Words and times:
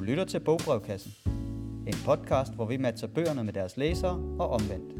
Du 0.00 0.04
lytter 0.04 0.24
til 0.24 0.40
Bogbrevkassen. 0.40 1.12
En 1.86 1.94
podcast, 2.06 2.54
hvor 2.54 2.64
vi 2.64 2.76
matcher 2.76 3.08
bøgerne 3.08 3.44
med 3.44 3.52
deres 3.52 3.76
læsere 3.76 4.22
og 4.38 4.50
omvendt. 4.50 4.94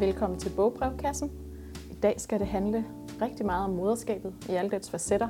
Velkommen 0.00 0.38
til 0.38 0.50
Bogbrevkassen. 0.56 1.30
I 1.90 1.94
dag 1.94 2.20
skal 2.20 2.40
det 2.40 2.46
handle 2.46 2.84
rigtig 3.22 3.46
meget 3.46 3.64
om 3.64 3.70
moderskabet 3.70 4.34
i 4.48 4.52
alle 4.52 4.70
dets 4.70 4.90
facetter. 4.90 5.28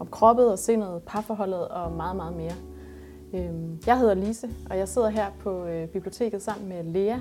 Om 0.00 0.06
kroppet 0.06 0.52
og 0.52 0.58
sindet, 0.58 1.02
parforholdet 1.06 1.68
og 1.68 1.92
meget, 1.92 2.16
meget 2.16 2.36
mere. 2.36 2.54
Øhm, 3.34 3.78
jeg 3.86 3.98
hedder 3.98 4.14
Lise, 4.14 4.50
og 4.70 4.78
jeg 4.78 4.88
sidder 4.88 5.08
her 5.08 5.26
på 5.40 5.64
øh, 5.64 5.88
biblioteket 5.88 6.42
sammen 6.42 6.68
med 6.68 6.84
Lea. 6.84 7.18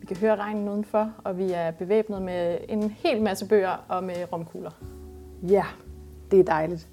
Vi 0.00 0.06
kan 0.06 0.16
høre 0.16 0.36
regnen 0.36 0.68
udenfor, 0.68 1.12
og 1.24 1.38
vi 1.38 1.52
er 1.52 1.70
bevæbnet 1.70 2.22
med 2.22 2.58
en 2.68 2.90
hel 2.90 3.22
masse 3.22 3.48
bøger 3.48 3.84
og 3.88 4.04
med 4.04 4.32
romkugler. 4.32 4.70
Ja, 5.42 5.64
det 6.30 6.40
er 6.40 6.44
dejligt. 6.44 6.88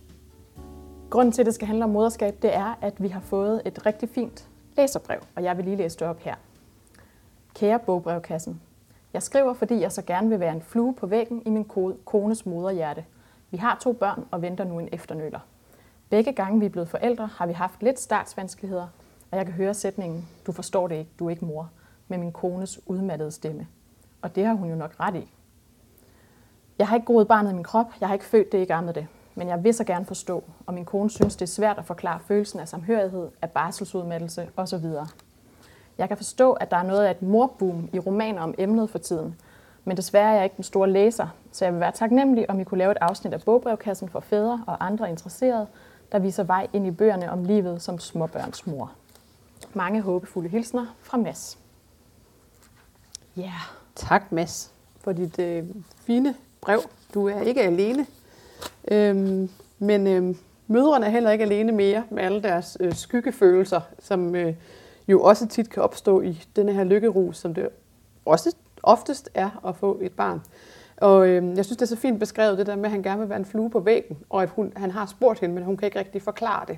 Grunden 1.14 1.32
til, 1.32 1.42
at 1.42 1.46
det 1.46 1.56
skal 1.56 1.68
handle 1.68 1.84
om 1.84 1.90
moderskab, 1.90 2.36
det 2.42 2.56
er, 2.56 2.78
at 2.82 3.04
vi 3.04 3.08
har 3.08 3.20
fået 3.20 3.62
et 3.66 3.86
rigtig 3.86 4.10
fint 4.10 4.48
læserbrev, 4.78 5.20
og 5.36 5.44
jeg 5.44 5.58
vil 5.58 5.66
lige 5.66 5.78
læse 5.78 6.00
det 6.00 6.08
op 6.08 6.20
her. 6.20 6.36
Kære 7.56 7.80
bogbrevkassen, 7.80 8.62
jeg 9.14 9.24
skriver, 9.24 9.54
fordi 9.54 9.80
jeg 9.80 9.92
så 9.92 10.02
gerne 10.02 10.30
vil 10.30 10.40
være 10.40 10.54
en 10.54 10.62
flue 10.62 10.94
på 10.94 11.08
væggen 11.08 11.42
i 11.46 11.50
min 11.50 11.66
kones 12.06 12.46
moderhjerte. 12.46 13.06
Vi 13.52 13.58
har 13.58 13.78
to 13.82 13.94
børn 13.94 14.26
og 14.32 14.42
venter 14.42 14.64
nu 14.64 14.80
en 14.80 14.90
efternøler. 14.92 15.40
Begge 16.10 16.34
gange 16.34 16.60
vi 16.60 16.66
er 16.66 16.70
blevet 16.70 16.90
forældre, 16.90 17.30
har 17.36 17.46
vi 17.46 17.54
haft 17.54 17.84
lidt 17.84 18.00
startsvanskeligheder, 18.00 18.88
og 19.32 19.38
jeg 19.38 19.46
kan 19.46 19.56
høre 19.56 19.74
sætningen, 19.74 20.28
du 20.46 20.52
forstår 20.52 20.88
det 20.88 20.96
ikke, 20.96 21.12
du 21.20 21.26
er 21.26 21.30
ikke 21.30 21.46
mor, 21.46 21.70
med 22.08 22.18
min 22.18 22.32
kones 22.32 22.80
udmattede 22.86 23.32
stemme. 23.32 23.68
Og 24.22 24.36
det 24.36 24.46
har 24.46 24.54
hun 24.54 24.70
jo 24.70 24.76
nok 24.76 24.96
ret 25.00 25.16
i. 25.16 25.34
Jeg 26.80 26.88
har 26.88 26.96
ikke 26.96 27.08
groet 27.08 27.28
barnet 27.28 27.52
i 27.52 27.56
min 27.56 27.64
krop, 27.64 27.88
jeg 28.00 28.10
har 28.10 28.14
ikke 28.14 28.26
født 28.26 28.52
det, 28.52 28.58
ikke 28.58 28.74
ammet 28.74 28.96
det. 28.96 29.08
Men 29.36 29.48
jeg 29.48 29.64
vil 29.64 29.74
så 29.74 29.84
gerne 29.84 30.06
forstå, 30.06 30.44
og 30.66 30.74
min 30.74 30.86
kone 30.86 31.10
synes, 31.10 31.36
det 31.36 31.42
er 31.42 31.52
svært 31.52 31.78
at 31.78 31.86
forklare 31.86 32.20
følelsen 32.28 32.60
af 32.60 32.68
samhørighed, 32.68 33.28
af 33.42 33.50
barselsudmattelse 33.52 34.50
osv. 34.58 34.86
Jeg 35.98 36.08
kan 36.08 36.18
forstå, 36.18 36.52
at 36.52 36.72
der 36.72 36.78
er 36.78 36.84
noget 36.84 37.06
af 37.06 37.12
et 37.12 37.22
morboom 37.22 37.90
i 37.94 38.00
romaner 38.00 38.42
om 38.42 38.54
emnet 38.58 38.90
for 38.90 38.98
tiden, 38.98 39.36
men 39.86 39.98
desværre 39.98 40.32
er 40.32 40.36
jeg 40.36 40.44
ikke 40.44 40.56
den 40.56 40.64
store 40.64 40.90
læser, 40.90 41.28
så 41.52 41.66
jeg 41.66 41.74
vil 41.74 41.80
være 41.80 41.92
taknemmelig, 41.92 42.50
om 42.50 42.60
I 42.60 42.64
kunne 42.64 42.78
lave 42.78 42.92
et 42.92 42.98
afsnit 43.02 43.34
af 43.34 43.42
bogbrevkassen 43.42 44.10
for 44.10 44.20
fædre 44.20 44.64
og 44.68 44.86
andre 44.86 45.10
interesserede, 45.10 45.68
der 46.12 46.20
viser 46.20 46.44
vej 46.44 46.68
ind 46.74 46.88
i 46.88 46.92
bøgerne 46.92 47.32
om 47.32 47.44
livet 47.44 47.82
som 47.82 48.00
småbørnsmor. 48.00 48.92
Mange 49.74 50.02
håbefulde 50.02 50.50
hilsner 50.50 50.86
fra 51.02 51.18
Mads. 51.18 51.58
Ja, 53.38 53.42
yeah. 53.42 53.52
tak 53.96 54.32
Mads 54.32 54.72
for 55.00 55.12
dit 55.12 55.40
øh, 55.40 55.64
fine 55.96 56.36
brev. 56.62 56.80
Du 57.14 57.28
er 57.28 57.42
ikke 57.42 57.62
alene. 57.62 58.06
Øhm, 58.92 59.50
men 59.80 60.08
øhm, 60.08 60.38
mødrene 60.68 61.06
er 61.06 61.10
heller 61.10 61.32
ikke 61.32 61.44
alene 61.44 61.72
mere 61.72 62.04
med 62.10 62.24
alle 62.24 62.42
deres 62.42 62.78
øh, 62.80 62.94
skyggefølelser, 62.94 63.82
som 64.00 64.36
øh, 64.36 64.54
jo 65.08 65.22
også 65.22 65.48
tit 65.48 65.70
kan 65.70 65.84
opstå 65.84 66.22
i 66.22 66.44
denne 66.56 66.74
her 66.74 66.84
lykkerus, 66.84 67.38
som 67.38 67.54
det 67.54 67.70
også 68.26 68.56
oftest 68.84 69.30
er 69.34 69.68
at 69.68 69.76
få 69.76 70.00
et 70.02 70.12
barn. 70.12 70.42
Og 70.98 71.28
øh, 71.28 71.58
jeg 71.58 71.66
synes, 71.66 71.78
det 71.78 71.82
er 71.82 71.96
så 71.96 71.96
fint 71.96 72.20
beskrevet, 72.20 72.58
det 72.58 72.68
der 72.68 72.76
med, 72.76 72.86
at 72.86 72.92
han 72.92 73.04
gerne 73.04 73.20
vil 73.20 73.30
være 73.30 73.40
en 73.40 73.46
flue 73.46 73.70
på 73.70 73.80
væggen, 73.80 74.18
og 74.30 74.44
at 74.44 74.50
hun, 74.50 74.74
han 74.76 74.92
har 74.92 75.06
spurgt 75.06 75.40
hende, 75.40 75.56
men 75.56 75.64
hun 75.64 75.78
kan 75.78 75.86
ikke 75.86 76.00
rigtig 76.00 76.22
forklare 76.22 76.66
det. 76.68 76.78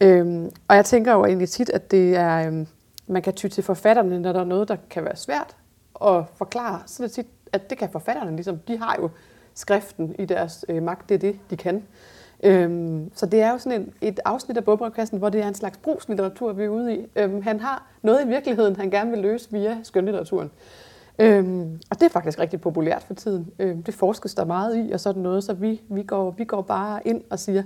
Øhm, 0.00 0.50
og 0.68 0.76
jeg 0.76 0.84
tænker 0.84 1.12
jo 1.12 1.24
egentlig 1.24 1.48
tit, 1.48 1.70
at 1.70 1.90
det 1.90 2.16
er, 2.16 2.46
øhm, 2.46 2.66
man 3.06 3.22
kan 3.22 3.32
ty 3.32 3.46
til 3.46 3.64
forfatterne, 3.64 4.20
når 4.20 4.32
der 4.32 4.40
er 4.40 4.44
noget, 4.44 4.68
der 4.68 4.76
kan 4.90 5.04
være 5.04 5.16
svært 5.16 5.56
at 6.04 6.24
forklare. 6.34 6.80
Så 6.86 7.02
er 7.02 7.06
det 7.06 7.14
tit, 7.14 7.26
at 7.52 7.70
det 7.70 7.78
kan 7.78 7.88
forfatterne 7.90 8.36
ligesom, 8.36 8.58
de 8.58 8.78
har 8.78 8.96
jo 9.00 9.10
skriften 9.58 10.14
i 10.18 10.24
deres 10.24 10.64
øh, 10.68 10.82
magt. 10.82 11.08
Det 11.08 11.14
er 11.14 11.18
det, 11.18 11.38
de 11.50 11.56
kan. 11.56 11.82
Øhm, 12.42 13.10
så 13.14 13.26
det 13.26 13.42
er 13.42 13.52
jo 13.52 13.58
sådan 13.58 13.80
en, 13.80 13.92
et 14.00 14.20
afsnit 14.24 14.56
af 14.56 14.64
bogbrevkassen, 14.64 15.18
hvor 15.18 15.28
det 15.28 15.40
er 15.40 15.48
en 15.48 15.54
slags 15.54 15.78
brugslitteratur, 15.78 16.52
vi 16.52 16.64
er 16.64 16.68
ude 16.68 16.96
i. 16.96 17.06
Øhm, 17.16 17.42
han 17.42 17.60
har 17.60 17.86
noget 18.02 18.24
i 18.24 18.28
virkeligheden, 18.28 18.76
han 18.76 18.90
gerne 18.90 19.10
vil 19.10 19.18
løse 19.18 19.48
via 19.52 19.78
skønlitteraturen. 19.82 20.50
Øhm, 21.18 21.80
og 21.90 22.00
det 22.00 22.02
er 22.02 22.10
faktisk 22.10 22.38
rigtig 22.38 22.60
populært 22.60 23.02
for 23.02 23.14
tiden. 23.14 23.50
Øhm, 23.58 23.82
det 23.82 23.94
forskes 23.94 24.34
der 24.34 24.44
meget 24.44 24.88
i, 24.88 24.92
og 24.92 25.00
sådan 25.00 25.22
noget, 25.22 25.44
så 25.44 25.52
vi, 25.52 25.80
vi, 25.88 26.02
går, 26.02 26.30
vi 26.30 26.44
går 26.44 26.62
bare 26.62 27.00
ind 27.04 27.22
og 27.30 27.38
siger, 27.38 27.62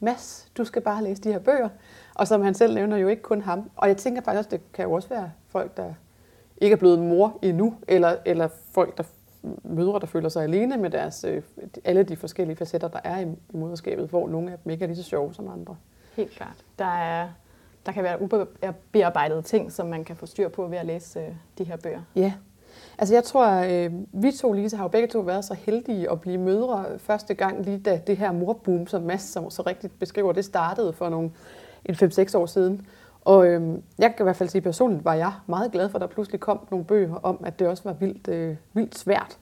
Mads, 0.00 0.48
du 0.58 0.64
skal 0.64 0.82
bare 0.82 1.04
læse 1.04 1.22
de 1.22 1.32
her 1.32 1.38
bøger. 1.38 1.68
Og 2.14 2.28
som 2.28 2.42
han 2.42 2.54
selv 2.54 2.74
nævner, 2.74 2.96
jo 2.96 3.08
ikke 3.08 3.22
kun 3.22 3.42
ham. 3.42 3.70
Og 3.76 3.88
jeg 3.88 3.96
tænker 3.96 4.22
faktisk 4.22 4.38
også, 4.38 4.50
det 4.50 4.60
kan 4.72 4.84
jo 4.84 4.92
også 4.92 5.08
være 5.08 5.30
folk, 5.48 5.76
der 5.76 5.94
ikke 6.60 6.74
er 6.74 6.78
blevet 6.78 6.98
mor 6.98 7.38
endnu, 7.42 7.74
eller, 7.88 8.16
eller 8.24 8.48
folk, 8.72 8.98
der 8.98 9.02
mødre, 9.62 10.00
der 10.00 10.06
føler 10.06 10.28
sig 10.28 10.42
alene 10.42 10.76
med 10.76 10.90
deres, 10.90 11.24
øh, 11.24 11.42
alle 11.84 12.02
de 12.02 12.16
forskellige 12.16 12.56
facetter, 12.56 12.88
der 12.88 13.00
er 13.04 13.18
i, 13.20 13.22
i 13.22 13.56
moderskabet, 13.56 14.08
hvor 14.08 14.28
nogle 14.28 14.52
af 14.52 14.58
dem 14.64 14.72
ikke 14.72 14.82
er 14.82 14.86
lige 14.86 14.96
så 14.96 15.02
sjove 15.02 15.34
som 15.34 15.48
andre. 15.48 15.76
Helt 16.16 16.30
klart. 16.30 16.64
Der, 16.78 16.84
er, 16.84 17.28
der 17.86 17.92
kan 17.92 18.04
være 18.04 18.22
ubearbejdede 18.22 19.42
ting, 19.42 19.72
som 19.72 19.86
man 19.86 20.04
kan 20.04 20.16
få 20.16 20.26
styr 20.26 20.48
på 20.48 20.66
ved 20.66 20.78
at 20.78 20.86
læse 20.86 21.20
øh, 21.20 21.26
de 21.58 21.64
her 21.64 21.76
bøger. 21.76 22.00
Ja. 22.16 22.32
Altså 22.98 23.14
jeg 23.14 23.24
tror, 23.24 23.48
øh, 23.48 23.92
vi 24.12 24.32
to, 24.32 24.52
Lise, 24.52 24.76
har 24.76 24.84
jo 24.84 24.88
begge 24.88 25.08
to 25.08 25.20
været 25.20 25.44
så 25.44 25.54
heldige 25.54 26.10
at 26.10 26.20
blive 26.20 26.38
mødre 26.38 26.84
første 26.98 27.34
gang, 27.34 27.64
lige 27.64 27.78
da 27.78 28.00
det 28.06 28.16
her 28.16 28.32
morboom, 28.32 28.86
som 28.86 29.02
Mads 29.02 29.22
som 29.22 29.50
så 29.50 29.62
rigtigt 29.62 29.98
beskriver, 29.98 30.32
det 30.32 30.44
startede 30.44 30.92
for 30.92 31.08
nogle 31.08 31.30
en 31.84 31.94
5-6 31.94 32.36
år 32.36 32.46
siden. 32.46 32.86
Og 33.24 33.46
øhm, 33.46 33.82
jeg 33.98 34.16
kan 34.16 34.24
i 34.24 34.26
hvert 34.26 34.36
fald 34.36 34.48
sige 34.48 34.62
personligt, 34.62 35.04
var 35.04 35.14
jeg 35.14 35.32
meget 35.46 35.72
glad 35.72 35.88
for, 35.88 35.98
at 35.98 36.00
der 36.00 36.06
pludselig 36.06 36.40
kom 36.40 36.60
nogle 36.70 36.84
bøger 36.84 37.14
om, 37.22 37.44
at 37.44 37.58
det 37.58 37.68
også 37.68 37.82
var 37.84 37.92
vildt, 37.92 38.28
øh, 38.28 38.56
vildt 38.72 38.98
svært. 38.98 39.38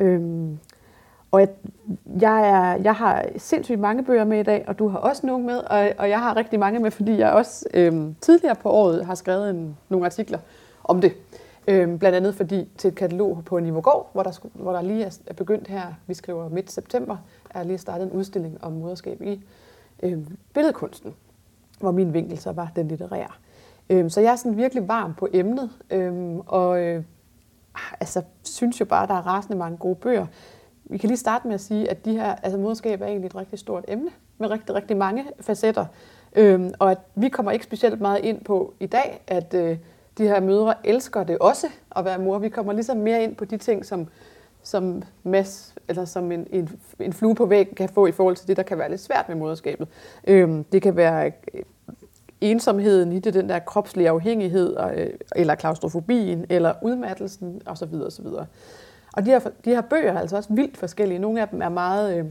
Øhm, 0.00 0.58
og 1.30 1.40
jeg, 1.40 1.48
jeg, 2.20 2.48
er, 2.48 2.82
jeg 2.82 2.94
har 2.94 3.26
sindssygt 3.36 3.80
mange 3.80 4.04
bøger 4.04 4.24
med 4.24 4.40
i 4.40 4.42
dag, 4.42 4.64
og 4.68 4.78
du 4.78 4.88
har 4.88 4.98
også 4.98 5.26
nogle 5.26 5.46
med, 5.46 5.58
og, 5.58 5.90
og 5.98 6.08
jeg 6.08 6.18
har 6.18 6.36
rigtig 6.36 6.58
mange 6.58 6.78
med, 6.78 6.90
fordi 6.90 7.18
jeg 7.18 7.32
også 7.32 7.66
øhm, 7.74 8.14
tidligere 8.20 8.54
på 8.54 8.70
året 8.70 9.06
har 9.06 9.14
skrevet 9.14 9.50
en, 9.50 9.76
nogle 9.88 10.06
artikler 10.06 10.38
om 10.84 11.00
det. 11.00 11.12
Øhm, 11.68 11.98
blandt 11.98 12.16
andet 12.16 12.34
fordi 12.34 12.68
til 12.78 12.88
et 12.88 12.94
katalog 12.94 13.42
på 13.44 13.58
Nivogård, 13.58 14.10
hvor 14.12 14.22
der, 14.22 14.40
hvor 14.54 14.72
der 14.72 14.82
lige 14.82 15.04
er 15.26 15.34
begyndt 15.34 15.68
her, 15.68 15.82
vi 16.06 16.14
skriver 16.14 16.48
midt 16.48 16.72
september, 16.72 17.16
er 17.50 17.62
lige 17.62 17.78
startet 17.78 18.06
en 18.06 18.12
udstilling 18.12 18.64
om 18.64 18.72
moderskab 18.72 19.22
i 19.22 19.40
øhm, 20.02 20.36
billedkunsten 20.54 21.14
hvor 21.78 21.90
min 21.90 22.14
vinkel 22.14 22.38
så 22.38 22.52
var 22.52 22.72
den 22.76 22.88
litterære. 22.88 23.32
Øhm, 23.90 24.10
så 24.10 24.20
jeg 24.20 24.32
er 24.32 24.36
sådan 24.36 24.56
virkelig 24.56 24.88
varm 24.88 25.14
på 25.14 25.28
emnet, 25.32 25.70
øhm, 25.90 26.40
og 26.46 26.80
øh, 26.82 27.02
altså, 28.00 28.22
synes 28.42 28.80
jo 28.80 28.84
bare, 28.84 29.02
at 29.02 29.08
der 29.08 29.14
er 29.14 29.26
rasende 29.26 29.58
mange 29.58 29.76
gode 29.76 29.94
bøger. 29.94 30.26
Vi 30.84 30.98
kan 30.98 31.08
lige 31.08 31.18
starte 31.18 31.46
med 31.46 31.54
at 31.54 31.60
sige, 31.60 31.90
at 31.90 32.04
de 32.04 32.12
her, 32.12 32.34
altså 32.34 32.58
moderskab 32.58 33.00
er 33.00 33.06
egentlig 33.06 33.26
et 33.26 33.36
rigtig 33.36 33.58
stort 33.58 33.84
emne, 33.88 34.10
med 34.38 34.50
rigtig, 34.50 34.74
rigtig 34.74 34.96
mange 34.96 35.24
facetter. 35.40 35.86
Øhm, 36.36 36.72
og 36.78 36.90
at 36.90 36.98
vi 37.14 37.28
kommer 37.28 37.52
ikke 37.52 37.64
specielt 37.64 38.00
meget 38.00 38.24
ind 38.24 38.40
på 38.40 38.74
i 38.80 38.86
dag, 38.86 39.22
at 39.26 39.54
øh, 39.54 39.78
de 40.18 40.22
her 40.22 40.40
mødre 40.40 40.74
elsker 40.84 41.24
det 41.24 41.38
også 41.38 41.66
at 41.96 42.04
være 42.04 42.18
mor. 42.18 42.38
Vi 42.38 42.48
kommer 42.48 42.72
ligesom 42.72 42.96
mere 42.96 43.22
ind 43.22 43.36
på 43.36 43.44
de 43.44 43.56
ting, 43.56 43.86
som, 43.86 44.08
som 44.66 45.02
Mads, 45.22 45.74
eller 45.88 46.04
som 46.04 46.32
en, 46.32 46.46
en, 46.50 46.68
en 47.00 47.12
flue 47.12 47.34
på 47.34 47.46
væggen 47.46 47.74
kan 47.74 47.88
få 47.88 48.06
i 48.06 48.12
forhold 48.12 48.36
til 48.36 48.48
det, 48.48 48.56
der 48.56 48.62
kan 48.62 48.78
være 48.78 48.90
lidt 48.90 49.00
svært 49.00 49.28
med 49.28 49.36
moderskabet. 49.36 49.88
Øhm, 50.26 50.64
det 50.64 50.82
kan 50.82 50.96
være 50.96 51.32
øh, 51.54 51.62
ensomheden 52.40 53.12
i 53.12 53.18
det, 53.18 53.34
den 53.34 53.48
der 53.48 53.58
kropslige 53.58 54.08
afhængighed, 54.08 54.74
og, 54.74 54.96
øh, 54.96 55.10
eller 55.36 55.54
klaustrofobien, 55.54 56.46
eller 56.48 56.74
udmattelsen 56.82 57.62
osv. 57.66 57.94
osv. 57.94 58.26
Og 59.12 59.26
de 59.26 59.30
her, 59.30 59.38
de 59.38 59.70
her 59.70 59.80
bøger 59.80 60.12
er 60.12 60.20
altså 60.20 60.36
også 60.36 60.52
vildt 60.52 60.76
forskellige. 60.76 61.18
Nogle 61.18 61.40
af 61.40 61.48
dem 61.48 61.62
er 61.62 61.68
meget 61.68 62.18
øh, 62.18 62.24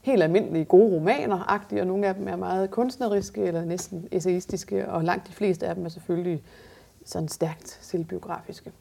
helt 0.00 0.22
almindelige 0.22 0.64
gode 0.64 0.94
romaner 0.94 1.60
og 1.80 1.86
nogle 1.86 2.06
af 2.06 2.14
dem 2.14 2.28
er 2.28 2.36
meget 2.36 2.70
kunstneriske 2.70 3.42
eller 3.42 3.64
næsten 3.64 4.08
essayistiske, 4.10 4.88
og 4.88 5.04
langt 5.04 5.28
de 5.28 5.32
fleste 5.32 5.66
af 5.66 5.74
dem 5.74 5.84
er 5.84 5.88
selvfølgelig 5.88 6.42
sådan 7.04 7.28
stærkt 7.28 7.78
selvbiografiske. 7.80 8.72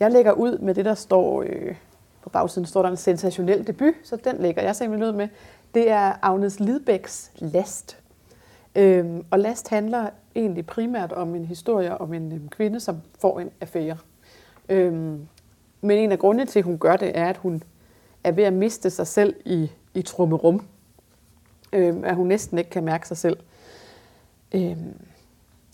Jeg 0.00 0.10
lægger 0.10 0.32
ud 0.32 0.58
med 0.58 0.74
det, 0.74 0.84
der 0.84 0.94
står 0.94 1.42
øh, 1.42 1.74
på 2.22 2.28
bagsiden, 2.28 2.66
står 2.66 2.82
der 2.82 2.90
en 2.90 2.96
sensationel 2.96 3.66
debut, 3.66 3.94
så 4.04 4.16
den 4.16 4.36
lægger 4.38 4.62
jeg 4.62 4.76
simpelthen 4.76 5.08
ud 5.08 5.16
med. 5.16 5.28
Det 5.74 5.90
er 5.90 6.12
Agnes 6.22 6.60
Lidbæks 6.60 7.32
Last. 7.38 7.98
Øhm, 8.74 9.24
og 9.30 9.38
Last 9.38 9.68
handler 9.68 10.10
egentlig 10.34 10.66
primært 10.66 11.12
om 11.12 11.34
en 11.34 11.44
historie 11.44 11.98
om 11.98 12.14
en 12.14 12.32
øhm, 12.32 12.48
kvinde, 12.48 12.80
som 12.80 13.00
får 13.20 13.40
en 13.40 13.50
affære. 13.60 13.96
Øhm, 14.68 15.28
men 15.80 15.98
en 15.98 16.12
af 16.12 16.18
grundene 16.18 16.46
til, 16.46 16.58
at 16.58 16.64
hun 16.64 16.78
gør 16.78 16.96
det, 16.96 17.18
er, 17.18 17.28
at 17.28 17.36
hun 17.36 17.62
er 18.24 18.32
ved 18.32 18.44
at 18.44 18.52
miste 18.52 18.90
sig 18.90 19.06
selv 19.06 19.34
i, 19.44 19.70
i 19.94 20.02
trummerum. 20.02 20.66
Øhm, 21.72 22.04
at 22.04 22.14
hun 22.16 22.26
næsten 22.26 22.58
ikke 22.58 22.70
kan 22.70 22.84
mærke 22.84 23.08
sig 23.08 23.16
selv. 23.16 23.36
Øhm, 24.54 25.00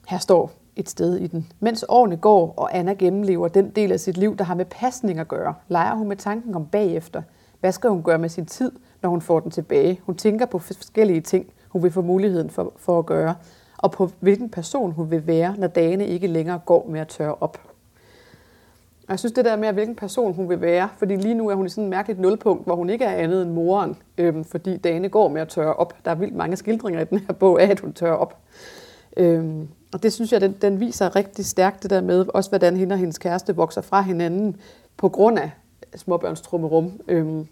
her 0.08 0.18
står, 0.18 0.52
et 0.76 0.88
sted 0.88 1.16
i 1.16 1.26
den. 1.26 1.52
Mens 1.60 1.84
årene 1.88 2.16
går, 2.16 2.54
og 2.56 2.78
Anna 2.78 2.92
gennemlever 2.92 3.48
den 3.48 3.70
del 3.70 3.92
af 3.92 4.00
sit 4.00 4.16
liv, 4.16 4.36
der 4.36 4.44
har 4.44 4.54
med 4.54 4.64
pasning 4.64 5.18
at 5.18 5.28
gøre, 5.28 5.54
leger 5.68 5.94
hun 5.94 6.08
med 6.08 6.16
tanken 6.16 6.54
om 6.54 6.66
bagefter. 6.66 7.22
Hvad 7.60 7.72
skal 7.72 7.90
hun 7.90 8.02
gøre 8.02 8.18
med 8.18 8.28
sin 8.28 8.46
tid, 8.46 8.72
når 9.02 9.10
hun 9.10 9.20
får 9.20 9.40
den 9.40 9.50
tilbage? 9.50 10.00
Hun 10.02 10.16
tænker 10.16 10.46
på 10.46 10.58
forskellige 10.58 11.20
ting, 11.20 11.46
hun 11.68 11.82
vil 11.82 11.90
få 11.90 12.02
muligheden 12.02 12.50
for, 12.50 12.72
for 12.76 12.98
at 12.98 13.06
gøre, 13.06 13.34
og 13.78 13.92
på 13.92 14.10
hvilken 14.20 14.48
person 14.48 14.92
hun 14.92 15.10
vil 15.10 15.26
være, 15.26 15.54
når 15.58 15.66
dagene 15.66 16.06
ikke 16.06 16.26
længere 16.26 16.60
går 16.66 16.86
med 16.88 17.00
at 17.00 17.08
tørre 17.08 17.34
op. 17.40 17.58
Og 19.10 19.12
jeg 19.12 19.18
synes 19.18 19.32
det 19.32 19.44
der 19.44 19.56
med, 19.56 19.72
hvilken 19.72 19.96
person 19.96 20.34
hun 20.34 20.48
vil 20.48 20.60
være, 20.60 20.88
fordi 20.98 21.16
lige 21.16 21.34
nu 21.34 21.48
er 21.48 21.54
hun 21.54 21.66
i 21.66 21.68
sådan 21.68 21.84
et 21.84 21.90
mærkeligt 21.90 22.20
nulpunkt, 22.20 22.64
hvor 22.64 22.76
hun 22.76 22.90
ikke 22.90 23.04
er 23.04 23.16
andet 23.16 23.42
end 23.42 23.50
moren, 23.50 23.96
øhm, 24.18 24.44
fordi 24.44 24.76
dagene 24.76 25.08
går 25.08 25.28
med 25.28 25.40
at 25.40 25.48
tørre 25.48 25.74
op. 25.74 25.94
Der 26.04 26.10
er 26.10 26.14
vildt 26.14 26.34
mange 26.34 26.56
skildringer 26.56 27.00
i 27.00 27.04
den 27.04 27.18
her 27.18 27.34
bog 27.34 27.62
af, 27.62 27.70
at 27.70 27.80
hun 27.80 27.92
tørrer 27.92 28.16
op. 28.16 28.38
Øhm, 29.16 29.68
og 29.92 30.02
det 30.02 30.12
synes 30.12 30.32
jeg, 30.32 30.40
den, 30.40 30.52
den 30.62 30.80
viser 30.80 31.16
rigtig 31.16 31.46
stærkt 31.46 31.82
det 31.82 31.90
der 31.90 32.00
med, 32.00 32.26
også 32.34 32.50
hvordan 32.50 32.76
hende 32.76 32.92
og 32.92 32.98
hendes 32.98 33.18
kæreste 33.18 33.56
vokser 33.56 33.80
fra 33.80 34.00
hinanden 34.00 34.56
på 34.96 35.08
grund 35.08 35.38
af 35.38 35.50
småbørnstrummerum. 35.96 37.00
Øhm, 37.08 37.46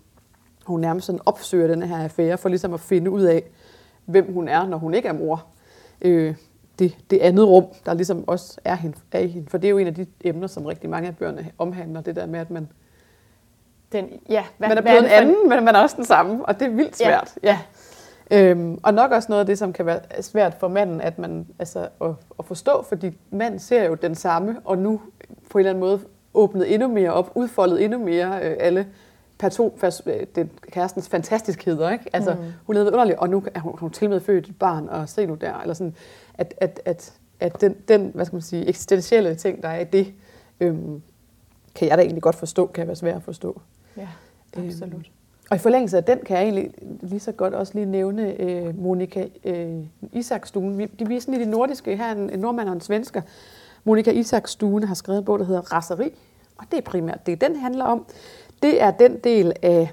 hun 0.64 0.80
nærmest 0.80 1.06
sådan 1.06 1.20
opsøger 1.26 1.66
den 1.66 1.82
her 1.82 2.04
affære 2.04 2.38
for 2.38 2.48
ligesom 2.48 2.74
at 2.74 2.80
finde 2.80 3.10
ud 3.10 3.22
af, 3.22 3.42
hvem 4.04 4.32
hun 4.32 4.48
er, 4.48 4.66
når 4.66 4.78
hun 4.78 4.94
ikke 4.94 5.08
er 5.08 5.12
mor. 5.12 5.46
Øh, 6.02 6.34
det, 6.78 6.96
det 7.10 7.18
andet 7.18 7.48
rum, 7.48 7.64
der 7.86 7.94
ligesom 7.94 8.28
også 8.28 8.60
er, 8.64 8.74
hende, 8.74 8.96
er 9.12 9.18
i 9.18 9.26
hende. 9.26 9.50
For 9.50 9.58
det 9.58 9.68
er 9.68 9.70
jo 9.70 9.78
en 9.78 9.86
af 9.86 9.94
de 9.94 10.06
emner, 10.20 10.46
som 10.46 10.66
rigtig 10.66 10.90
mange 10.90 11.08
af 11.08 11.16
børnene 11.16 11.50
omhandler, 11.58 12.00
det 12.00 12.16
der 12.16 12.26
med, 12.26 12.40
at 12.40 12.50
man, 12.50 12.68
Den, 13.92 14.08
ja, 14.28 14.44
hvad, 14.58 14.68
man 14.68 14.78
er 14.78 14.82
hvad 14.82 14.92
blevet 14.92 14.98
en 14.98 15.04
det 15.04 15.10
for 15.10 15.16
anden, 15.16 15.48
men 15.48 15.64
man 15.64 15.74
er 15.74 15.80
også 15.80 15.96
den 15.96 16.04
samme, 16.04 16.46
og 16.46 16.60
det 16.60 16.66
er 16.66 16.70
vildt 16.70 16.96
svært. 16.96 17.34
Ja, 17.42 17.58
Øhm, 18.30 18.78
og 18.82 18.94
nok 18.94 19.10
også 19.10 19.26
noget 19.28 19.40
af 19.40 19.46
det, 19.46 19.58
som 19.58 19.72
kan 19.72 19.86
være 19.86 20.00
svært 20.20 20.54
for 20.60 20.68
manden 20.68 21.00
at, 21.00 21.18
man, 21.18 21.46
altså, 21.58 21.88
at, 22.00 22.10
at 22.38 22.44
forstå, 22.44 22.82
fordi 22.82 23.18
manden 23.30 23.60
ser 23.60 23.84
jo 23.84 23.94
den 23.94 24.14
samme, 24.14 24.56
og 24.64 24.78
nu 24.78 25.00
på 25.50 25.58
en 25.58 25.60
eller 25.60 25.70
anden 25.70 25.80
måde 25.80 26.00
åbnet 26.34 26.74
endnu 26.74 26.88
mere 26.88 27.12
op, 27.12 27.32
udfoldet 27.34 27.84
endnu 27.84 27.98
mere 27.98 28.40
øh, 28.42 28.56
alle 28.60 28.86
person, 29.38 29.78
fast, 29.78 30.02
øh, 30.06 30.26
den, 30.34 30.50
kærestens 30.72 31.08
fantastiskheder. 31.08 31.90
Ikke? 31.90 32.04
Altså, 32.12 32.34
mm. 32.34 32.40
Hun 32.66 32.76
er 32.76 32.86
underlig, 32.86 33.20
og 33.20 33.28
nu 33.28 33.44
er 33.54 33.60
hun, 33.60 33.78
hun 33.78 33.90
til 33.90 34.10
med 34.10 34.20
født 34.20 34.48
et 34.48 34.58
barn, 34.58 34.88
og 34.88 35.08
se 35.08 35.26
nu 35.26 35.34
der. 35.34 35.60
Eller 35.60 35.74
sådan, 35.74 35.94
at, 36.34 36.54
at, 36.56 36.80
at, 36.84 37.12
at 37.40 37.60
den, 37.60 37.76
den 37.88 38.10
hvad 38.14 38.24
skal 38.24 38.36
man 38.36 38.42
sige, 38.42 38.66
eksistentielle 38.66 39.34
ting, 39.34 39.62
der 39.62 39.68
er 39.68 39.80
i 39.80 39.84
det, 39.84 40.14
øhm, 40.60 41.02
kan 41.74 41.88
jeg 41.88 41.98
da 41.98 42.02
egentlig 42.02 42.22
godt 42.22 42.36
forstå, 42.36 42.66
kan 42.66 42.86
være 42.86 42.96
svært 42.96 43.16
at 43.16 43.22
forstå. 43.22 43.60
ja 43.96 44.08
Øhm, 44.56 44.66
absolut. 44.66 45.10
Og 45.50 45.56
i 45.56 45.58
forlængelse 45.58 45.96
af 45.96 46.04
den 46.04 46.18
kan 46.26 46.36
jeg 46.36 46.42
egentlig 46.44 46.70
lige 47.02 47.20
så 47.20 47.32
godt 47.32 47.54
også 47.54 47.72
lige 47.74 47.86
nævne 47.86 48.40
øh, 48.42 48.78
Monika 48.82 49.26
øh, 49.44 49.74
Isakstuen. 50.12 50.78
Vi- 50.78 50.84
De 50.98 51.08
viser 51.08 51.20
sådan 51.20 51.40
i 51.40 51.44
de 51.44 51.50
nordiske, 51.50 51.96
her 51.96 52.12
en, 52.12 52.30
en 52.30 52.38
nordmand 52.38 52.68
og 52.68 52.74
en 52.74 52.80
svensker. 52.80 53.22
Monika 53.84 54.10
Isakstuen 54.10 54.84
har 54.84 54.94
skrevet 54.94 55.18
en 55.18 55.24
bog, 55.24 55.38
der 55.38 55.44
hedder 55.44 55.60
Raseri, 55.72 56.12
og 56.58 56.64
det 56.70 56.76
er 56.78 56.82
primært 56.82 57.26
det, 57.26 57.40
den 57.40 57.56
handler 57.56 57.84
om. 57.84 58.06
Det 58.62 58.82
er 58.82 58.90
den 58.90 59.18
del 59.24 59.52
af, 59.62 59.90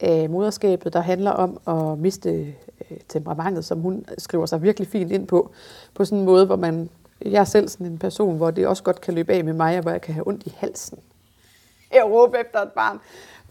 af 0.00 0.30
moderskabet, 0.30 0.92
der 0.92 1.00
handler 1.00 1.30
om 1.30 1.60
at 1.66 1.98
miste 1.98 2.30
øh, 2.30 2.96
temperamentet, 3.08 3.64
som 3.64 3.80
hun 3.80 4.04
skriver 4.18 4.46
sig 4.46 4.62
virkelig 4.62 4.88
fint 4.88 5.12
ind 5.12 5.26
på, 5.26 5.50
på 5.94 6.04
sådan 6.04 6.18
en 6.18 6.24
måde, 6.24 6.46
hvor 6.46 6.56
man, 6.56 6.88
jeg 7.24 7.40
er 7.40 7.44
selv 7.44 7.68
sådan 7.68 7.86
en 7.86 7.98
person, 7.98 8.36
hvor 8.36 8.50
det 8.50 8.66
også 8.66 8.82
godt 8.82 9.00
kan 9.00 9.14
løbe 9.14 9.32
af 9.32 9.44
med 9.44 9.52
mig, 9.52 9.76
og 9.76 9.82
hvor 9.82 9.90
jeg 9.90 10.00
kan 10.00 10.14
have 10.14 10.28
ondt 10.28 10.46
i 10.46 10.54
halsen 10.58 10.98
jeg 11.94 12.04
råber 12.06 12.38
efter 12.38 12.58
et 12.60 12.72
barn. 12.72 12.98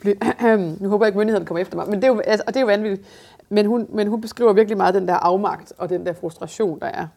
Nu 0.82 0.90
håber 0.90 1.06
jeg 1.06 1.10
ikke, 1.10 1.18
myndigheden 1.18 1.46
kommer 1.46 1.62
efter 1.62 1.76
mig, 1.76 1.90
men 1.90 1.96
det 1.96 2.04
er 2.04 2.08
jo, 2.08 2.20
altså, 2.20 2.44
og 2.48 2.54
det 2.54 2.60
er 2.60 2.62
jo 2.62 2.68
vanvittigt. 2.68 3.08
Men 3.50 3.66
hun, 3.66 3.88
men 3.90 4.08
hun 4.08 4.22
beskriver 4.22 4.54
virkelig 4.54 4.78
meget 4.78 4.94
den 4.94 5.08
der 5.08 5.14
afmagt 5.14 5.74
og 5.78 5.90
den 5.90 6.06
der 6.06 6.14
frustration, 6.14 6.80
der 6.80 6.88
er. 6.88 7.08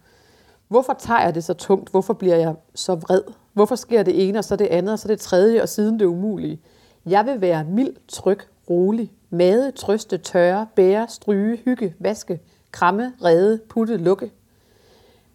Hvorfor 0.69 0.93
tager 0.99 1.21
jeg 1.21 1.35
det 1.35 1.44
så 1.44 1.55
tungt? 1.55 1.91
Hvorfor 1.91 2.12
bliver 2.12 2.37
jeg 2.37 2.55
så 2.75 2.94
vred? 2.94 3.23
Hvorfor 3.53 3.75
sker 3.75 4.03
det 4.03 4.29
ene, 4.29 4.38
og 4.38 4.44
så 4.44 4.56
det 4.56 4.67
andet, 4.67 4.93
og 4.93 4.99
så 4.99 5.09
det 5.09 5.21
tredje, 5.21 5.62
og 5.62 5.69
siden 5.69 5.99
det 5.99 6.05
umulige? 6.05 6.61
Jeg 7.06 7.27
vil 7.27 7.41
være 7.41 7.65
mild, 7.65 7.93
tryg, 8.09 8.38
rolig, 8.71 9.12
made, 9.31 9.71
trøste, 9.71 10.19
tørre, 10.19 10.67
bære, 10.75 11.09
stryge, 11.09 11.56
hygge, 11.56 11.94
vaske, 11.99 12.41
kramme, 12.71 13.12
redde, 13.25 13.61
putte, 13.69 13.97
lukke. 13.97 14.31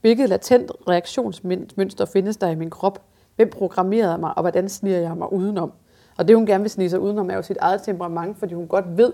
Hvilket 0.02 0.30
latent 0.30 0.72
reaktionsmønster 0.88 2.06
findes 2.06 2.38
der 2.38 2.50
i 2.50 2.56
min 2.56 2.70
krop? 2.70 3.02
Hvem 3.36 3.50
programmerede 3.50 4.18
mig, 4.18 4.38
og 4.38 4.44
hvordan 4.44 4.70
sniger 4.70 5.00
jeg 5.00 5.18
mig 5.18 5.34
udenom? 5.34 5.72
Og 6.18 6.28
det, 6.28 6.36
hun 6.36 6.46
gerne 6.46 6.64
vil 6.64 6.72
snige 6.72 6.90
sig 6.90 7.00
udenom, 7.00 7.30
er 7.30 7.36
jo 7.36 7.42
sit 7.42 7.58
eget 7.58 7.82
temperament, 7.84 8.38
fordi 8.38 8.54
hun 8.54 8.68
godt 8.68 8.98
ved, 8.98 9.14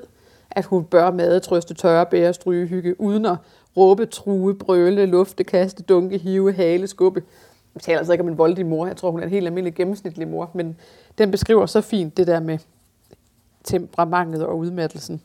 at 0.52 0.66
hun 0.66 0.84
bør 0.84 1.12
made, 1.12 1.40
trøste, 1.40 1.74
tørre, 1.74 2.06
bære, 2.06 2.34
stryge, 2.34 2.68
hygge, 2.68 3.02
uden 3.02 3.26
at 3.26 3.36
råbe, 3.78 4.06
true, 4.06 4.56
brøle, 4.56 5.06
lufte, 5.06 5.44
kaste, 5.44 5.84
dunke, 5.84 6.18
hive, 6.18 6.54
hale, 6.54 6.88
skubbe. 6.88 7.24
Jeg 7.76 7.82
taler 7.82 7.98
altså 7.98 8.14
ikke 8.14 8.24
om 8.24 8.28
en 8.28 8.38
voldig 8.38 8.66
mor. 8.66 8.88
Jeg 8.88 8.98
tror, 8.98 9.12
hun 9.12 9.20
er 9.20 9.24
en 9.24 9.30
helt 9.30 9.46
almindelig 9.48 9.76
gennemsnitlig 9.76 10.28
mor. 10.28 10.52
Men 10.54 10.78
den 11.18 11.32
beskriver 11.32 11.66
så 11.66 11.82
fint 11.82 12.18
det 12.18 12.28
der 12.28 12.40
med 12.40 12.58
temperamentet 13.64 14.46
og 14.46 14.58
udmattelsen. 14.58 15.22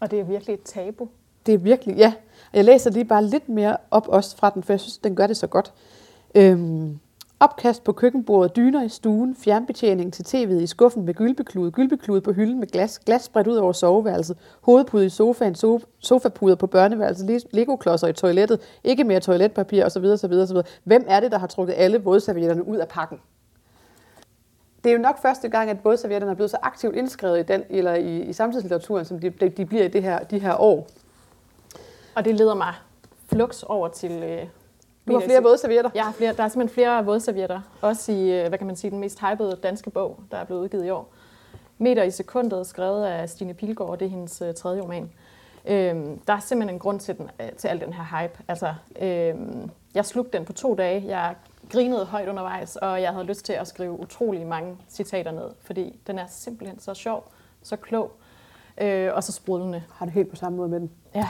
Og 0.00 0.10
det 0.10 0.20
er 0.20 0.24
virkelig 0.24 0.54
et 0.54 0.62
tabu. 0.62 1.08
Det 1.46 1.54
er 1.54 1.58
virkelig, 1.58 1.96
ja. 1.96 2.14
Jeg 2.52 2.64
læser 2.64 2.90
lige 2.90 3.04
bare 3.04 3.24
lidt 3.24 3.48
mere 3.48 3.76
op 3.90 4.08
også 4.08 4.36
fra 4.36 4.50
den, 4.50 4.62
for 4.62 4.72
jeg 4.72 4.80
synes, 4.80 4.98
den 4.98 5.16
gør 5.16 5.26
det 5.26 5.36
så 5.36 5.46
godt. 5.46 5.72
Øhm, 6.34 6.98
opkast 7.44 7.84
på 7.84 7.92
køkkenbordet, 7.92 8.56
dyner 8.56 8.82
i 8.84 8.88
stuen, 8.88 9.36
fjernbetjening 9.36 10.12
til 10.12 10.22
tv'et 10.22 10.62
i 10.62 10.66
skuffen 10.66 11.04
med 11.04 11.14
gylbeklude, 11.14 11.70
gylbeklude 11.70 12.20
på 12.20 12.32
hylden 12.32 12.60
med 12.60 12.66
glas, 12.66 12.98
glas 12.98 13.22
spredt 13.22 13.46
ud 13.46 13.56
over 13.56 13.72
soveværelset, 13.72 14.36
hovedpude 14.60 15.06
i 15.06 15.08
sofaen, 15.08 15.54
so- 15.54 15.84
sofapuder 15.98 16.54
på 16.54 16.66
børneværelset, 16.66 17.44
legoklodser 17.50 18.08
i 18.08 18.12
toilettet, 18.12 18.60
ikke 18.84 19.04
mere 19.04 19.20
toiletpapir 19.20 19.84
osv. 19.84 20.04
osv., 20.04 20.32
osv. 20.32 20.56
Hvem 20.84 21.04
er 21.08 21.20
det, 21.20 21.32
der 21.32 21.38
har 21.38 21.46
trukket 21.46 21.74
alle 21.76 21.98
vådservietterne 21.98 22.68
ud 22.68 22.76
af 22.76 22.88
pakken? 22.88 23.20
Det 24.84 24.90
er 24.90 24.96
jo 24.96 25.02
nok 25.02 25.22
første 25.22 25.48
gang, 25.48 25.70
at 25.70 25.84
vådservietterne 25.84 26.30
er 26.30 26.34
blevet 26.36 26.50
så 26.50 26.58
aktivt 26.62 26.96
indskrevet 26.96 27.38
i, 27.38 27.42
den, 27.42 27.62
eller 27.70 27.94
i, 27.94 28.20
i 28.20 28.32
samtidslitteraturen, 28.32 29.04
som 29.04 29.18
de, 29.20 29.30
de, 29.30 29.48
de 29.48 29.66
bliver 29.66 29.84
i 29.84 29.88
det 29.88 30.02
her, 30.02 30.18
de 30.18 30.38
her 30.38 30.60
år. 30.60 30.88
Og 32.14 32.24
det 32.24 32.34
leder 32.34 32.54
mig 32.54 32.74
flux 33.26 33.62
over 33.62 33.88
til... 33.88 34.12
Øh, 34.12 34.46
du 35.08 35.12
har 35.12 35.20
flere 35.20 35.42
vådservietter. 35.42 35.90
Jeg 35.94 36.04
har 36.04 36.12
flere, 36.12 36.32
der 36.32 36.42
er 36.42 36.48
simpelthen 36.48 36.74
flere 36.74 37.04
vådservietter. 37.04 37.60
Også 37.80 38.12
i, 38.12 38.40
øh, 38.40 38.48
hvad 38.48 38.58
kan 38.58 38.66
man 38.66 38.76
sige, 38.76 38.90
den 38.90 38.98
mest 38.98 39.20
hypede 39.20 39.58
danske 39.62 39.90
bog, 39.90 40.20
der 40.30 40.36
er 40.36 40.44
blevet 40.44 40.60
udgivet 40.60 40.86
i 40.86 40.90
år. 40.90 41.12
Meter 41.78 42.02
i 42.02 42.10
sekundet, 42.10 42.66
skrevet 42.66 43.04
af 43.04 43.28
Stine 43.28 43.54
Pilgaard, 43.54 43.98
det 43.98 44.06
er 44.06 44.10
hendes 44.10 44.42
øh, 44.42 44.54
tredje 44.54 44.82
roman. 44.82 45.10
Øhm, 45.66 46.18
der 46.18 46.32
er 46.32 46.40
simpelthen 46.40 46.74
en 46.76 46.78
grund 46.78 47.00
til, 47.00 47.18
den, 47.18 47.30
øh, 47.40 47.52
til 47.52 47.68
al 47.68 47.80
den 47.80 47.92
her 47.92 48.20
hype. 48.20 48.42
Altså, 48.48 48.74
øhm, 49.00 49.70
jeg 49.94 50.04
slugte 50.04 50.38
den 50.38 50.44
på 50.44 50.52
to 50.52 50.74
dage. 50.74 51.04
Jeg 51.06 51.34
grinede 51.70 52.04
højt 52.04 52.28
undervejs, 52.28 52.76
og 52.76 53.02
jeg 53.02 53.12
havde 53.12 53.24
lyst 53.24 53.44
til 53.44 53.52
at 53.52 53.66
skrive 53.68 54.00
utrolig 54.00 54.46
mange 54.46 54.76
citater 54.90 55.30
ned, 55.30 55.50
fordi 55.60 56.00
den 56.06 56.18
er 56.18 56.26
simpelthen 56.28 56.80
så 56.80 56.94
sjov, 56.94 57.28
så 57.62 57.76
klog 57.76 58.12
øh, 58.80 59.10
og 59.14 59.24
så 59.24 59.32
sprudlende. 59.32 59.82
Har 59.92 60.06
det 60.06 60.14
helt 60.14 60.30
på 60.30 60.36
samme 60.36 60.56
måde 60.56 60.68
med 60.68 60.80
den. 60.80 60.90
Ja. 61.14 61.28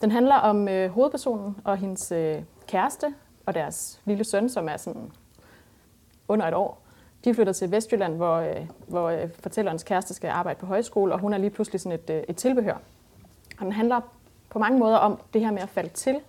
Den 0.00 0.10
handler 0.10 0.34
om 0.34 0.68
øh, 0.68 0.90
hovedpersonen 0.90 1.56
og 1.64 1.76
hendes 1.76 2.12
øh, 2.12 2.42
kæreste 2.68 3.14
og 3.46 3.54
deres 3.54 4.00
lille 4.04 4.24
søn, 4.24 4.48
som 4.48 4.68
er 4.68 4.76
sådan 4.76 5.12
under 6.28 6.46
et 6.46 6.54
år. 6.54 6.82
De 7.24 7.34
flytter 7.34 7.52
til 7.52 7.70
Vestjylland, 7.70 8.16
hvor, 8.16 8.36
øh, 8.36 8.66
hvor 8.88 9.08
øh, 9.08 9.30
fortællerens 9.40 9.82
kæreste 9.82 10.14
skal 10.14 10.28
arbejde 10.28 10.60
på 10.60 10.66
højskole, 10.66 11.12
og 11.12 11.18
hun 11.18 11.32
er 11.32 11.38
lige 11.38 11.50
pludselig 11.50 11.80
sådan 11.80 11.98
et, 11.98 12.10
øh, 12.10 12.22
et 12.28 12.36
tilbehør. 12.36 12.76
Og 13.58 13.64
den 13.64 13.72
handler 13.72 14.00
på 14.50 14.58
mange 14.58 14.78
måder 14.78 14.96
om 14.96 15.20
det 15.34 15.40
her 15.40 15.50
med 15.50 15.62
at 15.62 15.68
falde 15.68 15.88
til, 15.88 16.20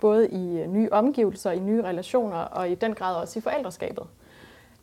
både 0.00 0.28
i 0.28 0.66
nye 0.66 0.88
omgivelser, 0.92 1.50
i 1.50 1.58
nye 1.58 1.82
relationer, 1.82 2.36
og 2.36 2.70
i 2.70 2.74
den 2.74 2.94
grad 2.94 3.16
også 3.16 3.38
i 3.38 3.42
forældreskabet. 3.42 4.06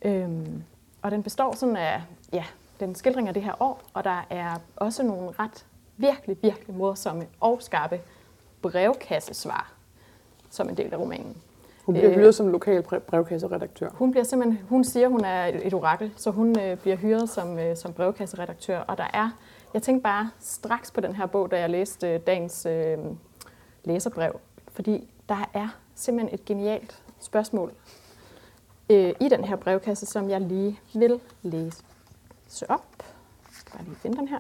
Øhm, 0.02 0.64
og 1.02 1.12
den 1.12 1.24
består 1.24 1.56
sådan 1.56 1.76
af, 1.76 2.02
ja, 2.34 2.44
den 2.80 2.96
skildring 2.96 3.28
af 3.28 3.34
det 3.34 3.44
her 3.44 3.62
år, 3.62 3.82
og 3.94 4.04
der 4.04 4.26
er 4.30 4.56
også 4.76 5.04
nogle 5.04 5.32
ret 5.40 5.66
virkelig, 5.98 6.38
virkelig 6.42 6.76
morsomme 6.76 7.28
og 7.40 7.58
skarpe 7.62 8.02
brevkassesvar 8.62 9.81
som 10.52 10.70
en 10.70 10.78
del 10.78 10.94
af 10.94 10.98
romanen. 10.98 11.38
Hun 11.86 11.94
bliver 11.96 12.10
Øh. 12.10 12.16
hyret 12.16 12.36
som 12.36 12.48
lokal 12.48 12.82
brev- 12.82 13.00
brevkasseredaktør. 13.00 13.90
Hun 13.94 14.12
bliver 14.12 14.24
simpelthen, 14.24 14.66
hun 14.70 14.84
siger, 14.84 15.08
hun 15.08 15.26
er 15.26 15.46
et 15.64 15.74
orakel, 15.74 16.12
så 16.18 16.32
hun 16.32 16.60
øh, 16.60 16.78
bliver 16.78 16.96
hyret 16.98 17.30
som, 17.30 17.60
øh, 17.60 17.78
som 17.78 17.94
brevkasseredaktør. 17.94 18.80
Og 18.80 18.98
der 18.98 19.08
er, 19.14 19.30
jeg 19.74 19.82
tænkte 19.84 20.04
bare 20.04 20.30
straks 20.40 20.92
på 20.92 21.02
den 21.02 21.16
her 21.16 21.26
bog, 21.26 21.52
da 21.52 21.60
jeg 21.60 21.70
læste 21.70 22.14
øh, 22.14 22.20
dagens 22.28 22.66
øh, 22.66 22.98
læserbrev, 23.84 24.40
fordi 24.72 25.10
der 25.30 25.50
er 25.54 25.68
simpelthen 25.96 26.34
et 26.40 26.46
genialt 26.46 27.02
spørgsmål 27.20 27.72
øh, 28.90 29.14
i 29.20 29.30
den 29.30 29.44
her 29.44 29.56
brevkasse, 29.56 30.06
som 30.06 30.30
jeg 30.30 30.42
lige 30.42 30.80
vil 30.94 31.20
læse 31.44 31.84
op. 32.70 32.86
Jeg 33.00 33.06
skal 33.52 33.72
bare 33.72 33.84
lige 33.84 33.96
finde 33.96 34.18
den 34.18 34.28
her. 34.28 34.40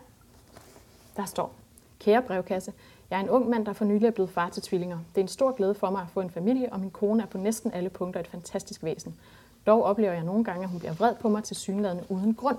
Der 1.17 1.25
står, 1.25 1.53
kære 1.99 2.21
brevkasse, 2.21 2.73
jeg 3.11 3.17
er 3.17 3.23
en 3.23 3.29
ung 3.29 3.49
mand, 3.49 3.65
der 3.65 3.73
for 3.73 3.85
nylig 3.85 4.07
er 4.07 4.11
blevet 4.11 4.29
far 4.29 4.49
til 4.49 4.63
tvillinger. 4.63 4.99
Det 5.09 5.17
er 5.17 5.21
en 5.21 5.27
stor 5.27 5.51
glæde 5.51 5.75
for 5.75 5.89
mig 5.89 6.01
at 6.01 6.07
få 6.13 6.21
en 6.21 6.29
familie, 6.29 6.73
og 6.73 6.79
min 6.79 6.91
kone 6.91 7.23
er 7.23 7.27
på 7.27 7.37
næsten 7.37 7.73
alle 7.73 7.89
punkter 7.89 8.19
et 8.19 8.27
fantastisk 8.27 8.83
væsen. 8.83 9.15
Dog 9.67 9.83
oplever 9.83 10.13
jeg 10.13 10.23
nogle 10.23 10.43
gange, 10.43 10.63
at 10.63 10.69
hun 10.69 10.79
bliver 10.79 10.93
vred 10.93 11.15
på 11.15 11.29
mig 11.29 11.43
til 11.43 11.55
synlædende 11.55 12.03
uden 12.09 12.33
grund. 12.33 12.57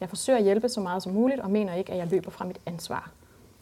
Jeg 0.00 0.08
forsøger 0.08 0.38
at 0.38 0.44
hjælpe 0.44 0.68
så 0.68 0.80
meget 0.80 1.02
som 1.02 1.12
muligt, 1.12 1.40
og 1.40 1.50
mener 1.50 1.74
ikke, 1.74 1.92
at 1.92 1.98
jeg 1.98 2.06
løber 2.06 2.30
fra 2.30 2.44
mit 2.44 2.60
ansvar. 2.66 3.10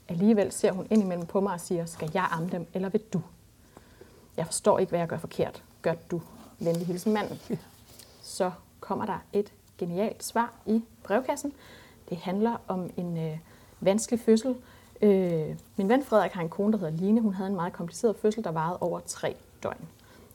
Alligevel 0.08 0.52
ser 0.52 0.72
hun 0.72 0.86
indimellem 0.90 1.26
på 1.26 1.40
mig 1.40 1.52
og 1.52 1.60
siger, 1.60 1.84
skal 1.84 2.10
jeg 2.14 2.28
amme 2.30 2.48
dem, 2.48 2.66
eller 2.74 2.88
vil 2.88 3.00
du? 3.12 3.22
Jeg 4.36 4.46
forstår 4.46 4.78
ikke, 4.78 4.90
hvad 4.90 5.00
jeg 5.00 5.08
gør 5.08 5.18
forkert. 5.18 5.62
Gør 5.82 5.94
du? 6.10 6.20
Venlig 6.58 6.86
hilsen 6.86 7.12
manden. 7.12 7.40
Så 8.22 8.50
kommer 8.80 9.06
der 9.06 9.18
et 9.32 9.52
genialt 9.78 10.24
svar 10.24 10.52
i 10.66 10.82
brevkassen. 11.02 11.52
Det 12.08 12.16
handler 12.16 12.56
om 12.68 12.90
en 12.96 13.16
øh, 13.16 13.38
vanskelig 13.80 14.20
fødsel. 14.20 14.56
Øh, 15.02 15.56
min 15.76 15.88
ven 15.88 16.04
Frederik 16.04 16.32
har 16.32 16.42
en 16.42 16.48
kone, 16.48 16.72
der 16.72 16.78
hedder 16.78 16.92
Line. 16.96 17.20
Hun 17.20 17.34
havde 17.34 17.50
en 17.50 17.56
meget 17.56 17.72
kompliceret 17.72 18.16
fødsel, 18.16 18.44
der 18.44 18.50
varede 18.50 18.78
over 18.80 19.00
tre 19.06 19.36
døgn. 19.62 19.88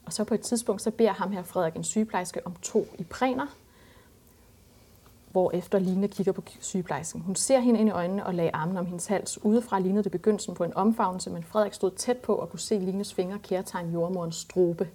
Og 0.06 0.12
så 0.12 0.24
på 0.24 0.34
et 0.34 0.40
tidspunkt, 0.40 0.82
så 0.82 0.90
beder 0.90 1.12
ham 1.12 1.32
her 1.32 1.42
Frederik 1.42 1.76
en 1.76 1.84
sygeplejerske 1.84 2.46
om 2.46 2.54
to 2.62 2.86
ipræner. 2.98 3.46
hvor 5.32 5.50
efter 5.54 5.78
Line 5.78 6.08
kigger 6.08 6.32
på 6.32 6.42
sygeplejersken. 6.60 7.20
Hun 7.20 7.34
ser 7.36 7.58
hende 7.60 7.80
ind 7.80 7.88
i 7.88 7.92
øjnene 7.92 8.26
og 8.26 8.34
lagde 8.34 8.50
armen 8.50 8.76
om 8.76 8.86
hendes 8.86 9.06
hals. 9.06 9.44
Udefra 9.44 9.78
lignede 9.78 10.04
det 10.04 10.12
begyndelsen 10.12 10.54
på 10.54 10.64
en 10.64 10.74
omfavnelse, 10.76 11.30
men 11.30 11.42
Frederik 11.42 11.72
stod 11.72 11.90
tæt 11.90 12.16
på 12.16 12.34
og 12.34 12.50
kunne 12.50 12.60
se 12.60 12.78
Lines 12.78 13.14
fingre 13.14 13.38
kærtegn 13.38 13.92
jordmorens 13.92 14.36
strobe. 14.36 14.88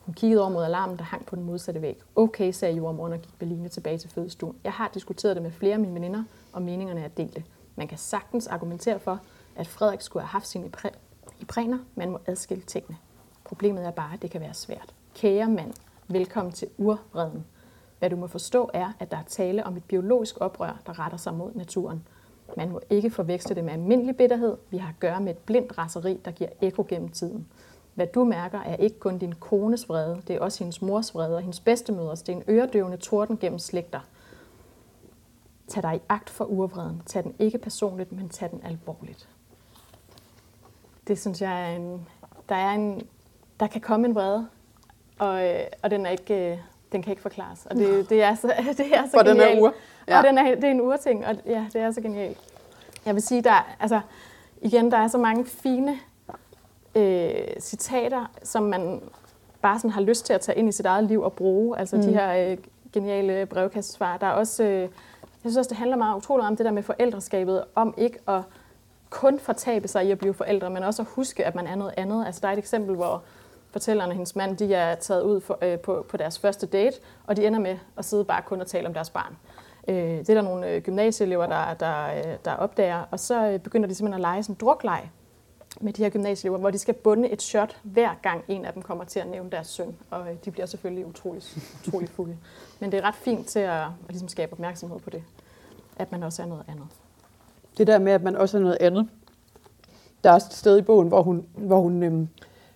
Hun 0.00 0.14
kiggede 0.14 0.40
over 0.40 0.50
mod 0.50 0.64
alarmen, 0.64 0.96
der 0.96 1.04
hang 1.04 1.26
på 1.26 1.36
den 1.36 1.44
modsatte 1.44 1.82
væg. 1.82 2.00
Okay, 2.16 2.52
sagde 2.52 2.76
jordmoren 2.76 3.12
og 3.12 3.18
gik 3.18 3.34
med 3.40 3.48
Line 3.48 3.68
tilbage 3.68 3.98
til 3.98 4.10
fødestuen. 4.10 4.56
Jeg 4.64 4.72
har 4.72 4.90
diskuteret 4.94 5.36
det 5.36 5.42
med 5.42 5.50
flere 5.50 5.72
af 5.74 5.80
mine 5.80 5.94
veninder, 5.94 6.24
og 6.52 6.62
meningerne 6.62 7.00
er 7.00 7.08
delte. 7.08 7.44
Man 7.76 7.88
kan 7.88 7.98
sagtens 7.98 8.46
argumentere 8.46 8.98
for, 8.98 9.20
at 9.56 9.66
Frederik 9.66 10.00
skulle 10.00 10.22
have 10.22 10.28
haft 10.28 10.46
sine 10.46 10.70
i 11.40 11.44
præner. 11.44 11.78
Man 11.94 12.10
må 12.10 12.18
adskille 12.26 12.62
tingene. 12.62 12.96
Problemet 13.44 13.84
er 13.84 13.90
bare, 13.90 14.14
at 14.14 14.22
det 14.22 14.30
kan 14.30 14.40
være 14.40 14.54
svært. 14.54 14.94
Kære 15.14 15.48
mand, 15.48 15.72
velkommen 16.08 16.52
til 16.52 16.68
urvreden. 16.78 17.46
Hvad 17.98 18.10
du 18.10 18.16
må 18.16 18.26
forstå 18.26 18.70
er, 18.74 18.92
at 18.98 19.10
der 19.10 19.16
er 19.16 19.22
tale 19.22 19.66
om 19.66 19.76
et 19.76 19.84
biologisk 19.84 20.36
oprør, 20.40 20.80
der 20.86 20.98
retter 20.98 21.18
sig 21.18 21.34
mod 21.34 21.50
naturen. 21.54 22.02
Man 22.56 22.70
må 22.70 22.80
ikke 22.90 23.10
forveksle 23.10 23.54
det 23.54 23.64
med 23.64 23.72
almindelig 23.72 24.16
bitterhed. 24.16 24.56
Vi 24.70 24.76
har 24.76 24.88
at 24.88 25.00
gøre 25.00 25.20
med 25.20 25.32
et 25.32 25.38
blindt 25.38 25.78
raseri, 25.78 26.20
der 26.24 26.30
giver 26.30 26.50
ekko 26.60 26.86
gennem 26.88 27.08
tiden. 27.08 27.46
Hvad 27.94 28.06
du 28.06 28.24
mærker, 28.24 28.60
er 28.60 28.76
ikke 28.76 28.98
kun 28.98 29.18
din 29.18 29.32
kones 29.32 29.88
vrede, 29.88 30.22
det 30.28 30.36
er 30.36 30.40
også 30.40 30.58
hendes 30.58 30.82
mors 30.82 31.14
vrede 31.14 31.36
og 31.36 31.40
hendes 31.40 31.60
bedstemøders. 31.60 32.22
Det 32.22 32.32
er 32.32 32.36
en 32.36 32.44
øredøvende 32.48 32.96
torden 32.96 33.36
gennem 33.36 33.58
slægter. 33.58 34.00
Tag 35.68 35.82
dig 35.82 35.96
i 35.96 36.00
agt 36.08 36.30
for 36.30 36.44
urvreden. 36.44 37.02
Tag 37.06 37.24
den 37.24 37.34
ikke 37.38 37.58
personligt, 37.58 38.12
men 38.12 38.28
tag 38.28 38.50
den 38.50 38.60
alvorligt. 38.64 39.28
Det 41.08 41.18
synes 41.18 41.42
jeg 41.42 41.72
er 41.72 41.76
en... 41.76 42.06
Der, 42.48 42.54
er 42.54 42.70
en, 42.70 43.06
der 43.60 43.66
kan 43.66 43.80
komme 43.80 44.06
en 44.06 44.14
vrede, 44.14 44.48
og, 45.18 45.48
øh, 45.48 45.60
og 45.82 45.90
den 45.90 46.06
er 46.06 46.10
ikke, 46.10 46.52
øh, 46.52 46.58
den 46.92 47.02
kan 47.02 47.10
ikke 47.10 47.22
forklares. 47.22 47.66
Og 47.66 47.76
det, 47.76 48.10
det 48.10 48.22
er 48.22 48.34
så, 48.34 48.46
det 48.78 48.96
er 48.96 49.04
så 49.04 49.10
For 49.10 49.18
genialt. 49.18 49.50
den 49.50 49.58
er 49.58 49.62
ur. 49.62 49.74
Ja. 50.08 50.18
Og 50.18 50.24
den 50.24 50.38
er, 50.38 50.54
det 50.54 50.64
er 50.64 50.70
en 50.70 50.80
urting, 50.80 51.26
og 51.26 51.36
ja, 51.46 51.66
det 51.72 51.80
er 51.80 51.90
så 51.90 52.00
genialt. 52.00 52.38
Jeg 53.06 53.14
vil 53.14 53.22
sige, 53.22 53.42
der, 53.42 53.76
altså, 53.80 54.00
igen, 54.62 54.90
der 54.90 54.96
er 54.96 55.08
så 55.08 55.18
mange 55.18 55.44
fine 55.44 55.98
øh, 56.94 57.60
citater, 57.60 58.30
som 58.42 58.62
man 58.62 59.00
bare 59.62 59.78
sådan 59.78 59.90
har 59.90 60.00
lyst 60.00 60.26
til 60.26 60.32
at 60.32 60.40
tage 60.40 60.58
ind 60.58 60.68
i 60.68 60.72
sit 60.72 60.86
eget 60.86 61.04
liv 61.04 61.22
og 61.22 61.32
bruge. 61.32 61.78
Altså 61.78 61.96
mm. 61.96 62.02
de 62.02 62.12
her 62.12 62.50
øh, 62.50 62.58
geniale 62.92 63.46
brevkastesvar. 63.46 64.16
Der 64.16 64.26
er 64.26 64.30
også, 64.30 64.64
øh, 64.64 64.88
jeg 65.46 65.50
synes 65.52 65.56
også, 65.56 65.68
det 65.68 65.76
handler 65.76 65.96
meget 65.96 66.16
utroligt 66.16 66.46
om 66.46 66.56
det 66.56 66.66
der 66.66 66.72
med 66.72 66.82
forældreskabet, 66.82 67.64
om 67.74 67.94
ikke 67.96 68.18
at 68.28 68.42
kun 69.10 69.38
fortabe 69.38 69.88
sig 69.88 70.06
i 70.06 70.10
at 70.10 70.18
blive 70.18 70.34
forældre, 70.34 70.70
men 70.70 70.82
også 70.82 71.02
at 71.02 71.08
huske, 71.10 71.44
at 71.44 71.54
man 71.54 71.66
er 71.66 71.74
noget 71.74 71.94
andet. 71.96 72.26
Altså 72.26 72.40
der 72.40 72.48
er 72.48 72.52
et 72.52 72.58
eksempel, 72.58 72.96
hvor 72.96 73.22
fortælleren 73.70 74.10
og 74.10 74.14
hendes 74.14 74.36
mand, 74.36 74.56
de 74.56 74.74
er 74.74 74.94
taget 74.94 75.22
ud 75.22 75.40
for, 75.40 75.58
øh, 75.62 75.78
på, 75.78 76.06
på 76.08 76.16
deres 76.16 76.38
første 76.38 76.66
date, 76.66 76.96
og 77.26 77.36
de 77.36 77.46
ender 77.46 77.60
med 77.60 77.78
at 77.96 78.04
sidde 78.04 78.24
bare 78.24 78.42
kun 78.42 78.60
og 78.60 78.66
tale 78.66 78.86
om 78.86 78.94
deres 78.94 79.10
barn. 79.10 79.36
Øh, 79.88 79.96
det 79.96 80.30
er 80.30 80.34
der 80.34 80.42
nogle 80.42 80.70
øh, 80.70 80.82
gymnasieelever, 80.82 81.46
der, 81.46 81.74
der, 81.74 82.06
øh, 82.06 82.34
der 82.44 82.52
opdager, 82.52 83.02
og 83.10 83.20
så 83.20 83.46
øh, 83.46 83.60
begynder 83.60 83.88
de 83.88 83.94
simpelthen 83.94 84.14
at 84.14 84.20
lege 84.20 84.42
sådan 84.42 84.54
en 84.54 84.58
drukleg 84.60 85.10
med 85.80 85.92
de 85.92 86.02
her 86.02 86.10
gymnasieelever, 86.10 86.58
hvor 86.58 86.70
de 86.70 86.78
skal 86.78 86.94
bunde 86.94 87.28
et 87.28 87.42
shot 87.42 87.76
hver 87.82 88.14
gang 88.22 88.44
en 88.48 88.64
af 88.64 88.72
dem 88.72 88.82
kommer 88.82 89.04
til 89.04 89.20
at 89.20 89.26
nævne 89.26 89.50
deres 89.50 89.66
søn, 89.66 89.96
og 90.10 90.30
øh, 90.30 90.36
de 90.44 90.50
bliver 90.50 90.66
selvfølgelig 90.66 91.06
utrolig, 91.06 91.42
utrolig 91.80 92.08
fulde. 92.08 92.36
Men 92.80 92.92
det 92.92 92.98
er 92.98 93.02
ret 93.02 93.14
fint 93.14 93.46
til 93.46 93.58
at, 93.58 93.80
at 93.80 93.88
ligesom 94.08 94.28
skabe 94.28 94.52
opmærksomhed 94.52 94.98
på 94.98 95.10
det, 95.10 95.22
at 95.96 96.12
man 96.12 96.22
også 96.22 96.42
er 96.42 96.46
noget 96.46 96.64
andet. 96.68 96.86
Det 97.78 97.86
der 97.86 97.98
med, 97.98 98.12
at 98.12 98.22
man 98.22 98.36
også 98.36 98.58
er 98.58 98.62
noget 98.62 98.78
andet. 98.80 99.08
Der 100.24 100.30
er 100.30 100.34
også 100.34 100.46
et 100.50 100.54
sted 100.54 100.78
i 100.78 100.82
bogen, 100.82 101.08
hvor 101.08 101.22
hun, 101.22 101.46
hvor 101.54 101.80
hun, 101.80 102.02
øhm, 102.02 102.28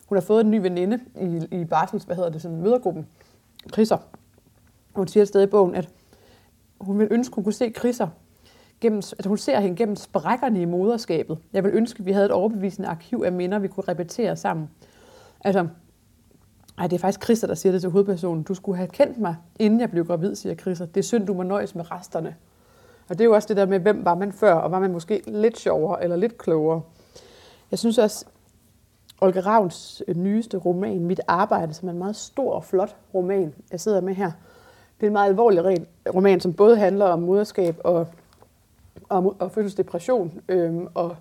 hun 0.07 0.16
har 0.16 0.23
fået 0.23 0.45
en 0.45 0.50
ny 0.50 0.61
veninde 0.61 1.00
i, 1.21 1.61
i 1.61 1.64
Bartels, 1.64 2.04
hvad 2.04 2.16
hedder 2.16 2.30
det, 2.30 2.42
sådan 2.42 2.62
mødergruppen, 2.62 3.07
Kriser. 3.73 3.99
Hun 4.95 5.09
siger 5.09 5.23
et 5.23 5.28
sted 5.28 5.42
i 5.42 5.47
bogen, 5.47 5.75
at 5.75 5.88
hun 6.80 6.99
vil 6.99 7.09
ønske, 7.11 7.35
hun 7.35 7.45
kunne 7.45 7.52
se 7.52 7.71
Kriser 7.71 8.09
gennem, 8.80 8.96
altså 8.96 9.28
hun 9.28 9.38
ser 9.38 9.60
hende 9.60 9.76
gennem 9.76 9.96
sprækkerne 9.96 10.62
i 10.62 10.64
moderskabet. 10.64 11.38
Jeg 11.52 11.64
vil 11.64 11.72
ønske, 11.75 12.00
at 12.00 12.06
vi 12.06 12.12
havde 12.12 12.26
et 12.26 12.32
overbevisende 12.32 12.88
arkiv 12.88 13.22
af 13.26 13.32
minder, 13.32 13.58
vi 13.58 13.68
kunne 13.68 13.84
repetere 13.88 14.37
sammen. 14.37 14.70
Altså, 15.44 15.66
ej, 16.78 16.87
det 16.87 16.96
er 16.96 17.00
faktisk 17.00 17.25
Christa, 17.25 17.46
der 17.46 17.54
siger 17.54 17.72
det 17.72 17.80
til 17.80 17.90
hovedpersonen. 17.90 18.42
Du 18.42 18.54
skulle 18.54 18.76
have 18.76 18.88
kendt 18.88 19.18
mig, 19.18 19.37
inden 19.58 19.80
jeg 19.80 19.90
blev 19.90 20.06
gravid, 20.06 20.34
siger 20.34 20.54
Christa. 20.54 20.84
Det 20.84 20.96
er 20.96 21.02
synd, 21.02 21.26
du 21.26 21.34
må 21.34 21.42
nøjes 21.42 21.75
med 21.75 21.90
resterne. 21.90 22.37
Og 23.08 23.18
det 23.18 23.20
er 23.20 23.25
jo 23.25 23.34
også 23.34 23.49
det 23.49 23.56
der 23.56 23.66
med, 23.66 23.80
hvem 23.80 24.04
var 24.04 24.14
man 24.14 24.32
før, 24.32 24.54
og 24.54 24.70
var 24.70 24.78
man 24.78 24.92
måske 24.92 25.22
lidt 25.26 25.58
sjovere 25.58 26.02
eller 26.02 26.16
lidt 26.16 26.38
klogere. 26.38 26.82
Jeg 27.70 27.78
synes 27.78 27.99
også, 27.99 28.26
Olga 29.20 29.40
Ravns 29.40 30.02
øh, 30.08 30.16
nyeste 30.16 30.56
roman, 30.56 31.04
Mit 31.04 31.20
Arbejde, 31.28 31.75
som 31.75 31.88
er 31.88 31.92
en 31.92 31.99
meget 31.99 32.16
stor 32.16 32.52
og 32.52 32.64
flot 32.64 32.96
roman, 33.14 33.54
jeg 33.70 33.80
sidder 33.80 34.00
med 34.00 34.14
her. 34.14 34.30
Det 35.00 35.06
er 35.06 35.10
en 35.10 35.12
meget 35.12 35.28
alvorlig 35.28 35.87
roman, 36.14 36.40
som 36.40 36.52
både 36.52 36.76
handler 36.76 37.04
om 37.04 37.22
moderskab 37.22 37.76
og 37.84 38.06
og, 39.11 39.37
og 39.38 39.52
fødselsdepression 39.52 40.40
øh, 40.49 40.75
og, 40.95 41.17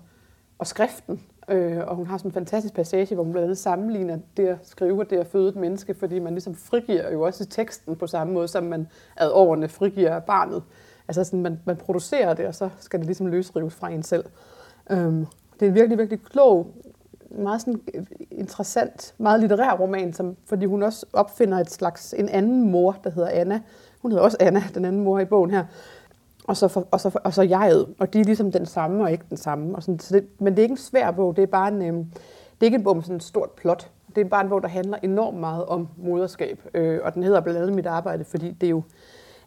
og 0.58 0.66
skriften. 0.66 1.22
Øh, 1.48 1.78
og 1.86 1.96
hun 1.96 2.06
har 2.06 2.18
sådan 2.18 2.28
en 2.28 2.32
fantastisk 2.32 2.74
passage, 2.74 3.14
hvor 3.14 3.24
hun 3.24 3.32
blandt 3.32 3.44
andet 3.44 3.58
sammenligner 3.58 4.18
det 4.36 4.46
at 4.46 4.58
skrive 4.62 5.00
og 5.00 5.10
det 5.10 5.16
at 5.16 5.26
føde 5.26 5.48
et 5.48 5.56
menneske, 5.56 5.94
fordi 5.94 6.18
man 6.18 6.32
ligesom 6.32 6.54
frigiver 6.54 7.12
jo 7.12 7.22
også 7.22 7.46
teksten 7.46 7.96
på 7.96 8.06
samme 8.06 8.32
måde, 8.32 8.48
som 8.48 8.64
man 8.64 8.86
ad 9.16 9.30
årene 9.32 9.68
frigiver 9.68 10.20
barnet. 10.20 10.62
Altså 11.08 11.24
sådan, 11.24 11.42
man, 11.42 11.60
man 11.64 11.76
producerer 11.76 12.34
det, 12.34 12.46
og 12.46 12.54
så 12.54 12.68
skal 12.78 12.98
det 13.00 13.06
ligesom 13.06 13.26
løsrives 13.26 13.74
fra 13.74 13.90
en 13.90 14.02
selv. 14.02 14.24
Øh, 14.90 14.98
det 15.60 15.62
er 15.62 15.66
en 15.66 15.74
virkelig, 15.74 15.98
virkelig 15.98 16.22
klog, 16.22 16.74
meget 17.30 17.60
sådan 17.60 17.80
øh, 17.94 18.06
interessant, 18.30 19.14
meget 19.18 19.40
litterær 19.40 19.76
roman, 19.76 20.12
som, 20.12 20.36
fordi 20.46 20.66
hun 20.66 20.82
også 20.82 21.06
opfinder 21.12 21.58
et 21.58 21.70
slags, 21.70 22.14
en 22.18 22.28
anden 22.28 22.70
mor, 22.70 22.96
der 23.04 23.10
hedder 23.10 23.28
Anna. 23.28 23.60
Hun 24.02 24.10
hedder 24.10 24.24
også 24.24 24.36
Anna, 24.40 24.62
den 24.74 24.84
anden 24.84 25.04
mor 25.04 25.18
i 25.18 25.24
bogen 25.24 25.50
her, 25.50 25.64
og 26.44 26.56
så, 26.56 26.68
for, 26.68 26.88
og, 26.90 27.00
så, 27.00 27.18
og 27.24 27.34
så 27.34 27.42
jeget. 27.42 27.86
Og 27.98 28.12
de 28.12 28.20
er 28.20 28.24
ligesom 28.24 28.52
den 28.52 28.66
samme 28.66 29.04
og 29.04 29.12
ikke 29.12 29.24
den 29.30 29.36
samme. 29.36 29.76
Og 29.76 29.82
sådan, 29.82 29.98
så 29.98 30.14
det, 30.14 30.26
men 30.38 30.52
det 30.52 30.58
er 30.58 30.62
ikke 30.62 30.72
en 30.72 30.76
svær 30.76 31.10
bog, 31.10 31.36
det 31.36 31.42
er 31.42 31.46
bare 31.46 31.68
en, 31.68 31.82
øh, 31.82 31.94
det 31.94 32.60
er 32.60 32.64
ikke 32.64 32.76
en 32.78 32.84
bog 32.84 32.96
med 32.96 33.02
sådan 33.02 33.16
et 33.16 33.22
stort 33.22 33.50
plot. 33.50 33.90
Det 34.14 34.20
er 34.20 34.28
bare 34.28 34.42
en 34.44 34.48
bog, 34.48 34.62
der 34.62 34.68
handler 34.68 34.98
enormt 35.02 35.38
meget 35.38 35.64
om 35.64 35.88
moderskab. 35.96 36.60
Øh, 36.74 37.00
og 37.04 37.14
den 37.14 37.22
hedder 37.22 37.40
blandt 37.40 37.60
andet 37.60 37.74
Mit 37.76 37.86
Arbejde, 37.86 38.24
fordi 38.24 38.50
det 38.50 38.70
jo 38.70 38.82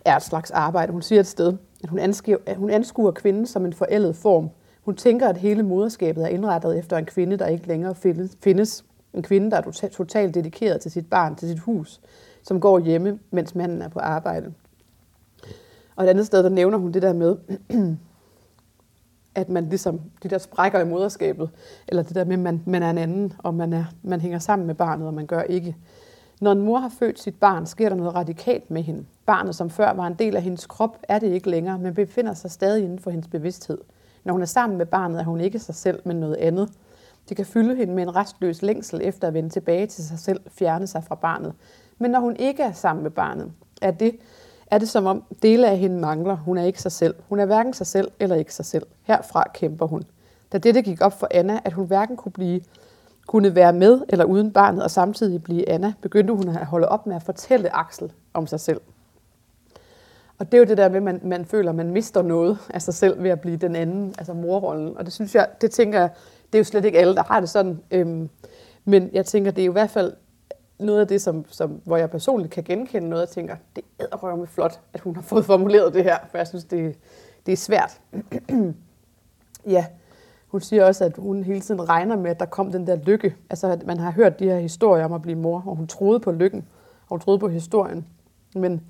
er 0.05 0.15
et 0.15 0.23
slags 0.23 0.51
arbejde. 0.51 0.91
Hun 0.91 1.01
siger 1.01 1.19
et 1.19 1.27
sted, 1.27 1.53
at 1.83 1.89
hun, 1.89 1.99
anskuer, 1.99 2.37
at 2.45 2.57
hun 2.57 2.69
anskuer 2.69 3.11
kvinden 3.11 3.45
som 3.45 3.65
en 3.65 3.73
forældet 3.73 4.15
form. 4.15 4.49
Hun 4.81 4.95
tænker, 4.95 5.27
at 5.27 5.37
hele 5.37 5.63
moderskabet 5.63 6.23
er 6.23 6.27
indrettet 6.27 6.79
efter 6.79 6.97
en 6.97 7.05
kvinde, 7.05 7.37
der 7.37 7.47
ikke 7.47 7.67
længere 7.67 7.95
findes. 8.43 8.85
En 9.13 9.23
kvinde, 9.23 9.51
der 9.51 9.57
er 9.57 9.61
tota-, 9.61 9.87
totalt 9.87 10.35
dedikeret 10.35 10.81
til 10.81 10.91
sit 10.91 11.09
barn, 11.09 11.35
til 11.35 11.47
sit 11.47 11.59
hus, 11.59 12.01
som 12.43 12.59
går 12.59 12.79
hjemme, 12.79 13.19
mens 13.31 13.55
manden 13.55 13.81
er 13.81 13.87
på 13.87 13.99
arbejde. 13.99 14.53
Og 15.95 16.03
et 16.03 16.09
andet 16.09 16.25
sted, 16.25 16.43
der 16.43 16.49
nævner 16.49 16.77
hun 16.77 16.91
det 16.91 17.01
der 17.01 17.13
med, 17.13 17.35
at 19.35 19.49
man 19.49 19.69
ligesom, 19.69 20.01
de 20.23 20.27
der 20.27 20.37
sprækker 20.37 20.79
i 20.79 20.85
moderskabet, 20.85 21.49
eller 21.87 22.03
det 22.03 22.15
der 22.15 22.25
med, 22.25 22.33
at 22.33 22.39
man, 22.39 22.63
man 22.65 22.83
er 22.83 22.89
en 22.89 22.97
anden, 22.97 23.33
og 23.37 23.53
man, 23.53 23.73
er, 23.73 23.85
man 24.03 24.21
hænger 24.21 24.39
sammen 24.39 24.67
med 24.67 24.75
barnet, 24.75 25.07
og 25.07 25.13
man 25.13 25.25
gør 25.25 25.41
ikke. 25.41 25.75
Når 26.41 26.51
en 26.51 26.61
mor 26.61 26.77
har 26.77 26.91
født 26.99 27.19
sit 27.19 27.35
barn, 27.39 27.65
sker 27.65 27.89
der 27.89 27.95
noget 27.95 28.15
radikalt 28.15 28.71
med 28.71 28.81
hende. 28.81 29.05
Barnet, 29.25 29.55
som 29.55 29.69
før 29.69 29.93
var 29.93 30.07
en 30.07 30.13
del 30.13 30.35
af 30.35 30.41
hendes 30.41 30.65
krop, 30.65 30.97
er 31.03 31.19
det 31.19 31.27
ikke 31.27 31.49
længere, 31.49 31.79
men 31.79 31.93
befinder 31.93 32.33
sig 32.33 32.51
stadig 32.51 32.83
inden 32.83 32.99
for 32.99 33.09
hendes 33.09 33.27
bevidsthed. 33.27 33.77
Når 34.23 34.33
hun 34.33 34.41
er 34.41 34.45
sammen 34.45 34.77
med 34.77 34.85
barnet, 34.85 35.19
er 35.19 35.23
hun 35.23 35.41
ikke 35.41 35.59
sig 35.59 35.75
selv, 35.75 35.99
men 36.05 36.15
noget 36.15 36.35
andet. 36.35 36.69
Det 37.29 37.37
kan 37.37 37.45
fylde 37.45 37.75
hende 37.75 37.93
med 37.93 38.03
en 38.03 38.15
restløs 38.15 38.61
længsel 38.61 39.01
efter 39.03 39.27
at 39.27 39.33
vende 39.33 39.49
tilbage 39.49 39.87
til 39.87 40.03
sig 40.03 40.19
selv, 40.19 40.41
fjerne 40.51 40.87
sig 40.87 41.03
fra 41.03 41.15
barnet. 41.15 41.53
Men 41.97 42.11
når 42.11 42.19
hun 42.19 42.35
ikke 42.35 42.63
er 42.63 42.71
sammen 42.71 43.03
med 43.03 43.11
barnet, 43.11 43.51
er 43.81 43.91
det, 43.91 44.15
er 44.73 44.77
det 44.77 44.89
som 44.89 45.05
om 45.05 45.23
dele 45.41 45.69
af 45.69 45.77
hende 45.77 45.99
mangler. 45.99 46.35
Hun 46.35 46.57
er 46.57 46.63
ikke 46.63 46.81
sig 46.81 46.91
selv. 46.91 47.15
Hun 47.29 47.39
er 47.39 47.45
hverken 47.45 47.73
sig 47.73 47.87
selv 47.87 48.11
eller 48.19 48.35
ikke 48.35 48.53
sig 48.53 48.65
selv. 48.65 48.85
Herfra 49.03 49.43
kæmper 49.53 49.87
hun. 49.87 50.03
Da 50.51 50.57
dette 50.57 50.81
gik 50.81 51.01
op 51.01 51.19
for 51.19 51.27
Anna, 51.31 51.59
at 51.65 51.73
hun 51.73 51.85
hverken 51.85 52.17
kunne 52.17 52.31
blive 52.31 52.61
kunne 53.27 53.55
være 53.55 53.73
med 53.73 54.01
eller 54.09 54.25
uden 54.25 54.51
barnet 54.51 54.83
og 54.83 54.91
samtidig 54.91 55.43
blive 55.43 55.69
Anna, 55.69 55.93
begyndte 56.01 56.33
hun 56.33 56.49
at 56.49 56.65
holde 56.65 56.87
op 56.87 57.07
med 57.07 57.15
at 57.15 57.23
fortælle 57.23 57.75
Axel 57.75 58.11
om 58.33 58.47
sig 58.47 58.59
selv. 58.59 58.81
Og 60.39 60.51
det 60.51 60.57
er 60.57 60.59
jo 60.59 60.65
det 60.65 60.77
der 60.77 60.89
med, 60.89 60.97
at 60.97 61.03
man, 61.03 61.19
man 61.23 61.45
føler, 61.45 61.69
at 61.69 61.75
man 61.75 61.91
mister 61.91 62.21
noget 62.21 62.57
af 62.69 62.81
sig 62.81 62.93
selv 62.93 63.23
ved 63.23 63.29
at 63.29 63.41
blive 63.41 63.57
den 63.57 63.75
anden, 63.75 64.15
altså 64.17 64.33
morrollen. 64.33 64.97
Og 64.97 65.05
det 65.05 65.13
synes 65.13 65.35
jeg, 65.35 65.47
det 65.61 65.71
tænker 65.71 65.99
jeg, 65.99 66.09
det 66.45 66.55
er 66.55 66.59
jo 66.59 66.63
slet 66.63 66.85
ikke 66.85 66.99
alle, 66.99 67.15
der 67.15 67.23
har 67.23 67.39
det 67.39 67.49
sådan. 67.49 67.79
Øhm, 67.91 68.29
men 68.85 69.09
jeg 69.13 69.25
tænker, 69.25 69.51
det 69.51 69.61
er 69.61 69.65
jo 69.65 69.71
i 69.71 69.73
hvert 69.73 69.89
fald 69.89 70.13
noget 70.79 70.99
af 70.99 71.07
det, 71.07 71.21
som, 71.21 71.45
som, 71.49 71.81
hvor 71.83 71.97
jeg 71.97 72.11
personligt 72.11 72.53
kan 72.53 72.63
genkende 72.63 73.09
noget, 73.09 73.23
og 73.23 73.29
tænker, 73.29 73.55
det 73.75 73.83
er 73.99 74.35
med 74.35 74.47
flot, 74.47 74.79
at 74.93 74.99
hun 74.99 75.15
har 75.15 75.21
fået 75.21 75.45
formuleret 75.45 75.93
det 75.93 76.03
her, 76.03 76.17
for 76.31 76.37
jeg 76.37 76.47
synes, 76.47 76.63
det, 76.65 76.97
det 77.45 77.51
er 77.51 77.57
svært. 77.57 78.01
ja, 79.75 79.85
hun 80.47 80.61
siger 80.61 80.85
også, 80.85 81.05
at 81.05 81.17
hun 81.17 81.43
hele 81.43 81.61
tiden 81.61 81.89
regner 81.89 82.15
med, 82.15 82.31
at 82.31 82.39
der 82.39 82.45
kom 82.45 82.71
den 82.71 82.87
der 82.87 82.95
lykke. 82.95 83.35
Altså, 83.49 83.67
at 83.67 83.85
man 83.85 83.97
har 83.97 84.11
hørt 84.11 84.39
de 84.39 84.45
her 84.45 84.59
historier 84.59 85.05
om 85.05 85.13
at 85.13 85.21
blive 85.21 85.37
mor, 85.37 85.63
og 85.65 85.75
hun 85.75 85.87
troede 85.87 86.19
på 86.19 86.31
lykken, 86.31 86.67
og 87.01 87.09
hun 87.09 87.19
troede 87.19 87.39
på 87.39 87.47
historien. 87.47 88.05
Men 88.55 88.81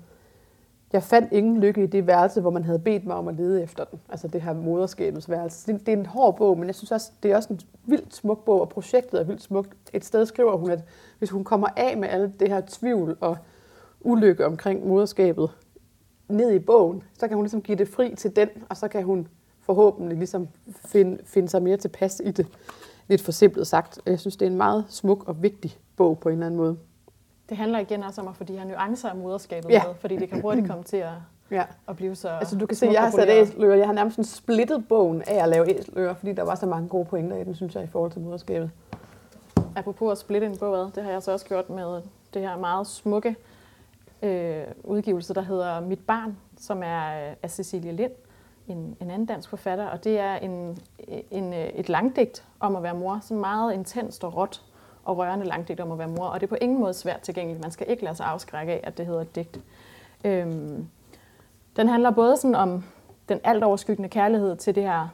jeg 0.94 1.02
fandt 1.02 1.32
ingen 1.32 1.60
lykke 1.60 1.82
i 1.82 1.86
det 1.86 2.06
værelse, 2.06 2.40
hvor 2.40 2.50
man 2.50 2.64
havde 2.64 2.78
bedt 2.78 3.06
mig 3.06 3.16
om 3.16 3.28
at 3.28 3.34
lede 3.34 3.62
efter 3.62 3.84
den. 3.84 4.00
Altså 4.08 4.28
det 4.28 4.42
her 4.42 4.52
moderskabets 4.52 5.30
værelse. 5.30 5.72
Det, 5.72 5.86
det 5.86 5.94
er 5.94 5.96
en 5.96 6.06
hård 6.06 6.36
bog, 6.36 6.58
men 6.58 6.66
jeg 6.66 6.74
synes 6.74 6.92
også, 6.92 7.10
det 7.22 7.32
er 7.32 7.36
også 7.36 7.52
en 7.52 7.60
vildt 7.86 8.14
smuk 8.14 8.44
bog, 8.44 8.60
og 8.60 8.68
projektet 8.68 9.20
er 9.20 9.24
vildt 9.24 9.42
smukt. 9.42 9.76
Et 9.92 10.04
sted 10.04 10.26
skriver 10.26 10.56
hun, 10.56 10.70
at 10.70 10.84
hvis 11.24 11.30
hun 11.30 11.44
kommer 11.44 11.68
af 11.76 11.96
med 11.96 12.08
alle 12.08 12.32
det 12.40 12.48
her 12.48 12.62
tvivl 12.68 13.16
og 13.20 13.36
ulykke 14.00 14.46
omkring 14.46 14.86
moderskabet, 14.86 15.50
ned 16.28 16.52
i 16.52 16.58
bogen. 16.58 17.02
Så 17.18 17.28
kan 17.28 17.36
hun 17.36 17.44
ligesom 17.44 17.62
give 17.62 17.78
det 17.78 17.88
fri 17.88 18.14
til 18.14 18.36
den, 18.36 18.48
og 18.68 18.76
så 18.76 18.88
kan 18.88 19.02
hun 19.02 19.28
forhåbentlig 19.60 20.18
ligesom 20.18 20.48
finde, 20.86 21.18
finde 21.24 21.48
sig 21.48 21.62
mere 21.62 21.76
tilpas 21.76 22.22
i 22.24 22.30
det. 22.30 22.46
Lidt 23.08 23.22
forsimplet 23.22 23.66
sagt. 23.66 24.00
Jeg 24.06 24.20
synes, 24.20 24.36
det 24.36 24.46
er 24.46 24.50
en 24.50 24.56
meget 24.56 24.84
smuk 24.88 25.24
og 25.28 25.42
vigtig 25.42 25.78
bog 25.96 26.18
på 26.18 26.28
en 26.28 26.32
eller 26.32 26.46
anden 26.46 26.58
måde. 26.60 26.76
Det 27.48 27.56
handler 27.56 27.78
igen 27.78 28.02
også 28.02 28.20
om 28.20 28.28
at 28.28 28.36
få 28.36 28.44
de 28.44 28.58
her 28.58 28.64
nuancer 28.64 29.08
af 29.08 29.16
moderskabet 29.16 29.70
Ja. 29.70 29.82
med, 29.86 29.94
fordi 29.94 30.16
det 30.16 30.28
kan 30.28 30.40
hurtigt 30.40 30.66
komme 30.68 30.84
til 30.84 30.96
at, 30.96 31.10
Ja. 31.50 31.64
at 31.88 31.96
blive 31.96 32.14
så 32.14 32.28
Altså 32.28 32.58
du 32.58 32.66
kan 32.66 32.76
se, 32.76 32.86
jeg 32.92 33.02
har 33.02 33.10
sat 33.10 33.28
æselører. 33.30 33.76
Jeg 33.76 33.86
har 33.86 33.94
nærmest 33.94 34.14
sådan 34.16 34.24
splittet 34.24 34.88
bogen 34.88 35.22
af 35.26 35.42
at 35.42 35.48
lave 35.48 35.78
æselører, 35.78 36.14
fordi 36.14 36.32
der 36.32 36.42
var 36.42 36.54
så 36.54 36.66
mange 36.66 36.88
gode 36.88 37.04
pointer 37.04 37.36
i 37.36 37.44
den, 37.44 37.54
synes 37.54 37.74
jeg, 37.74 37.84
i 37.84 37.86
forhold 37.86 38.10
til 38.12 38.20
moderskabet. 38.20 38.70
Apropos 39.76 40.12
at 40.12 40.18
splitte 40.18 40.46
en 40.46 40.58
bog 40.58 40.76
ad, 40.76 40.90
det 40.94 41.02
har 41.02 41.10
jeg 41.10 41.22
så 41.22 41.32
også 41.32 41.46
gjort 41.46 41.70
med 41.70 42.02
det 42.34 42.42
her 42.42 42.56
meget 42.56 42.86
smukke 42.86 43.36
øh, 44.22 44.64
udgivelse, 44.84 45.34
der 45.34 45.40
hedder 45.40 45.80
Mit 45.80 46.06
barn, 46.06 46.36
som 46.58 46.82
er 46.82 47.34
af 47.42 47.50
Cecilie 47.50 47.92
Lind, 47.92 48.12
en, 48.68 48.96
en 49.00 49.10
anden 49.10 49.26
dansk 49.26 49.48
forfatter, 49.48 49.86
og 49.86 50.04
det 50.04 50.18
er 50.18 50.34
en, 50.34 50.78
en, 51.30 51.52
et 51.52 51.88
langdigt 51.88 52.44
om 52.60 52.76
at 52.76 52.82
være 52.82 52.94
mor, 52.94 53.18
sådan 53.22 53.40
meget 53.40 53.74
intenst 53.74 54.24
og 54.24 54.36
råt 54.36 54.62
og 55.04 55.18
rørende 55.18 55.46
langdigt 55.46 55.80
om 55.80 55.92
at 55.92 55.98
være 55.98 56.08
mor, 56.08 56.26
og 56.26 56.40
det 56.40 56.46
er 56.46 56.48
på 56.48 56.58
ingen 56.60 56.80
måde 56.80 56.94
svært 56.94 57.20
tilgængeligt. 57.20 57.62
Man 57.62 57.70
skal 57.70 57.90
ikke 57.90 58.04
lade 58.04 58.14
sig 58.14 58.26
afskrække 58.26 58.72
af, 58.72 58.80
at 58.82 58.98
det 58.98 59.06
hedder 59.06 59.20
et 59.20 59.34
digt. 59.34 59.60
Øhm, 60.24 60.88
den 61.76 61.88
handler 61.88 62.10
både 62.10 62.36
sådan 62.36 62.54
om 62.54 62.84
den 63.28 63.40
alt 63.44 63.64
overskyggende 63.64 64.08
kærlighed 64.08 64.56
til 64.56 64.74
det 64.74 64.82
her 64.82 65.08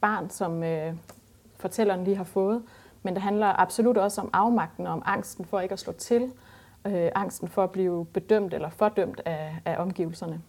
barn, 0.00 0.30
som 0.30 0.62
øh, 0.62 0.94
fortælleren 1.56 2.04
lige 2.04 2.16
har 2.16 2.24
fået, 2.24 2.62
men 3.02 3.14
det 3.14 3.22
handler 3.22 3.60
absolut 3.60 3.96
også 3.96 4.20
om 4.20 4.30
afmagten 4.32 4.86
og 4.86 4.92
om 4.92 5.02
angsten 5.04 5.44
for 5.44 5.60
ikke 5.60 5.72
at 5.72 5.78
slå 5.78 5.92
til, 5.92 6.32
øh, 6.86 7.10
angsten 7.14 7.48
for 7.48 7.64
at 7.64 7.70
blive 7.70 8.06
bedømt 8.06 8.54
eller 8.54 8.70
fordømt 8.70 9.20
af, 9.24 9.60
af 9.64 9.76
omgivelserne. 9.78 10.42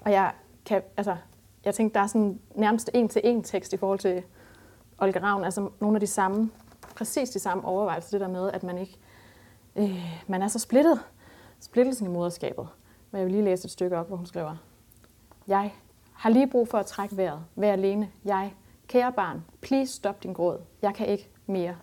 Og 0.00 0.12
jeg 0.12 0.32
kan, 0.66 0.82
altså, 0.96 1.16
jeg 1.64 1.74
tænkte, 1.74 1.94
der 1.94 2.00
er 2.00 2.06
sådan 2.06 2.40
nærmest 2.54 2.90
en 2.94 3.08
til 3.08 3.20
en 3.24 3.42
tekst 3.42 3.72
i 3.72 3.76
forhold 3.76 3.98
til 3.98 4.22
Olga 4.98 5.18
Ravn, 5.18 5.44
altså 5.44 5.68
nogle 5.80 5.96
af 5.96 6.00
de 6.00 6.06
samme, 6.06 6.50
præcis 6.96 7.30
de 7.30 7.38
samme 7.38 7.64
overvejelser, 7.64 8.10
det 8.10 8.20
der 8.20 8.28
med, 8.28 8.50
at 8.52 8.62
man 8.62 8.78
ikke, 8.78 8.98
øh, 9.76 10.22
man 10.26 10.42
er 10.42 10.48
så 10.48 10.58
splittet, 10.58 11.00
splittelsen 11.60 12.06
i 12.06 12.10
moderskabet. 12.10 12.68
Men 13.10 13.18
jeg 13.18 13.26
vil 13.26 13.32
lige 13.32 13.44
læse 13.44 13.64
et 13.64 13.70
stykke 13.70 13.98
op, 13.98 14.08
hvor 14.08 14.16
hun 14.16 14.26
skriver, 14.26 14.56
Jeg 15.48 15.74
har 16.12 16.30
lige 16.30 16.46
brug 16.46 16.68
for 16.68 16.78
at 16.78 16.86
trække 16.86 17.16
vejret, 17.16 17.44
Vær 17.56 17.72
alene. 17.72 18.10
Jeg, 18.24 18.54
kære 18.88 19.12
barn, 19.12 19.44
please 19.60 19.92
stop 19.92 20.22
din 20.22 20.32
gråd. 20.32 20.60
Jeg 20.82 20.94
kan 20.94 21.06
ikke 21.06 21.30
mere. 21.46 21.76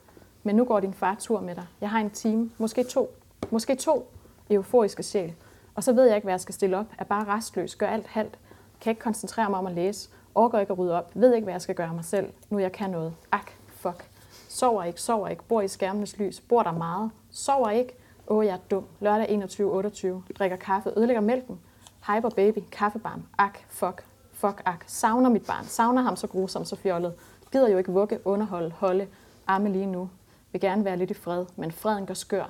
Men 0.43 0.55
nu 0.55 0.65
går 0.65 0.79
din 0.79 0.93
far 0.93 1.15
tur 1.20 1.41
med 1.41 1.55
dig. 1.55 1.65
Jeg 1.82 1.89
har 1.89 2.00
en 2.00 2.10
time, 2.10 2.51
måske 2.58 2.84
to, 2.84 3.15
måske 3.51 3.75
to 3.75 4.12
euforiske 4.50 5.03
sjæl. 5.03 5.34
Og 5.75 5.84
så 5.84 5.93
ved 5.93 6.05
jeg 6.05 6.15
ikke, 6.15 6.25
hvad 6.25 6.34
jeg 6.34 6.41
skal 6.41 6.55
stille 6.55 6.77
op. 6.77 6.86
Er 6.98 7.03
bare 7.03 7.25
restløs, 7.27 7.75
gør 7.75 7.88
alt 7.88 8.08
halvt. 8.08 8.39
Kan 8.82 8.91
ikke 8.91 9.01
koncentrere 9.01 9.50
mig 9.50 9.60
om 9.60 9.65
at 9.65 9.74
læse. 9.74 10.10
Overgår 10.36 10.60
ikke 10.60 10.74
at 10.74 10.79
rydde 10.79 10.98
op. 10.98 11.12
Ved 11.13 11.34
ikke, 11.34 11.43
hvad 11.43 11.53
jeg 11.53 11.62
skal 11.62 11.75
gøre 11.75 11.93
mig 11.93 12.05
selv. 12.05 12.34
Nu 12.50 12.60
jeg 12.60 12.72
kan 12.72 12.89
noget. 12.89 13.13
Ak, 13.32 13.51
fuck. 13.67 14.10
Sover 14.50 14.84
ikke, 14.84 15.01
sover 15.01 15.27
ikke. 15.27 15.43
Bor 15.43 15.62
i 15.62 15.67
skærmenes 15.67 16.17
lys. 16.17 16.39
Bor 16.39 16.63
der 16.63 16.72
meget. 16.72 17.12
Sover 17.32 17.70
ikke. 17.70 17.93
Åh, 18.27 18.46
jeg 18.46 18.53
er 18.53 18.58
dum. 18.72 18.86
Lørdag 19.00 19.29
21.28. 19.29 20.34
Drikker 20.39 20.58
kaffe. 20.58 20.93
Ødelægger 20.98 21.22
mælken. 21.22 21.60
Hyper 22.08 22.29
baby. 22.29 22.60
Kaffebarn. 22.72 23.24
Ak, 23.38 23.60
fuck. 23.70 24.03
Fuck, 24.32 24.62
ak. 24.65 24.84
Savner 24.88 25.29
mit 25.29 25.46
barn. 25.46 25.65
Savner 25.65 26.01
ham 26.01 26.15
så 26.15 26.27
grusomt, 26.27 26.67
så 26.67 26.75
fjollet. 26.75 27.13
Gider 27.51 27.70
jo 27.70 27.77
ikke 27.77 27.91
vugge, 27.91 28.27
underholde, 28.27 28.72
holde. 28.72 29.08
Arme 29.48 29.70
lige 29.70 29.86
nu. 29.86 30.10
Vil 30.52 30.62
gerne 30.62 30.86
være 30.86 30.98
lidt 30.98 31.12
i 31.12 31.14
fred, 31.14 31.46
men 31.56 31.72
freden 31.72 32.06
går 32.06 32.14
skør. 32.14 32.44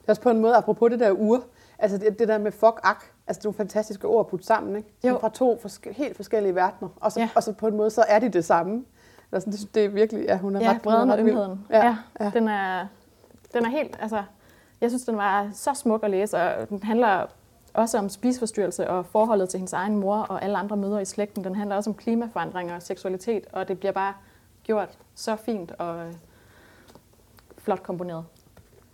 Det 0.00 0.08
er 0.08 0.12
også 0.12 0.22
på 0.22 0.30
en 0.30 0.38
måde, 0.38 0.54
apropos 0.56 0.90
det 0.90 1.00
der 1.00 1.10
ur, 1.12 1.42
altså 1.78 1.98
det, 1.98 2.18
det 2.18 2.28
der 2.28 2.38
med 2.38 2.52
fuck 2.52 2.80
ak, 2.82 3.04
altså 3.26 3.38
det 3.40 3.44
er 3.44 3.48
nogle 3.48 3.56
fantastiske 3.56 4.06
ord 4.06 4.20
at 4.20 4.26
putte 4.26 4.46
sammen, 4.46 4.76
ikke? 4.76 4.88
Sådan 5.00 5.14
Jo. 5.14 5.18
Fra 5.20 5.28
to 5.28 5.58
forske, 5.62 5.92
helt 5.92 6.16
forskellige 6.16 6.54
verdener, 6.54 6.88
og 7.00 7.12
så, 7.12 7.20
Ja. 7.20 7.28
og 7.34 7.42
så 7.42 7.52
på 7.52 7.66
en 7.66 7.76
måde, 7.76 7.90
så 7.90 8.04
er 8.08 8.18
de 8.18 8.28
det 8.28 8.44
samme. 8.44 8.84
Altså, 9.32 9.50
det, 9.50 9.74
det 9.74 9.84
er 9.84 9.88
virkelig, 9.88 10.24
ja, 10.24 10.38
hun 10.38 10.56
er 10.56 10.60
Ja, 10.60 10.70
ret, 10.70 10.82
bredden 10.82 11.10
og. 11.10 11.58
Ja, 11.70 11.84
Ja, 11.86 11.96
ja. 12.20 12.30
Den, 12.34 12.48
er, 12.48 12.86
den 13.54 13.64
er 13.64 13.68
helt, 13.70 13.98
altså, 14.00 14.22
jeg 14.80 14.90
synes, 14.90 15.04
den 15.04 15.16
var 15.16 15.50
så 15.52 15.74
smuk 15.74 16.04
at 16.04 16.10
læse, 16.10 16.36
og 16.36 16.68
den 16.68 16.82
handler 16.82 17.26
også 17.74 17.98
om 17.98 18.08
spiseforstyrrelse 18.08 18.90
og 18.90 19.06
forholdet 19.06 19.48
til 19.48 19.58
hendes 19.58 19.72
egen 19.72 19.96
mor 19.96 20.16
og 20.16 20.42
alle 20.42 20.58
andre 20.58 20.76
mødre 20.76 21.02
i 21.02 21.04
slægten. 21.04 21.44
Den 21.44 21.54
handler 21.54 21.76
også 21.76 21.90
om 21.90 21.94
klimaforandringer 21.94 22.74
og 22.76 22.82
seksualitet, 22.82 23.46
og 23.52 23.68
det 23.68 23.78
bliver 23.78 23.92
bare 23.92 24.14
gjort 24.68 24.98
så 25.14 25.36
fint 25.36 25.72
og 25.78 26.06
øh, 26.06 26.14
flot 27.58 27.82
komponeret. 27.82 28.24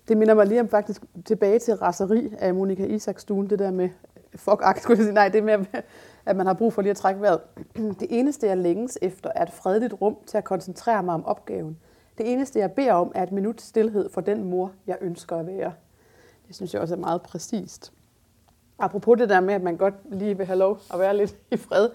Det 0.08 0.16
minder 0.16 0.34
mig 0.34 0.46
lige 0.46 0.60
om 0.60 0.68
faktisk 0.68 1.02
tilbage 1.24 1.58
til 1.58 1.74
raseri 1.74 2.34
af 2.38 2.54
Monika 2.54 2.84
Isakstuen, 2.84 3.50
det 3.50 3.58
der 3.58 3.70
med 3.70 3.88
fuck 4.34 4.60
ak, 4.62 4.78
skulle 4.82 4.98
jeg 4.98 5.04
sige. 5.04 5.14
Nej, 5.14 5.28
det 5.28 5.44
med, 5.44 5.64
at 6.26 6.36
man 6.36 6.46
har 6.46 6.54
brug 6.54 6.72
for 6.72 6.82
lige 6.82 6.90
at 6.90 6.96
trække 6.96 7.20
vejret. 7.20 7.40
Det 8.00 8.06
eneste, 8.10 8.46
jeg 8.46 8.56
længes 8.56 8.98
efter, 9.02 9.30
er 9.34 9.42
et 9.42 9.52
fredeligt 9.52 9.94
rum 10.00 10.16
til 10.26 10.38
at 10.38 10.44
koncentrere 10.44 11.02
mig 11.02 11.14
om 11.14 11.26
opgaven. 11.26 11.78
Det 12.18 12.32
eneste, 12.32 12.58
jeg 12.58 12.72
beder 12.72 12.92
om, 12.92 13.12
er 13.14 13.22
et 13.22 13.32
minut 13.32 13.60
stillhed 13.60 14.10
for 14.10 14.20
den 14.20 14.44
mor, 14.44 14.72
jeg 14.86 14.98
ønsker 15.00 15.36
at 15.36 15.46
være. 15.46 15.72
Det 16.48 16.56
synes 16.56 16.74
jeg 16.74 16.82
også 16.82 16.94
er 16.94 16.98
meget 16.98 17.22
præcist. 17.22 17.92
Apropos 18.78 19.18
det 19.18 19.28
der 19.28 19.40
med, 19.40 19.54
at 19.54 19.62
man 19.62 19.76
godt 19.76 19.94
lige 20.10 20.36
vil 20.36 20.46
have 20.46 20.58
lov 20.58 20.78
at 20.92 20.98
være 20.98 21.16
lidt 21.16 21.36
i 21.50 21.56
fred, 21.56 21.88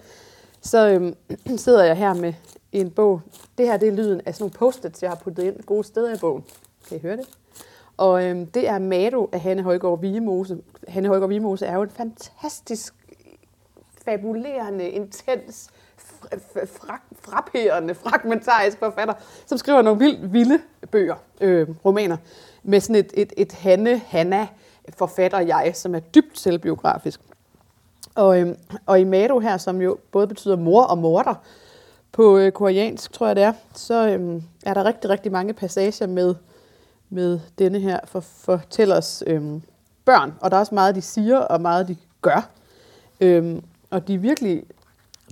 så 0.60 0.88
øhm, 0.88 1.14
sidder 1.66 1.84
jeg 1.84 1.96
her 1.96 2.14
med 2.14 2.32
en 2.72 2.90
bog. 2.90 3.20
Det 3.58 3.66
her 3.66 3.76
det 3.76 3.88
er 3.88 3.92
lyden 3.92 4.20
af 4.26 4.34
sådan 4.34 4.42
nogle 4.42 4.52
post-its, 4.52 5.02
jeg 5.02 5.10
har 5.10 5.16
puttet 5.16 5.42
ind 5.42 5.62
gode 5.62 5.84
steder 5.84 6.14
i 6.14 6.18
bogen. 6.18 6.44
Kan 6.88 6.96
I 6.96 7.00
høre 7.00 7.16
det? 7.16 7.26
Og 7.96 8.24
øhm, 8.24 8.46
det 8.46 8.68
er 8.68 8.78
Mado 8.78 9.28
af 9.32 9.40
Hanne 9.40 9.62
Højgaard 9.62 10.00
Vigemose. 10.00 10.58
Hanne 10.88 11.08
Højgaard 11.08 11.28
Vigemose 11.28 11.66
er 11.66 11.74
jo 11.74 11.82
en 11.82 11.90
fantastisk, 11.90 12.94
fabulerende, 14.04 14.88
intens, 14.88 15.68
fr- 15.98 16.66
fra- 16.66 17.02
frapperende, 17.22 17.94
fragmentarisk 17.94 18.78
forfatter, 18.78 19.14
som 19.46 19.58
skriver 19.58 19.82
nogle 19.82 19.98
vildt 19.98 20.32
vilde 20.32 20.58
bøger, 20.90 21.14
øh, 21.40 21.68
romaner, 21.84 22.16
med 22.62 22.80
sådan 22.80 22.96
et, 22.96 23.10
et, 23.14 23.32
et 23.36 23.52
Hanne, 23.52 23.98
Hanna, 23.98 24.48
forfatter 24.88 25.40
jeg, 25.40 25.72
som 25.74 25.94
er 25.94 26.00
dybt 26.00 26.38
selvbiografisk. 26.38 27.20
Og, 28.14 28.40
øh, 28.40 28.54
og 28.86 29.00
i 29.00 29.04
Mado 29.04 29.38
her, 29.38 29.56
som 29.56 29.80
jo 29.82 29.98
både 30.12 30.26
betyder 30.26 30.56
mor 30.56 30.82
og 30.82 30.98
morter 30.98 31.34
på 32.12 32.38
øh, 32.38 32.52
koreansk, 32.52 33.12
tror 33.12 33.26
jeg 33.26 33.36
det 33.36 33.44
er, 33.44 33.52
så 33.74 34.08
øhm, 34.08 34.42
er 34.66 34.74
der 34.74 34.84
rigtig, 34.84 35.10
rigtig 35.10 35.32
mange 35.32 35.52
passager 35.52 36.06
med, 36.06 36.34
med 37.10 37.40
denne 37.58 37.80
her 37.80 38.00
for, 38.04 38.20
fortællers 38.20 39.22
øhm, 39.26 39.62
børn. 40.04 40.34
Og 40.40 40.50
der 40.50 40.56
er 40.56 40.60
også 40.60 40.74
meget, 40.74 40.94
de 40.94 41.02
siger, 41.02 41.38
og 41.38 41.60
meget, 41.60 41.88
de 41.88 41.96
gør. 42.22 42.50
Øhm, 43.20 43.62
og 43.90 44.08
de 44.08 44.14
er 44.14 44.18
virkelig, 44.18 44.62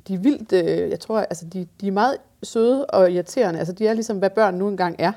de 0.09 0.15
er 0.15 0.19
vildt, 0.19 0.53
øh, 0.53 0.91
jeg 0.91 1.01
tror, 1.01 1.19
altså 1.19 1.47
de, 1.47 1.69
de 1.81 1.89
er 1.89 1.93
meget 1.93 2.17
søde 2.43 2.87
og 2.87 3.13
irriterende. 3.13 3.59
Altså 3.59 3.73
de 3.73 3.87
er 3.87 3.93
ligesom, 3.93 4.19
hvad 4.19 4.31
børn 4.31 4.55
nu 4.55 4.69
engang 4.69 4.97
er. 4.99 5.13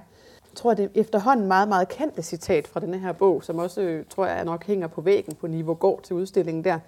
Jeg 0.52 0.56
tror, 0.56 0.74
det 0.74 0.86
er 0.86 0.89
efterhånden 0.95 1.47
meget, 1.47 1.67
meget 1.67 1.89
kendte 1.89 2.21
citat 2.21 2.67
fra 2.67 2.80
denne 2.80 3.00
her 3.00 3.12
bog, 3.12 3.43
som 3.43 3.60
også, 3.60 3.82
øh, 3.82 4.06
tror 4.10 4.26
jeg, 4.26 4.45
nok 4.45 4.65
hænger 4.65 4.88
på 4.88 5.02
væggen 5.02 5.36
på 5.36 5.47
Niveau 5.47 5.74
Gård 5.74 6.02
til 6.04 6.15
udstillingen 6.15 6.63
der. 6.63 6.80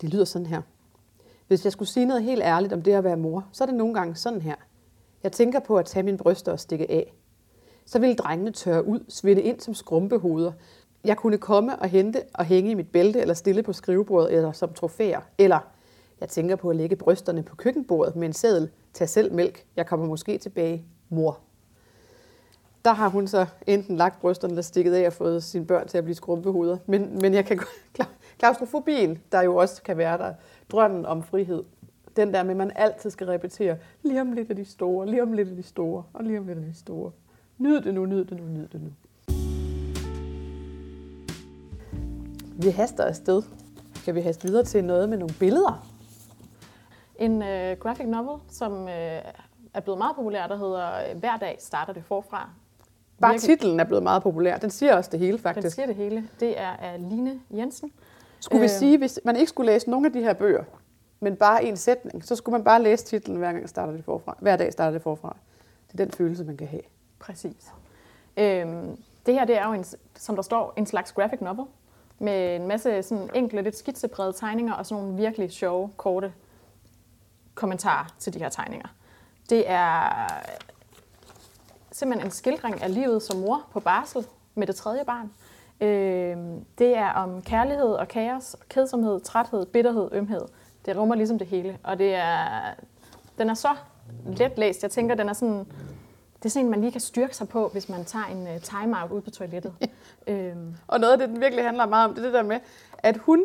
Det 0.00 0.08
lyder 0.08 0.24
sådan 0.24 0.46
her. 0.46 0.62
Hvis 1.52 1.64
jeg 1.64 1.72
skulle 1.72 1.88
sige 1.88 2.06
noget 2.06 2.22
helt 2.22 2.42
ærligt 2.42 2.72
om 2.72 2.82
det 2.82 2.92
at 2.92 3.04
være 3.04 3.16
mor, 3.16 3.48
så 3.52 3.64
er 3.64 3.66
det 3.66 3.74
nogle 3.74 3.94
gange 3.94 4.14
sådan 4.14 4.42
her. 4.42 4.54
Jeg 5.22 5.32
tænker 5.32 5.60
på 5.60 5.76
at 5.76 5.84
tage 5.86 6.02
mine 6.02 6.18
bryster 6.18 6.52
og 6.52 6.60
stikke 6.60 6.90
af. 6.90 7.14
Så 7.86 7.98
ville 7.98 8.14
drengene 8.16 8.50
tørre 8.50 8.86
ud, 8.86 9.00
svinde 9.08 9.42
ind 9.42 9.60
som 9.60 9.74
skrumpehoveder. 9.74 10.52
Jeg 11.04 11.16
kunne 11.16 11.38
komme 11.38 11.78
og 11.78 11.88
hente 11.88 12.22
og 12.34 12.44
hænge 12.44 12.70
i 12.70 12.74
mit 12.74 12.88
bælte, 12.88 13.20
eller 13.20 13.34
stille 13.34 13.62
på 13.62 13.72
skrivebordet, 13.72 14.34
eller 14.34 14.52
som 14.52 14.72
trofæer. 14.72 15.20
Eller 15.38 15.58
jeg 16.20 16.28
tænker 16.28 16.56
på 16.56 16.70
at 16.70 16.76
lægge 16.76 16.96
brysterne 16.96 17.42
på 17.42 17.56
køkkenbordet 17.56 18.16
med 18.16 18.26
en 18.26 18.32
seddel. 18.32 18.70
Tag 18.94 19.08
selv 19.08 19.34
mælk. 19.34 19.66
Jeg 19.76 19.86
kommer 19.86 20.06
måske 20.06 20.38
tilbage. 20.38 20.84
Mor. 21.08 21.38
Der 22.84 22.92
har 22.92 23.08
hun 23.08 23.26
så 23.28 23.46
enten 23.66 23.96
lagt 23.96 24.20
brysterne 24.20 24.52
eller 24.52 24.62
stikket 24.62 24.94
af 24.94 25.06
og 25.06 25.12
fået 25.12 25.42
sine 25.42 25.66
børn 25.66 25.88
til 25.88 25.98
at 25.98 26.04
blive 26.04 26.16
skrumpehoveder. 26.16 26.76
Men, 26.86 27.18
men 27.20 27.34
jeg 27.34 27.44
kan 27.44 27.56
godt- 27.56 27.68
klaustrofobien, 28.38 29.18
der 29.32 29.42
jo 29.42 29.56
også 29.56 29.82
kan 29.82 29.96
være 29.96 30.18
der, 30.18 30.34
drømmen 30.72 31.06
om 31.06 31.22
frihed, 31.22 31.62
den 32.16 32.34
der 32.34 32.42
med, 32.42 32.50
at 32.50 32.56
man 32.56 32.72
altid 32.76 33.10
skal 33.10 33.26
repetere, 33.26 33.76
lige 34.02 34.20
om 34.20 34.32
lidt 34.32 34.50
af 34.50 34.56
de 34.56 34.64
store, 34.64 35.06
lige 35.06 35.22
om 35.22 35.32
lidt 35.32 35.48
af 35.48 35.56
de 35.56 35.62
store, 35.62 36.04
og 36.12 36.24
lige 36.24 36.38
om 36.38 36.46
lidt 36.46 36.58
af 36.58 36.64
de 36.64 36.74
store. 36.74 37.10
Nyd 37.58 37.80
det 37.80 37.94
nu, 37.94 38.06
nyd 38.06 38.24
det 38.24 38.38
nu, 38.40 38.44
nyd 38.44 38.68
det 38.68 38.80
nu. 38.80 38.90
Vi 42.62 42.70
haster 42.70 43.04
afsted. 43.04 43.42
Kan 44.04 44.14
vi 44.14 44.20
haste 44.20 44.48
videre 44.48 44.64
til 44.64 44.84
noget 44.84 45.08
med 45.08 45.18
nogle 45.18 45.34
billeder? 45.38 45.86
En 47.16 47.42
øh, 47.42 47.76
graphic 47.80 48.06
novel, 48.06 48.40
som 48.48 48.88
øh, 48.88 49.22
er 49.74 49.80
blevet 49.80 49.98
meget 49.98 50.16
populær, 50.16 50.46
der 50.46 50.56
hedder 50.56 51.10
øh, 51.10 51.18
Hver 51.20 51.36
dag 51.36 51.56
starter 51.60 51.92
det 51.92 52.04
forfra. 52.04 52.50
Bare 53.20 53.32
Virkelig. 53.32 53.58
titlen 53.58 53.80
er 53.80 53.84
blevet 53.84 54.02
meget 54.02 54.22
populær. 54.22 54.56
Den 54.58 54.70
siger 54.70 54.96
også 54.96 55.10
det 55.10 55.20
hele, 55.20 55.32
Den 55.32 55.38
faktisk. 55.42 55.74
siger 55.74 55.86
det 55.86 55.94
hele. 55.96 56.28
Det 56.40 56.60
er 56.60 56.70
af 56.70 57.10
Line 57.10 57.40
Jensen. 57.56 57.92
Skulle 58.42 58.60
vi 58.60 58.64
Øh. 58.66 58.70
sige, 58.70 58.98
hvis 58.98 59.20
man 59.24 59.36
ikke 59.36 59.48
skulle 59.48 59.72
læse 59.72 59.90
nogen 59.90 60.04
af 60.06 60.12
de 60.12 60.20
her 60.20 60.32
bøger, 60.32 60.64
men 61.20 61.36
bare 61.36 61.64
en 61.64 61.76
sætning, 61.76 62.24
så 62.24 62.36
skulle 62.36 62.52
man 62.52 62.64
bare 62.64 62.82
læse 62.82 63.04
titlen 63.04 63.36
hver 63.36 63.52
gang 63.52 63.68
starter 63.68 63.92
det 63.92 64.04
forfra. 64.04 64.36
Hver 64.40 64.56
dag 64.56 64.72
starter 64.72 64.92
det 64.92 65.02
forfra. 65.02 65.36
Det 65.92 66.00
er 66.00 66.04
den 66.04 66.12
følelse, 66.14 66.44
man 66.44 66.56
kan 66.56 66.66
have. 66.66 66.82
Præcis. 67.18 67.72
Øhm, 68.36 68.96
det 69.26 69.34
her 69.34 69.44
det 69.44 69.56
er 69.58 69.66
jo, 69.66 69.72
en, 69.72 69.84
som 70.14 70.34
der 70.34 70.42
står, 70.42 70.72
en 70.76 70.86
slags 70.86 71.12
graphic 71.12 71.40
novel, 71.40 71.66
med 72.18 72.56
en 72.56 72.66
masse 72.66 73.02
sådan 73.02 73.30
enkle, 73.34 73.62
lidt 73.62 73.76
skitseprægede 73.76 74.32
tegninger 74.32 74.74
og 74.74 74.86
sådan 74.86 75.02
nogle 75.02 75.16
virkelig 75.18 75.52
sjove, 75.52 75.90
korte 75.96 76.32
kommentarer 77.54 78.14
til 78.18 78.34
de 78.34 78.38
her 78.38 78.48
tegninger. 78.48 78.88
Det 79.50 79.70
er 79.70 80.28
simpelthen 81.92 82.26
en 82.26 82.30
skildring 82.30 82.82
af 82.82 82.94
livet 82.94 83.22
som 83.22 83.38
mor 83.38 83.66
på 83.72 83.80
barsel 83.80 84.26
med 84.54 84.66
det 84.66 84.76
tredje 84.76 85.04
barn. 85.04 85.30
Øh, 85.82 86.36
det 86.78 86.96
er 86.96 87.10
om 87.10 87.42
kærlighed 87.42 87.92
og 87.92 88.08
kaos, 88.08 88.56
kedsomhed, 88.68 89.20
træthed, 89.20 89.66
bitterhed, 89.66 90.08
ømhed. 90.12 90.40
Det 90.86 90.96
rummer 90.96 91.14
ligesom 91.14 91.38
det 91.38 91.46
hele, 91.46 91.78
og 91.82 91.98
det 91.98 92.14
er, 92.14 92.38
den 93.38 93.50
er 93.50 93.54
så 93.54 93.68
let 94.26 94.58
læst. 94.58 94.82
Jeg 94.82 94.90
tænker, 94.90 95.14
den 95.14 95.28
er 95.28 95.32
sådan, 95.32 95.58
det 96.38 96.44
er 96.44 96.48
sådan 96.48 96.66
en, 96.66 96.70
man 96.70 96.80
lige 96.80 96.92
kan 96.92 97.00
styrke 97.00 97.36
sig 97.36 97.48
på, 97.48 97.68
hvis 97.68 97.88
man 97.88 98.04
tager 98.04 98.24
en 98.24 98.42
uh, 98.42 98.62
timeout 98.62 99.10
ud 99.10 99.20
på 99.20 99.30
toilettet. 99.30 99.74
øhm. 100.26 100.74
Og 100.86 101.00
noget 101.00 101.12
af 101.12 101.18
det, 101.18 101.28
den 101.28 101.40
virkelig 101.40 101.64
handler 101.64 101.86
meget 101.86 102.08
om, 102.08 102.14
det 102.14 102.20
er 102.20 102.26
det 102.26 102.34
der 102.34 102.42
med, 102.42 102.60
at 102.98 103.16
hun, 103.16 103.44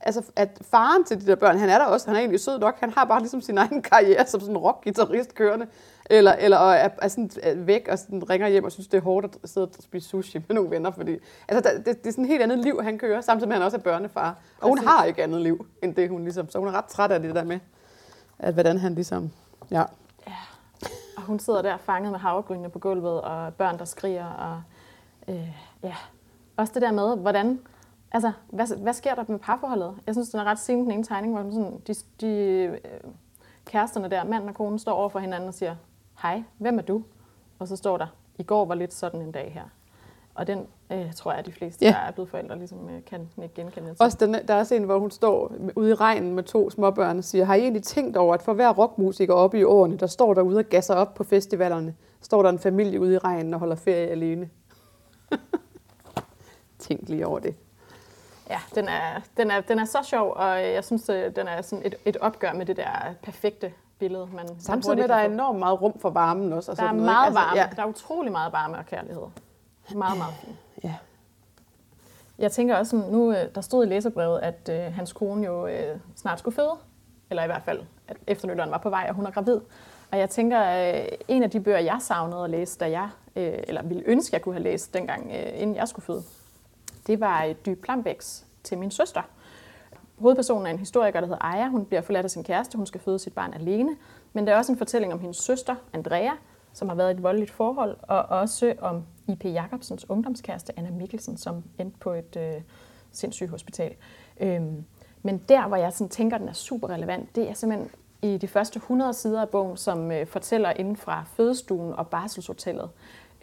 altså 0.00 0.22
at 0.36 0.58
faren 0.70 1.04
til 1.04 1.20
de 1.20 1.26
der 1.26 1.34
børn, 1.34 1.58
han 1.58 1.68
er 1.68 1.78
der 1.78 1.84
også, 1.84 2.06
han 2.06 2.16
er 2.16 2.20
egentlig 2.20 2.40
sød 2.40 2.58
nok, 2.58 2.80
han 2.80 2.90
har 2.90 3.04
bare 3.04 3.20
ligesom 3.20 3.40
sin 3.40 3.58
egen 3.58 3.82
karriere 3.82 4.26
som 4.26 4.40
sådan 4.40 4.56
en 4.56 4.58
rockgitarrist 4.58 5.34
kørende, 5.34 5.66
eller, 6.10 6.32
eller 6.32 6.56
er, 6.56 6.88
er 7.02 7.08
sådan 7.08 7.30
væk 7.56 7.88
og 7.90 7.98
sådan 7.98 8.30
ringer 8.30 8.48
hjem 8.48 8.64
og 8.64 8.72
synes, 8.72 8.88
det 8.88 8.98
er 8.98 9.02
hårdt 9.02 9.26
at 9.42 9.50
sidde 9.50 9.66
og 9.66 9.72
spise 9.80 10.08
sushi 10.08 10.38
med 10.48 10.54
nogle 10.54 10.70
venner, 10.70 10.90
fordi 10.90 11.16
altså, 11.48 11.70
der, 11.70 11.76
det, 11.78 12.04
det, 12.04 12.06
er 12.06 12.10
sådan 12.10 12.24
et 12.24 12.30
helt 12.30 12.42
andet 12.42 12.58
liv, 12.58 12.82
han 12.82 12.98
kører, 12.98 13.20
samtidig 13.20 13.48
med, 13.48 13.56
at 13.56 13.60
han 13.60 13.66
også 13.66 13.76
er 13.76 13.80
børnefar. 13.80 14.36
Og 14.60 14.68
hun 14.68 14.78
har 14.78 15.04
ikke 15.04 15.22
andet 15.22 15.40
liv, 15.40 15.66
end 15.82 15.94
det 15.94 16.08
hun 16.08 16.24
ligesom, 16.24 16.50
så 16.50 16.58
hun 16.58 16.68
er 16.68 16.72
ret 16.72 16.84
træt 16.84 17.10
af 17.10 17.20
det 17.20 17.34
der 17.34 17.44
med, 17.44 17.58
at 18.38 18.54
hvordan 18.54 18.78
han 18.78 18.94
ligesom, 18.94 19.30
ja. 19.70 19.84
ja. 20.26 20.36
Og 21.16 21.22
hun 21.22 21.38
sidder 21.38 21.62
der 21.62 21.76
fanget 21.76 22.12
med 22.12 22.20
havregrynene 22.20 22.70
på 22.70 22.78
gulvet, 22.78 23.20
og 23.20 23.54
børn, 23.54 23.78
der 23.78 23.84
skriger, 23.84 24.26
og 24.26 24.62
øh, 25.28 25.48
ja. 25.82 25.94
Også 26.56 26.72
det 26.74 26.82
der 26.82 26.92
med, 26.92 27.16
hvordan, 27.16 27.60
altså, 28.12 28.32
hvad, 28.48 28.82
hvad 28.82 28.92
sker 28.92 29.14
der 29.14 29.24
med 29.28 29.38
parforholdet? 29.38 29.94
Jeg 30.06 30.14
synes, 30.14 30.28
den 30.28 30.40
er 30.40 30.44
ret 30.44 30.58
sent, 30.58 30.84
den 30.84 30.90
ene 30.90 31.04
tegning, 31.04 31.32
hvor 31.32 31.50
sådan, 31.50 31.82
de, 31.86 31.94
de 32.20 32.26
øh, 32.26 32.78
kæresterne 33.64 34.10
der, 34.10 34.24
manden 34.24 34.48
og 34.48 34.54
konen, 34.54 34.78
står 34.78 34.92
over 34.92 35.08
for 35.08 35.18
hinanden 35.18 35.48
og 35.48 35.54
siger, 35.54 35.76
hej, 36.22 36.42
hvem 36.58 36.78
er 36.78 36.82
du? 36.82 37.02
Og 37.58 37.68
så 37.68 37.76
står 37.76 37.98
der, 37.98 38.06
i 38.38 38.42
går 38.42 38.64
var 38.64 38.74
lidt 38.74 38.94
sådan 38.94 39.20
en 39.20 39.32
dag 39.32 39.52
her. 39.52 39.64
Og 40.34 40.46
den 40.46 40.66
øh, 40.92 41.12
tror 41.12 41.30
jeg, 41.30 41.38
at 41.38 41.46
de 41.46 41.52
fleste, 41.52 41.84
ja. 41.84 41.90
der 41.90 41.96
er 41.96 42.10
blevet 42.10 42.30
forældre, 42.30 42.58
ligesom 42.58 42.88
øh, 42.88 43.04
kan 43.04 43.28
ikke 43.42 43.54
genkende. 43.54 43.94
Også 43.98 44.16
den, 44.20 44.34
der 44.34 44.54
er 44.54 44.58
også 44.58 44.74
en, 44.74 44.82
hvor 44.82 44.98
hun 44.98 45.10
står 45.10 45.52
ude 45.76 45.90
i 45.90 45.94
regnen 45.94 46.34
med 46.34 46.42
to 46.42 46.70
småbørn 46.70 47.18
og 47.18 47.24
siger, 47.24 47.44
har 47.44 47.54
I 47.54 47.60
egentlig 47.60 47.82
tænkt 47.82 48.16
over, 48.16 48.34
at 48.34 48.42
for 48.42 48.52
hver 48.52 48.70
rockmusiker 48.70 49.34
oppe 49.34 49.58
i 49.58 49.64
årene, 49.64 49.96
der 49.96 50.06
står 50.06 50.34
der 50.34 50.42
ude 50.42 50.58
og 50.58 50.64
gasser 50.64 50.94
op 50.94 51.14
på 51.14 51.24
festivalerne, 51.24 51.94
står 52.20 52.42
der 52.42 52.50
en 52.50 52.58
familie 52.58 53.00
ude 53.00 53.14
i 53.14 53.18
regnen 53.18 53.54
og 53.54 53.60
holder 53.60 53.76
ferie 53.76 54.08
alene. 54.08 54.50
Tænk 56.78 57.08
lige 57.08 57.26
over 57.26 57.38
det. 57.38 57.54
Ja, 58.50 58.60
den 58.74 58.88
er, 58.88 59.20
den, 59.36 59.50
er, 59.50 59.60
den 59.60 59.78
er 59.78 59.84
så 59.84 59.98
sjov, 60.02 60.32
og 60.36 60.62
jeg 60.62 60.84
synes, 60.84 61.08
øh, 61.08 61.36
den 61.36 61.48
er 61.48 61.62
sådan 61.62 61.86
et, 61.86 61.94
et 62.04 62.16
opgør 62.16 62.52
med 62.52 62.66
det 62.66 62.76
der 62.76 63.14
perfekte 63.22 63.72
billede. 63.98 64.28
Man, 64.34 64.60
Samtidig 64.60 64.96
med, 64.96 65.04
at 65.04 65.10
der 65.10 65.16
er 65.16 65.24
enormt 65.24 65.58
meget 65.58 65.82
rum 65.82 65.98
for 65.98 66.10
varmen 66.10 66.52
også. 66.52 66.70
Og 66.70 66.76
der 66.76 66.82
er 66.82 66.92
noget, 66.92 67.04
meget 67.04 67.26
altså, 67.26 67.40
varme. 67.40 67.60
Ja. 67.60 67.68
Der 67.76 67.82
er 67.82 67.86
utrolig 67.86 68.32
meget 68.32 68.52
varme 68.52 68.78
og 68.78 68.86
kærlighed. 68.86 69.22
Meget, 69.94 70.18
meget 70.18 70.34
fint. 70.34 70.56
Ja. 70.84 70.94
Jeg 72.38 72.52
tænker 72.52 72.76
også, 72.76 72.96
nu 72.96 73.32
øh, 73.32 73.54
der 73.54 73.60
stod 73.60 73.86
i 73.86 73.88
læserbrevet, 73.88 74.40
at 74.40 74.70
øh, 74.72 74.94
hans 74.94 75.12
kone 75.12 75.46
jo 75.46 75.66
øh, 75.66 75.96
snart 76.16 76.38
skulle 76.38 76.54
føde. 76.54 76.74
Eller 77.30 77.42
i 77.42 77.46
hvert 77.46 77.62
fald, 77.62 77.80
at 78.08 78.16
efterløberen 78.26 78.70
var 78.70 78.78
på 78.78 78.90
vej, 78.90 79.06
og 79.08 79.14
hun 79.14 79.26
er 79.26 79.30
gravid. 79.30 79.60
Og 80.10 80.18
jeg 80.18 80.30
tænker, 80.30 80.88
øh, 80.94 81.08
en 81.28 81.42
af 81.42 81.50
de 81.50 81.60
bøger, 81.60 81.78
jeg 81.78 81.98
savnede 82.00 82.44
at 82.44 82.50
læse, 82.50 82.78
da 82.78 82.90
jeg, 82.90 83.08
øh, 83.36 83.58
eller 83.68 83.82
ville 83.82 84.02
ønske, 84.06 84.34
jeg 84.34 84.42
kunne 84.42 84.54
have 84.54 84.62
læst 84.62 84.94
dengang, 84.94 85.30
øh, 85.30 85.60
inden 85.62 85.76
jeg 85.76 85.88
skulle 85.88 86.04
føde, 86.06 86.22
det 87.08 87.20
var 87.20 87.42
et 87.42 87.66
dyb 87.66 87.82
Plambæks 87.82 88.46
til 88.64 88.78
min 88.78 88.90
søster. 88.90 89.22
Hovedpersonen 90.18 90.66
er 90.66 90.70
en 90.70 90.78
historiker, 90.78 91.20
der 91.20 91.26
hedder 91.26 91.44
Aya. 91.44 91.68
Hun 91.68 91.84
bliver 91.84 92.00
forladt 92.00 92.24
af 92.24 92.30
sin 92.30 92.44
kæreste. 92.44 92.76
Hun 92.76 92.86
skal 92.86 93.00
føde 93.00 93.18
sit 93.18 93.32
barn 93.32 93.54
alene. 93.54 93.96
Men 94.32 94.46
der 94.46 94.52
er 94.52 94.56
også 94.56 94.72
en 94.72 94.78
fortælling 94.78 95.12
om 95.12 95.20
hendes 95.20 95.36
søster, 95.36 95.76
Andrea, 95.92 96.30
som 96.72 96.88
har 96.88 96.96
været 96.96 97.10
i 97.10 97.16
et 97.16 97.22
voldeligt 97.22 97.50
forhold, 97.50 97.96
og 98.02 98.18
også 98.18 98.74
om 98.80 99.02
I.P. 99.28 99.44
Jacobsens 99.44 100.10
ungdomskæreste, 100.10 100.72
Anna 100.76 100.90
Mikkelsen, 100.90 101.36
som 101.36 101.64
endte 101.78 101.98
på 101.98 102.12
et 102.12 102.36
øh, 102.36 102.54
sindssygt 103.12 103.50
hospital. 103.50 103.94
Øhm, 104.40 104.84
men 105.22 105.38
der, 105.48 105.68
hvor 105.68 105.76
jeg 105.76 105.92
sådan 105.92 106.08
tænker, 106.08 106.38
den 106.38 106.48
er 106.48 106.52
super 106.52 106.88
relevant, 106.88 107.36
det 107.36 107.48
er 107.48 107.54
simpelthen 107.54 107.90
i 108.22 108.36
de 108.36 108.48
første 108.48 108.76
100 108.76 109.14
sider 109.14 109.40
af 109.40 109.48
bogen, 109.48 109.76
som 109.76 110.12
øh, 110.12 110.26
fortæller 110.26 110.70
inden 110.70 110.96
fra 110.96 111.24
fødestuen 111.36 111.92
og 111.92 112.08
barselshotellet. 112.08 112.90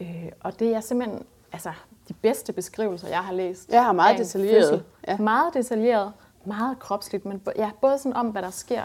Øh, 0.01 0.31
og 0.39 0.59
det 0.59 0.75
er 0.75 0.79
simpelthen 0.79 1.25
altså, 1.55 1.73
de 2.07 2.13
bedste 2.13 2.53
beskrivelser, 2.53 3.07
jeg 3.07 3.23
har 3.23 3.33
læst. 3.33 3.69
Jeg 3.69 3.83
har 3.83 3.91
meget 3.93 4.19
detaljeret. 4.19 4.83
Ja. 5.07 5.17
Meget 5.17 5.53
detaljeret, 5.53 6.13
meget 6.45 6.79
kropsligt, 6.79 7.25
men 7.25 7.41
ja, 7.55 7.71
både 7.81 7.97
sådan 7.97 8.13
om, 8.13 8.27
hvad 8.27 8.41
der 8.41 8.49
sker 8.49 8.83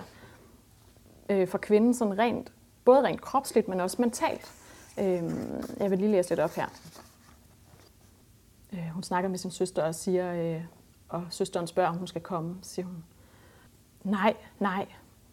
øh, 1.29 1.49
for 1.49 1.59
kvinden, 1.59 1.95
sådan 1.95 2.19
rent, 2.19 2.53
både 2.85 3.03
rent 3.03 3.21
kropsligt, 3.21 3.69
men 3.69 3.81
også 3.81 3.97
mentalt. 4.01 4.53
Øh, 4.99 5.23
jeg 5.81 5.91
vil 5.91 5.99
lige 5.99 6.11
læse 6.11 6.29
lidt 6.29 6.41
op 6.41 6.51
her. 6.51 6.67
Øh, 8.73 8.89
hun 8.95 9.03
snakker 9.03 9.31
med 9.31 9.39
sin 9.39 9.51
søster 9.51 9.83
og 9.83 9.95
siger, 9.95 10.35
øh, 10.35 10.63
og 11.09 11.27
søsteren 11.31 11.67
spørger, 11.67 11.91
om 11.91 11.97
hun 11.97 12.07
skal 12.07 12.21
komme, 12.21 12.57
siger 12.63 12.87
hun. 12.87 13.05
Nej, 14.05 14.37
nej, 14.59 14.87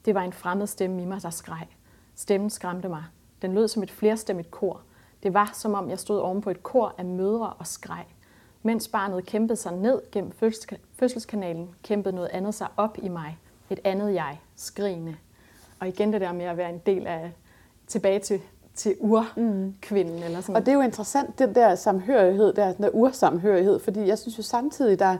det 0.05 0.15
var 0.15 0.21
en 0.21 0.33
fremmed 0.33 0.67
stemme 0.67 1.01
i 1.01 1.05
mig, 1.05 1.21
der 1.21 1.29
skreg. 1.29 1.67
Stemmen 2.15 2.49
skræmte 2.49 2.89
mig. 2.89 3.03
Den 3.41 3.53
lød 3.53 3.67
som 3.67 3.83
et 3.83 3.91
flerstemmigt 3.91 4.51
kor. 4.51 4.81
Det 5.23 5.33
var, 5.33 5.51
som 5.53 5.73
om 5.73 5.89
jeg 5.89 5.99
stod 5.99 6.19
oven 6.19 6.41
på 6.41 6.49
et 6.49 6.63
kor 6.63 6.95
af 6.97 7.05
mødre 7.05 7.53
og 7.59 7.67
skreg. 7.67 8.05
Mens 8.63 8.87
barnet 8.87 9.25
kæmpede 9.25 9.55
sig 9.55 9.73
ned 9.73 10.01
gennem 10.11 10.31
fødselskanalen, 10.99 11.69
kæmpede 11.83 12.15
noget 12.15 12.29
andet 12.29 12.55
sig 12.55 12.67
op 12.77 12.97
i 13.01 13.09
mig. 13.09 13.37
Et 13.69 13.79
andet 13.83 14.13
jeg, 14.13 14.39
skrigende. 14.55 15.15
Og 15.79 15.87
igen 15.87 16.13
det 16.13 16.21
der 16.21 16.31
med 16.31 16.45
at 16.45 16.57
være 16.57 16.69
en 16.69 16.81
del 16.85 17.07
af, 17.07 17.31
tilbage 17.87 18.19
til, 18.19 18.41
til 18.75 18.95
urkvinden. 18.99 20.15
Mm. 20.15 20.23
Eller 20.23 20.41
sådan. 20.41 20.55
Og 20.55 20.65
det 20.65 20.71
er 20.71 20.75
jo 20.75 20.81
interessant, 20.81 21.39
den 21.39 21.55
der 21.55 21.75
samhørighed, 21.75 22.53
der, 22.53 22.73
den 22.73 22.83
der 22.83 22.89
ursamhørighed, 22.89 23.79
fordi 23.79 24.07
jeg 24.07 24.17
synes 24.17 24.37
jo 24.37 24.43
samtidig, 24.43 24.99
der, 24.99 25.17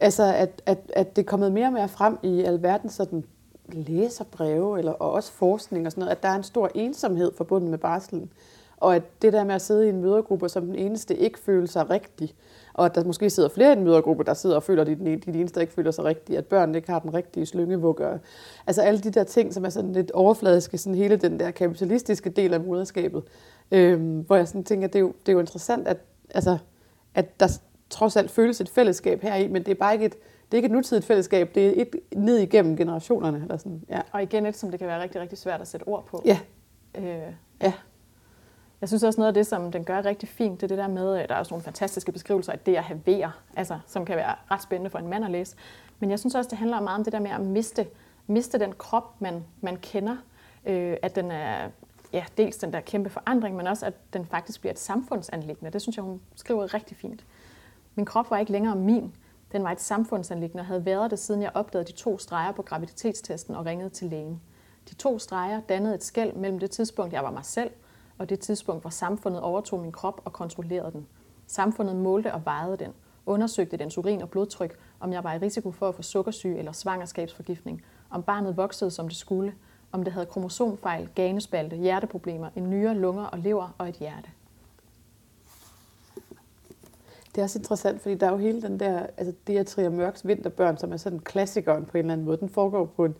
altså, 0.00 0.22
at, 0.22 0.62
at, 0.66 0.78
at 0.92 1.16
det 1.16 1.22
er 1.22 1.26
kommet 1.26 1.52
mere 1.52 1.66
og 1.66 1.72
mere 1.72 1.88
frem 1.88 2.18
i 2.22 2.42
alverden 2.42 2.90
sådan 2.90 3.24
læserbreve, 3.68 4.78
eller, 4.78 4.92
og 4.92 5.12
også 5.12 5.32
forskning 5.32 5.86
og 5.86 5.92
sådan 5.92 6.00
noget, 6.00 6.16
at 6.16 6.22
der 6.22 6.28
er 6.28 6.36
en 6.36 6.42
stor 6.42 6.70
ensomhed 6.74 7.32
forbundet 7.36 7.70
med 7.70 7.78
barselen. 7.78 8.30
Og 8.76 8.96
at 8.96 9.22
det 9.22 9.32
der 9.32 9.44
med 9.44 9.54
at 9.54 9.62
sidde 9.62 9.86
i 9.86 9.88
en 9.88 10.00
mødergruppe 10.00 10.48
som 10.48 10.66
den 10.66 10.74
eneste 10.74 11.16
ikke 11.16 11.38
føler 11.38 11.66
sig 11.66 11.90
rigtig, 11.90 12.34
og 12.74 12.86
at 12.86 12.94
der 12.94 13.04
måske 13.04 13.30
sidder 13.30 13.48
flere 13.48 13.72
i 13.72 13.76
en 13.76 13.84
mødergruppe, 13.84 14.24
der 14.24 14.34
sidder 14.34 14.56
og 14.56 14.62
føler, 14.62 14.82
at 14.82 14.86
de 14.86 14.92
er 14.92 14.96
de 15.16 15.38
eneste, 15.40 15.54
der 15.54 15.60
ikke 15.60 15.72
føler 15.72 15.90
sig 15.90 16.04
rigtige, 16.04 16.38
at 16.38 16.46
børn 16.46 16.74
ikke 16.74 16.90
har 16.90 16.98
den 16.98 17.14
rigtige 17.14 17.46
slyngevugger. 17.46 18.18
Altså 18.66 18.82
alle 18.82 19.00
de 19.00 19.10
der 19.10 19.24
ting, 19.24 19.54
som 19.54 19.64
er 19.64 19.68
sådan 19.68 19.92
lidt 19.92 20.10
overfladiske, 20.10 20.78
sådan 20.78 20.94
hele 20.94 21.16
den 21.16 21.40
der 21.40 21.50
kapitalistiske 21.50 22.30
del 22.30 22.54
af 22.54 22.60
moderskabet, 22.60 23.22
øhm, 23.70 24.20
hvor 24.20 24.36
jeg 24.36 24.48
sådan 24.48 24.64
tænker, 24.64 24.88
det 24.88 24.96
er 24.96 25.00
jo, 25.00 25.12
det 25.20 25.28
er 25.28 25.32
jo 25.32 25.40
interessant, 25.40 25.88
at, 25.88 25.96
altså, 26.34 26.58
at 27.14 27.40
der 27.40 27.58
trods 27.90 28.16
alt 28.16 28.30
føles 28.30 28.60
et 28.60 28.68
fællesskab 28.68 29.22
her 29.22 29.34
i, 29.34 29.48
men 29.48 29.62
det 29.62 29.70
er 29.70 29.74
bare 29.74 29.92
ikke 29.92 30.06
et, 30.06 30.14
det 30.14 30.54
er 30.54 30.56
ikke 30.56 30.66
et 30.66 30.72
nutidigt 30.72 31.04
fællesskab, 31.04 31.54
det 31.54 31.66
er 31.66 31.82
et 31.82 31.96
ned 32.16 32.38
igennem 32.38 32.76
generationerne. 32.76 33.40
Eller 33.42 33.56
sådan. 33.56 33.82
Ja. 33.88 34.00
Og 34.12 34.22
igen 34.22 34.46
et, 34.46 34.56
som 34.56 34.70
det 34.70 34.78
kan 34.78 34.88
være 34.88 35.02
rigtig, 35.02 35.20
rigtig 35.20 35.38
svært 35.38 35.60
at 35.60 35.68
sætte 35.68 35.84
ord 35.84 36.06
på. 36.06 36.22
Ja. 36.24 36.38
Øh, 36.98 37.32
ja. 37.62 37.72
Jeg 38.80 38.88
synes 38.88 39.02
også 39.02 39.20
noget 39.20 39.28
af 39.28 39.34
det, 39.34 39.46
som 39.46 39.72
den 39.72 39.84
gør 39.84 40.04
rigtig 40.04 40.28
fint, 40.28 40.60
det 40.60 40.66
er 40.66 40.68
det 40.68 40.78
der 40.78 40.88
med, 40.88 41.16
at 41.16 41.28
der 41.28 41.34
er 41.34 41.38
også 41.38 41.54
nogle 41.54 41.64
fantastiske 41.64 42.12
beskrivelser 42.12 42.52
af 42.52 42.58
det 42.58 42.76
at 42.76 42.82
have 42.82 43.00
vejer, 43.06 43.30
altså, 43.56 43.78
som 43.86 44.04
kan 44.04 44.16
være 44.16 44.34
ret 44.50 44.62
spændende 44.62 44.90
for 44.90 44.98
en 44.98 45.08
mand 45.08 45.24
at 45.24 45.30
læse. 45.30 45.56
Men 45.98 46.10
jeg 46.10 46.18
synes 46.18 46.34
også, 46.34 46.50
det 46.50 46.58
handler 46.58 46.80
meget 46.80 46.98
om 46.98 47.04
det 47.04 47.12
der 47.12 47.20
med 47.20 47.30
at 47.30 47.40
miste, 47.40 47.86
miste 48.26 48.58
den 48.58 48.72
krop, 48.72 49.20
man, 49.20 49.44
man 49.60 49.76
kender. 49.76 50.16
Øh, 50.66 50.96
at 51.02 51.16
den 51.16 51.30
er 51.30 51.68
ja, 52.12 52.24
dels 52.36 52.56
den 52.56 52.72
der 52.72 52.80
kæmpe 52.80 53.10
forandring, 53.10 53.56
men 53.56 53.66
også 53.66 53.86
at 53.86 53.94
den 54.12 54.26
faktisk 54.26 54.60
bliver 54.60 54.72
et 54.72 54.78
samfundsanlæggende. 54.78 55.70
Det 55.70 55.82
synes 55.82 55.96
jeg, 55.96 56.04
hun 56.04 56.20
skriver 56.34 56.74
rigtig 56.74 56.96
fint. 56.96 57.24
Min 57.94 58.06
krop 58.06 58.30
var 58.30 58.38
ikke 58.38 58.52
længere 58.52 58.76
min. 58.76 59.14
Den 59.52 59.64
var 59.64 59.72
et 59.72 59.80
samfundsanlæggende 59.80 60.60
og 60.60 60.66
havde 60.66 60.84
været 60.84 61.10
det, 61.10 61.18
siden 61.18 61.42
jeg 61.42 61.50
opdagede 61.54 61.86
de 61.86 61.92
to 61.92 62.18
streger 62.18 62.52
på 62.52 62.62
graviditetstesten 62.62 63.54
og 63.54 63.66
ringede 63.66 63.90
til 63.90 64.06
lægen. 64.06 64.40
De 64.90 64.94
to 64.94 65.18
streger 65.18 65.60
dannede 65.60 65.94
et 65.94 66.04
skæld 66.04 66.32
mellem 66.32 66.58
det 66.58 66.70
tidspunkt, 66.70 67.12
jeg 67.12 67.24
var 67.24 67.30
mig 67.30 67.44
selv, 67.44 67.70
og 68.18 68.28
det 68.28 68.40
tidspunkt, 68.40 68.82
hvor 68.82 68.90
samfundet 68.90 69.40
overtog 69.40 69.80
min 69.80 69.92
krop 69.92 70.20
og 70.24 70.32
kontrollerede 70.32 70.92
den. 70.92 71.06
Samfundet 71.46 71.96
målte 71.96 72.34
og 72.34 72.44
vejede 72.44 72.76
den, 72.76 72.92
undersøgte 73.26 73.76
dens 73.76 73.98
urin 73.98 74.22
og 74.22 74.30
blodtryk, 74.30 74.78
om 75.00 75.12
jeg 75.12 75.24
var 75.24 75.34
i 75.34 75.38
risiko 75.38 75.70
for 75.70 75.88
at 75.88 75.94
få 75.94 76.02
sukkersyge 76.02 76.58
eller 76.58 76.72
svangerskabsforgiftning, 76.72 77.82
om 78.10 78.22
barnet 78.22 78.56
voksede 78.56 78.90
som 78.90 79.08
det 79.08 79.16
skulle, 79.16 79.54
om 79.92 80.04
det 80.04 80.12
havde 80.12 80.26
kromosomfejl, 80.26 81.08
ganespalte, 81.14 81.76
hjerteproblemer, 81.76 82.48
en 82.56 82.70
nyre, 82.70 82.94
lunger 82.94 83.24
og 83.24 83.38
lever 83.38 83.74
og 83.78 83.88
et 83.88 83.94
hjerte. 83.94 84.28
Det 87.34 87.42
er 87.42 87.44
også 87.44 87.58
interessant, 87.58 88.00
fordi 88.00 88.14
der 88.14 88.26
er 88.26 88.30
jo 88.30 88.36
hele 88.36 88.62
den 88.62 88.80
der, 88.80 89.06
altså 89.16 89.34
det 89.46 89.58
at 89.58 89.66
Trier 89.66 89.90
Mørks 89.90 90.26
Vinterbørn, 90.26 90.78
som 90.78 90.92
er 90.92 90.96
sådan 90.96 91.18
klassikeren 91.18 91.84
på 91.84 91.98
en 91.98 91.98
eller 91.98 92.12
anden 92.12 92.24
måde. 92.26 92.36
Den 92.36 92.48
foregår 92.48 92.84
på 92.84 93.04
en, 93.04 93.14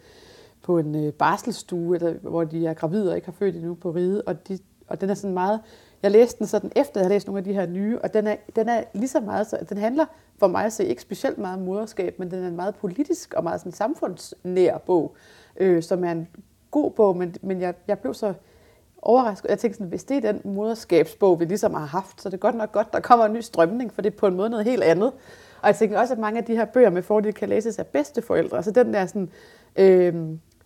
på 0.63 0.79
en 0.79 0.95
øh, 0.95 1.13
barselstue, 1.13 1.99
barselsstue, 1.99 2.31
hvor 2.31 2.45
de 2.45 2.67
er 2.67 2.75
gravide 2.75 3.11
og 3.11 3.17
ikke 3.17 3.27
har 3.27 3.33
født 3.33 3.57
endnu 3.57 3.75
på 3.75 3.91
ride, 3.91 4.23
og 4.23 4.49
de 4.49 4.59
og 4.89 5.01
den 5.01 5.11
er 5.11 5.15
sådan 5.15 5.35
meget, 5.35 5.61
jeg 6.03 6.11
læste 6.11 6.39
den 6.39 6.47
sådan 6.47 6.73
efter, 6.77 7.01
jeg 7.01 7.05
havde 7.05 7.15
læst 7.15 7.27
nogle 7.27 7.39
af 7.39 7.45
de 7.45 7.53
her 7.53 7.67
nye, 7.67 7.99
og 7.99 8.15
den 8.15 8.27
er, 8.27 8.37
den 8.57 8.69
er 8.69 8.85
lige 8.95 9.09
så 9.09 9.21
meget, 9.21 9.47
så 9.47 9.59
den 9.69 9.79
handler 9.79 10.05
for 10.39 10.47
mig 10.47 10.65
at 10.65 10.73
se 10.73 10.85
ikke 10.85 11.03
specielt 11.03 11.39
meget 11.39 11.59
om 11.59 11.63
moderskab, 11.65 12.19
men 12.19 12.31
den 12.31 12.45
er 12.45 12.49
en 12.49 12.57
meget 12.57 12.75
politisk 12.75 13.35
og 13.35 13.45
meget 13.45 13.61
sådan 13.61 13.73
samfundsnær 13.73 14.79
bog, 14.79 15.17
øh, 15.57 15.83
som 15.83 16.05
er 16.05 16.13
en 16.13 16.29
god 16.71 16.91
bog, 16.91 17.17
men, 17.17 17.35
men 17.43 17.61
jeg, 17.61 17.75
jeg 17.89 17.99
blev 17.99 18.15
så 18.15 18.35
overrasket. 19.03 19.49
Jeg 19.49 19.59
tænkte 19.59 19.77
sådan, 19.77 19.89
hvis 19.89 20.05
det 20.05 20.17
er 20.17 20.33
den 20.33 20.41
moderskabsbog, 20.45 21.41
vi 21.41 21.45
ligesom 21.45 21.75
har 21.75 21.87
haft, 21.87 22.23
så 22.23 22.29
det 22.29 22.35
er 22.35 22.39
godt 22.39 22.55
nok 22.55 22.73
godt, 22.73 22.93
der 22.93 23.01
kommer 23.01 23.25
en 23.25 23.33
ny 23.33 23.41
strømning, 23.41 23.93
for 23.93 24.03
det 24.03 24.13
er 24.13 24.17
på 24.17 24.27
en 24.27 24.35
måde 24.35 24.51
noget 24.51 24.65
helt 24.65 24.83
andet. 24.83 25.13
Og 25.63 25.69
jeg 25.69 25.77
tænker 25.77 25.99
også, 26.01 26.15
at 26.15 26.21
mange 26.21 26.39
af 26.39 26.45
de 26.45 26.57
her 26.57 26.65
bøger 26.65 26.91
med 26.91 27.03
fordel 27.03 27.35
kan 27.35 27.49
læses 27.49 27.79
af 27.79 27.87
bedsteforældre. 27.87 28.63
Så 28.63 28.71
den 28.71 28.95
der 28.95 29.07
sådan, 29.07 29.31
øh, 29.77 30.15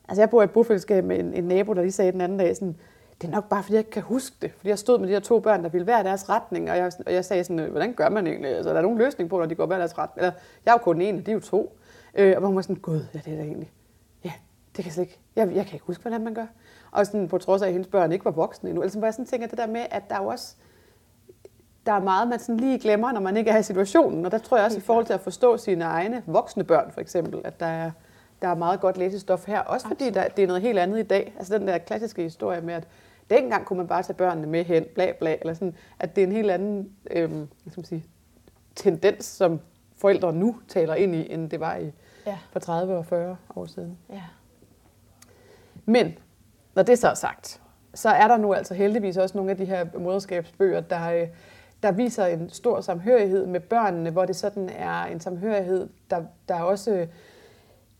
altså 0.08 0.22
jeg 0.22 0.30
bor 0.30 0.40
i 0.42 0.44
et 0.44 0.50
bofællesskab 0.50 1.04
med 1.04 1.18
en, 1.18 1.34
en 1.34 1.44
nabo, 1.44 1.72
der 1.72 1.82
lige 1.82 1.92
sagde 1.92 2.12
den 2.12 2.20
anden 2.20 2.38
dag 2.38 2.56
sådan, 2.56 2.76
det 3.20 3.28
er 3.28 3.32
nok 3.32 3.48
bare, 3.48 3.62
fordi 3.62 3.74
jeg 3.74 3.80
ikke 3.80 3.90
kan 3.90 4.02
huske 4.02 4.36
det. 4.42 4.52
Fordi 4.56 4.68
jeg 4.68 4.78
stod 4.78 4.98
med 4.98 5.08
de 5.08 5.12
her 5.12 5.20
to 5.20 5.40
børn, 5.40 5.62
der 5.62 5.68
ville 5.68 5.84
hver 5.84 6.02
deres 6.02 6.28
retning, 6.28 6.70
og 6.70 6.76
jeg, 6.76 6.92
og 7.06 7.12
jeg 7.12 7.24
sagde 7.24 7.44
sådan, 7.44 7.70
hvordan 7.70 7.94
gør 7.94 8.08
man 8.08 8.26
egentlig? 8.26 8.50
Altså, 8.50 8.70
er 8.70 8.74
der 8.74 8.82
nogen 8.82 8.98
løsning 8.98 9.30
på, 9.30 9.38
når 9.38 9.46
de 9.46 9.54
går 9.54 9.66
hver 9.66 9.78
deres 9.78 9.98
retning? 9.98 10.26
Eller, 10.26 10.38
jeg 10.64 10.70
er 10.70 10.74
jo 10.74 10.78
kun 10.78 10.94
den 10.94 11.02
ene, 11.02 11.20
de 11.20 11.30
er 11.30 11.34
jo 11.34 11.40
to. 11.40 11.78
Øh, 12.14 12.32
og 12.36 12.42
man 12.42 12.56
var 12.56 12.62
sådan, 12.62 12.76
gud, 12.76 13.00
ja, 13.14 13.18
det 13.24 13.32
er 13.32 13.36
da 13.36 13.42
egentlig. 13.42 13.70
Ja, 14.24 14.32
det 14.76 14.76
kan 14.76 14.84
jeg 14.84 14.92
slet 14.92 15.04
ikke. 15.04 15.18
Jeg, 15.36 15.54
jeg 15.54 15.66
kan 15.66 15.74
ikke 15.74 15.86
huske, 15.86 16.02
hvordan 16.02 16.24
man 16.24 16.34
gør. 16.34 16.46
Og 16.90 17.06
sådan, 17.06 17.28
på 17.28 17.38
trods 17.38 17.62
af, 17.62 17.66
at 17.66 17.72
hendes 17.72 17.88
børn 17.88 18.12
ikke 18.12 18.24
var 18.24 18.30
voksne 18.30 18.68
endnu. 18.68 18.82
Altså, 18.82 18.98
hvor 18.98 19.06
jeg 19.06 19.14
sådan 19.14 19.26
tænker 19.26 19.46
det 19.46 19.58
der 19.58 19.66
med, 19.66 19.86
at 19.90 20.02
der 20.10 20.14
er 20.14 20.22
jo 20.22 20.28
også, 20.28 20.54
der 21.86 21.92
er 21.92 22.00
meget, 22.00 22.28
man 22.28 22.38
sådan 22.38 22.56
lige 22.56 22.78
glemmer, 22.78 23.12
når 23.12 23.20
man 23.20 23.36
ikke 23.36 23.50
er 23.50 23.58
i 23.58 23.62
situationen. 23.62 24.24
Og 24.24 24.30
der 24.30 24.38
tror 24.38 24.56
jeg 24.56 24.66
også, 24.66 24.78
i 24.78 24.80
forhold 24.80 25.06
til 25.06 25.12
at 25.12 25.20
forstå 25.20 25.56
sine 25.56 25.84
egne 25.84 26.22
voksne 26.26 26.64
børn, 26.64 26.90
for 26.92 27.00
eksempel, 27.00 27.40
at 27.44 27.60
der 27.60 27.66
er, 27.66 27.90
der 28.42 28.48
er 28.48 28.54
meget 28.54 28.80
godt 28.80 28.96
læsestof 28.96 29.46
her. 29.46 29.60
Også 29.60 29.88
fordi 29.88 30.10
der, 30.10 30.28
det 30.28 30.42
er 30.42 30.46
noget 30.46 30.62
helt 30.62 30.78
andet 30.78 30.98
i 30.98 31.02
dag. 31.02 31.34
Altså 31.38 31.58
den 31.58 31.68
der 31.68 31.78
klassiske 31.78 32.22
historie 32.22 32.60
med, 32.60 32.74
at 32.74 32.88
dengang 33.30 33.64
kunne 33.64 33.76
man 33.76 33.86
bare 33.86 34.02
tage 34.02 34.14
børnene 34.14 34.46
med 34.46 34.64
hen, 34.64 34.84
bla 34.94 35.12
bla, 35.12 35.36
eller 35.40 35.54
sådan, 35.54 35.74
at 35.98 36.16
det 36.16 36.22
er 36.22 36.26
en 36.26 36.32
helt 36.32 36.50
anden 36.50 36.92
øhm, 37.10 37.48
hvad 37.62 37.70
skal 37.70 37.80
man 37.80 37.84
sige, 37.84 38.04
tendens, 38.74 39.24
som 39.24 39.60
forældre 39.96 40.32
nu 40.32 40.56
taler 40.68 40.94
ind 40.94 41.14
i, 41.14 41.32
end 41.32 41.50
det 41.50 41.60
var 41.60 41.76
i 41.76 41.92
ja. 42.26 42.38
for 42.52 42.60
30 42.60 42.96
og 42.96 43.06
40 43.06 43.36
år 43.56 43.66
siden. 43.66 43.98
Ja. 44.10 44.22
Men 45.84 46.14
når 46.74 46.82
det 46.82 46.98
så 46.98 47.08
er 47.08 47.14
sagt, 47.14 47.60
så 47.94 48.08
er 48.08 48.28
der 48.28 48.36
nu 48.36 48.54
altså 48.54 48.74
heldigvis 48.74 49.16
også 49.16 49.36
nogle 49.36 49.50
af 49.50 49.56
de 49.56 49.64
her 49.64 49.86
moderskabsbøger, 49.98 50.80
der, 50.80 51.12
øh, 51.12 51.28
der 51.82 51.92
viser 51.92 52.26
en 52.26 52.50
stor 52.50 52.80
samhørighed 52.80 53.46
med 53.46 53.60
børnene, 53.60 54.10
hvor 54.10 54.24
det 54.24 54.36
sådan 54.36 54.68
er 54.68 55.04
en 55.04 55.20
samhørighed, 55.20 55.88
der, 56.10 56.22
der 56.48 56.60
også 56.60 57.06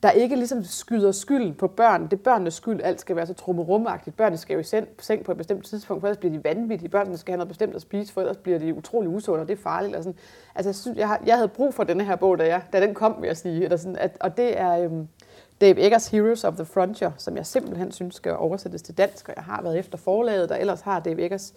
der 0.03 0.11
ikke 0.11 0.37
ligesom 0.37 0.65
skyder 0.65 1.13
skylden 1.13 1.55
på 1.55 1.67
børn. 1.67 2.05
Det 2.05 2.13
er 2.13 2.17
børnenes 2.17 2.55
skyld, 2.55 2.81
alt 2.83 3.01
skal 3.01 3.17
være 3.17 3.27
så 3.27 3.35
trummerumagtigt. 3.35 4.17
Børnene 4.17 4.37
skal 4.37 4.55
jo 4.55 4.61
i 4.61 4.85
seng 4.99 5.25
på 5.25 5.33
et 5.33 5.39
bestemt 5.39 5.65
tidspunkt, 5.65 6.01
for 6.01 6.09
ellers 6.09 6.19
bliver 6.19 6.33
de 6.33 6.45
vanvittige. 6.45 6.89
Børnene 6.89 7.17
skal 7.17 7.33
have 7.33 7.37
noget 7.37 7.49
bestemt 7.49 7.75
at 7.75 7.83
spise, 7.83 8.13
for 8.13 8.21
ellers 8.21 8.37
bliver 8.37 8.59
de 8.59 8.75
utrolig 8.75 9.09
usunde, 9.09 9.41
og 9.41 9.49
det 9.49 9.59
er 9.59 9.63
farligt. 9.63 9.97
Og 9.97 10.03
sådan. 10.05 10.19
Altså, 10.55 10.69
jeg, 10.69 10.75
synes, 10.75 10.99
jeg, 10.99 11.19
jeg 11.27 11.37
havde 11.37 11.49
brug 11.49 11.75
for 11.75 11.85
denne 11.85 12.05
her 12.05 12.17
bog, 12.17 12.39
da, 12.39 12.47
jeg, 12.47 12.63
da 12.73 12.81
den 12.81 12.95
kom, 12.95 13.17
vil 13.21 13.27
jeg 13.27 13.37
sige. 13.37 13.65
Eller 13.65 13.77
sådan, 13.77 13.97
at, 13.97 14.17
og 14.21 14.37
det 14.37 14.61
er 14.61 14.85
øhm, 14.85 15.09
Dave 15.61 15.81
Eggers 15.81 16.09
Heroes 16.09 16.45
of 16.45 16.55
the 16.55 16.65
Frontier, 16.65 17.13
som 17.17 17.37
jeg 17.37 17.47
simpelthen 17.47 17.93
synes 17.93 18.15
skal 18.15 18.37
oversættes 18.37 18.83
til 18.83 18.99
dansk, 18.99 19.29
og 19.29 19.35
jeg 19.37 19.45
har 19.45 19.63
været 19.63 19.79
efter 19.79 19.99
forlaget, 19.99 20.49
der 20.49 20.57
ellers 20.57 20.81
har 20.81 21.01
Dave 21.01 21.23
Eggers. 21.23 21.55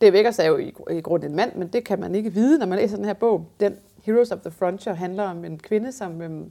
Dave 0.00 0.18
Eggers 0.18 0.38
er 0.38 0.46
jo 0.46 0.56
i, 0.56 0.74
i 0.90 1.00
grunden 1.00 1.30
en 1.30 1.36
mand, 1.36 1.54
men 1.54 1.68
det 1.68 1.84
kan 1.84 2.00
man 2.00 2.14
ikke 2.14 2.32
vide, 2.32 2.58
når 2.58 2.66
man 2.66 2.78
læser 2.78 2.96
den 2.96 3.04
her 3.04 3.12
bog. 3.12 3.46
Den 3.60 3.76
Heroes 4.02 4.30
of 4.30 4.40
the 4.40 4.50
Frontier 4.50 4.94
handler 4.94 5.24
om 5.24 5.44
en 5.44 5.58
kvinde, 5.58 5.92
som... 5.92 6.22
Øhm, 6.22 6.50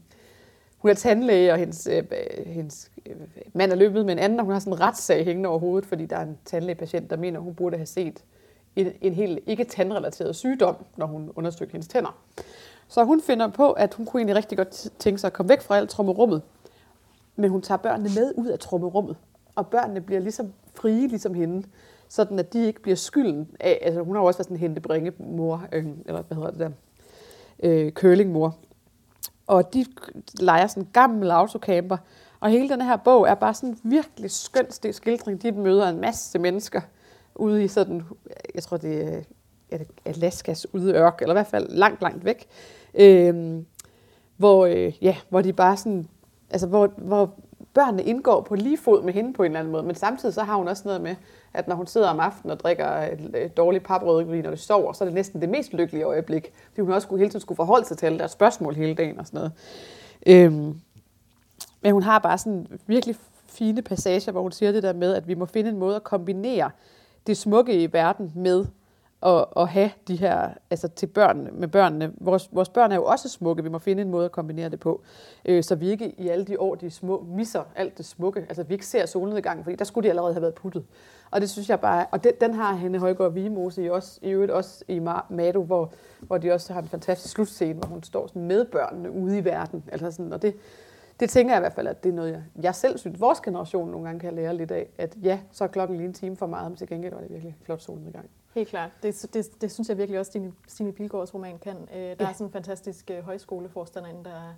hun 0.83 0.89
er 0.89 0.95
tandlæge, 0.95 1.51
og 1.51 1.57
hendes, 1.57 1.87
øh, 1.87 2.03
hendes 2.45 2.91
øh, 3.05 3.15
mand 3.53 3.71
er 3.71 3.75
løbet 3.75 4.05
med 4.05 4.13
en 4.13 4.19
anden, 4.19 4.39
og 4.39 4.45
hun 4.45 4.53
har 4.53 4.59
sådan 4.59 4.73
en 4.73 4.79
retssag 4.79 5.25
hængende 5.25 5.49
over 5.49 5.59
hovedet, 5.59 5.85
fordi 5.85 6.05
der 6.05 6.17
er 6.17 6.21
en 6.21 6.37
tandlægepatient, 6.45 7.09
der 7.09 7.17
mener, 7.17 7.39
hun 7.39 7.55
burde 7.55 7.77
have 7.77 7.85
set 7.85 8.23
en, 8.75 8.91
en 9.01 9.13
helt 9.13 9.39
ikke 9.47 9.63
tandrelateret 9.63 10.35
sygdom, 10.35 10.75
når 10.97 11.05
hun 11.05 11.31
undersøgte 11.35 11.71
hendes 11.71 11.87
tænder. 11.87 12.17
Så 12.87 13.03
hun 13.03 13.21
finder 13.21 13.47
på, 13.47 13.71
at 13.71 13.93
hun 13.93 14.05
kunne 14.05 14.19
egentlig 14.19 14.35
rigtig 14.35 14.57
godt 14.57 14.87
tænke 14.99 15.21
sig 15.21 15.27
at 15.27 15.33
komme 15.33 15.49
væk 15.49 15.61
fra 15.61 15.77
alt 15.77 15.89
trommerummet, 15.89 16.41
men 17.35 17.49
hun 17.49 17.61
tager 17.61 17.77
børnene 17.77 18.09
med 18.15 18.33
ud 18.35 18.47
af 18.47 18.59
trommerummet, 18.59 19.15
og 19.55 19.67
børnene 19.67 20.01
bliver 20.01 20.21
ligesom 20.21 20.53
frie, 20.75 21.07
ligesom 21.07 21.33
hende, 21.33 21.67
sådan 22.09 22.39
at 22.39 22.53
de 22.53 22.65
ikke 22.65 22.81
bliver 22.81 22.95
skylden 22.95 23.49
af, 23.59 23.79
altså 23.81 24.01
hun 24.01 24.15
har 24.15 24.21
jo 24.21 24.27
også 24.27 24.37
været 24.37 24.45
sådan 24.45 24.57
en 24.57 24.61
hentebringe 24.61 25.13
mor, 25.19 25.63
øh, 25.71 25.85
eller 26.05 26.21
hvad 26.21 26.37
hedder 26.37 26.51
det 26.51 26.59
der, 26.59 26.69
øh, 27.63 27.91
curlingmor, 27.91 28.57
og 29.53 29.73
de 29.73 29.85
leger 30.39 30.67
sådan 30.67 30.83
en 30.83 30.89
gammel 30.93 31.31
autocamper. 31.31 31.97
Og 32.39 32.49
hele 32.49 32.69
den 32.69 32.81
her 32.81 32.97
bog 32.97 33.27
er 33.27 33.35
bare 33.35 33.53
sådan 33.53 33.69
en 33.69 33.79
virkelig 33.83 34.31
skøn 34.31 34.65
skildring. 34.91 35.41
De 35.41 35.51
møder 35.51 35.89
en 35.89 36.01
masse 36.01 36.39
mennesker 36.39 36.81
ude 37.35 37.63
i 37.63 37.67
sådan, 37.67 38.01
jeg 38.55 38.63
tror 38.63 38.77
det 38.77 39.25
er 39.71 39.77
Alaskas 40.05 40.73
ude 40.73 40.93
ørk, 40.93 41.21
eller 41.21 41.33
i 41.33 41.37
hvert 41.37 41.47
fald 41.47 41.69
langt, 41.69 42.01
langt 42.01 42.25
væk. 42.25 42.47
Øh, 42.95 43.61
hvor, 44.37 44.65
øh, 44.65 44.93
ja, 45.01 45.15
hvor 45.29 45.41
de 45.41 45.53
bare 45.53 45.77
sådan, 45.77 46.07
altså 46.49 46.67
hvor, 46.67 46.93
hvor 46.97 47.33
børnene 47.73 48.03
indgår 48.03 48.41
på 48.41 48.55
lige 48.55 48.77
fod 48.77 49.03
med 49.03 49.13
hende 49.13 49.33
på 49.33 49.43
en 49.43 49.45
eller 49.51 49.59
anden 49.59 49.71
måde, 49.71 49.83
men 49.83 49.95
samtidig 49.95 50.33
så 50.33 50.43
har 50.43 50.55
hun 50.55 50.67
også 50.67 50.83
noget 50.85 51.01
med, 51.01 51.15
at 51.53 51.67
når 51.67 51.75
hun 51.75 51.87
sidder 51.87 52.09
om 52.09 52.19
aftenen 52.19 52.51
og 52.51 52.59
drikker 52.59 52.87
et 53.35 53.57
dårligt 53.57 53.83
paprødvin, 53.83 54.43
når 54.43 54.49
du 54.49 54.57
sover, 54.57 54.93
så 54.93 55.03
er 55.03 55.05
det 55.05 55.13
næsten 55.13 55.41
det 55.41 55.49
mest 55.49 55.73
lykkelige 55.73 56.03
øjeblik. 56.03 56.53
Fordi 56.69 56.81
hun 56.81 56.91
også 56.91 57.05
skulle, 57.05 57.19
hele 57.19 57.29
tiden 57.29 57.41
skulle 57.41 57.55
forholde 57.55 57.85
sig 57.85 57.97
til 57.97 58.05
alle 58.05 58.19
deres 58.19 58.31
spørgsmål 58.31 58.75
hele 58.75 58.95
dagen 58.95 59.19
og 59.19 59.27
sådan 59.27 59.37
noget. 59.37 59.51
Øhm, 60.25 60.79
men 61.81 61.91
hun 61.91 62.03
har 62.03 62.19
bare 62.19 62.37
sådan 62.37 62.67
virkelig 62.87 63.15
fine 63.47 63.81
passager, 63.81 64.31
hvor 64.31 64.41
hun 64.41 64.51
siger 64.51 64.71
det 64.71 64.83
der 64.83 64.93
med, 64.93 65.13
at 65.13 65.27
vi 65.27 65.33
må 65.33 65.45
finde 65.45 65.69
en 65.69 65.77
måde 65.77 65.95
at 65.95 66.03
kombinere 66.03 66.71
det 67.27 67.37
smukke 67.37 67.83
i 67.83 67.93
verden 67.93 68.31
med 68.35 68.65
at, 69.25 69.45
at 69.57 69.67
have 69.67 69.91
de 70.07 70.15
her, 70.15 70.49
altså 70.69 70.87
til 70.87 71.07
børnene, 71.07 71.51
med 71.51 71.67
børnene. 71.67 72.13
Vores, 72.17 72.49
vores 72.51 72.69
børn 72.69 72.91
er 72.91 72.95
jo 72.95 73.05
også 73.05 73.29
smukke, 73.29 73.63
vi 73.63 73.69
må 73.69 73.79
finde 73.79 74.01
en 74.01 74.09
måde 74.09 74.25
at 74.25 74.31
kombinere 74.31 74.69
det 74.69 74.79
på, 74.79 75.01
øh, 75.45 75.63
så 75.63 75.75
vi 75.75 75.89
ikke 75.89 76.09
i 76.09 76.27
alle 76.27 76.45
de 76.45 76.59
år, 76.59 76.75
de 76.75 76.89
små, 76.89 77.25
misser 77.27 77.63
alt 77.75 77.97
det 77.97 78.05
smukke. 78.05 78.39
Altså 78.39 78.63
vi 78.63 78.73
ikke 78.73 78.85
ser 78.85 79.05
solnedgangen, 79.05 79.63
fordi 79.63 79.75
der 79.75 79.85
skulle 79.85 80.05
de 80.05 80.09
allerede 80.09 80.33
have 80.33 80.41
været 80.41 80.55
puttet. 80.55 80.85
Og 81.31 81.41
det 81.41 81.49
synes 81.49 81.69
jeg 81.69 81.79
bare, 81.79 82.05
og 82.11 82.23
den, 82.23 82.31
den 82.41 82.53
har 82.53 82.73
Hanne 82.73 82.99
Højgaard 82.99 83.33
Vigemose 83.33 83.83
i, 83.83 83.89
også, 83.89 84.19
i 84.21 84.29
øvrigt 84.29 84.51
også 84.51 84.83
i 84.87 84.99
Mado, 85.29 85.63
hvor, 85.63 85.91
hvor 86.19 86.37
de 86.37 86.51
også 86.51 86.73
har 86.73 86.81
en 86.81 86.87
fantastisk 86.87 87.33
slutscene, 87.33 87.73
hvor 87.73 87.87
hun 87.87 88.03
står 88.03 88.27
sådan 88.27 88.41
med 88.41 88.65
børnene 88.65 89.11
ude 89.11 89.37
i 89.37 89.45
verden. 89.45 89.83
Altså 89.91 90.11
sådan, 90.11 90.33
og 90.33 90.41
det, 90.41 90.55
det 91.19 91.29
tænker 91.29 91.53
jeg 91.53 91.59
i 91.59 91.63
hvert 91.63 91.73
fald, 91.73 91.87
at 91.87 92.03
det 92.03 92.09
er 92.09 92.13
noget, 92.13 92.31
jeg, 92.31 92.41
jeg 92.63 92.75
selv 92.75 92.97
synes, 92.97 93.19
vores 93.19 93.41
generation 93.41 93.91
nogle 93.91 94.05
gange 94.05 94.19
kan 94.19 94.33
lære 94.33 94.55
lidt 94.55 94.71
af, 94.71 94.87
at 94.97 95.17
ja, 95.23 95.39
så 95.51 95.63
er 95.63 95.67
klokken 95.67 95.97
lige 95.97 96.07
en 96.07 96.13
time 96.13 96.35
for 96.35 96.47
meget, 96.47 96.71
men 96.71 96.77
til 96.77 96.87
gengæld 96.87 97.13
var 97.13 97.21
det 97.21 97.29
virkelig 97.29 97.55
flot 97.63 97.81
solnedgang. 97.81 98.29
Helt 98.53 98.69
klart. 98.69 98.91
Det, 99.03 99.25
det, 99.33 99.61
det 99.61 99.71
synes 99.71 99.89
jeg 99.89 99.97
virkelig 99.97 100.19
også, 100.19 100.29
Stine, 100.29 100.53
Stine 100.67 100.91
Pilgaards 100.91 101.33
roman 101.33 101.59
kan. 101.59 101.77
Øh, 101.95 101.99
der 101.99 102.15
ja. 102.19 102.29
er 102.29 102.33
sådan 102.33 102.47
en 102.47 102.51
fantastisk 102.51 103.11
øh, 103.11 103.23
højskoleforstander 103.23 104.23
der, 104.23 104.55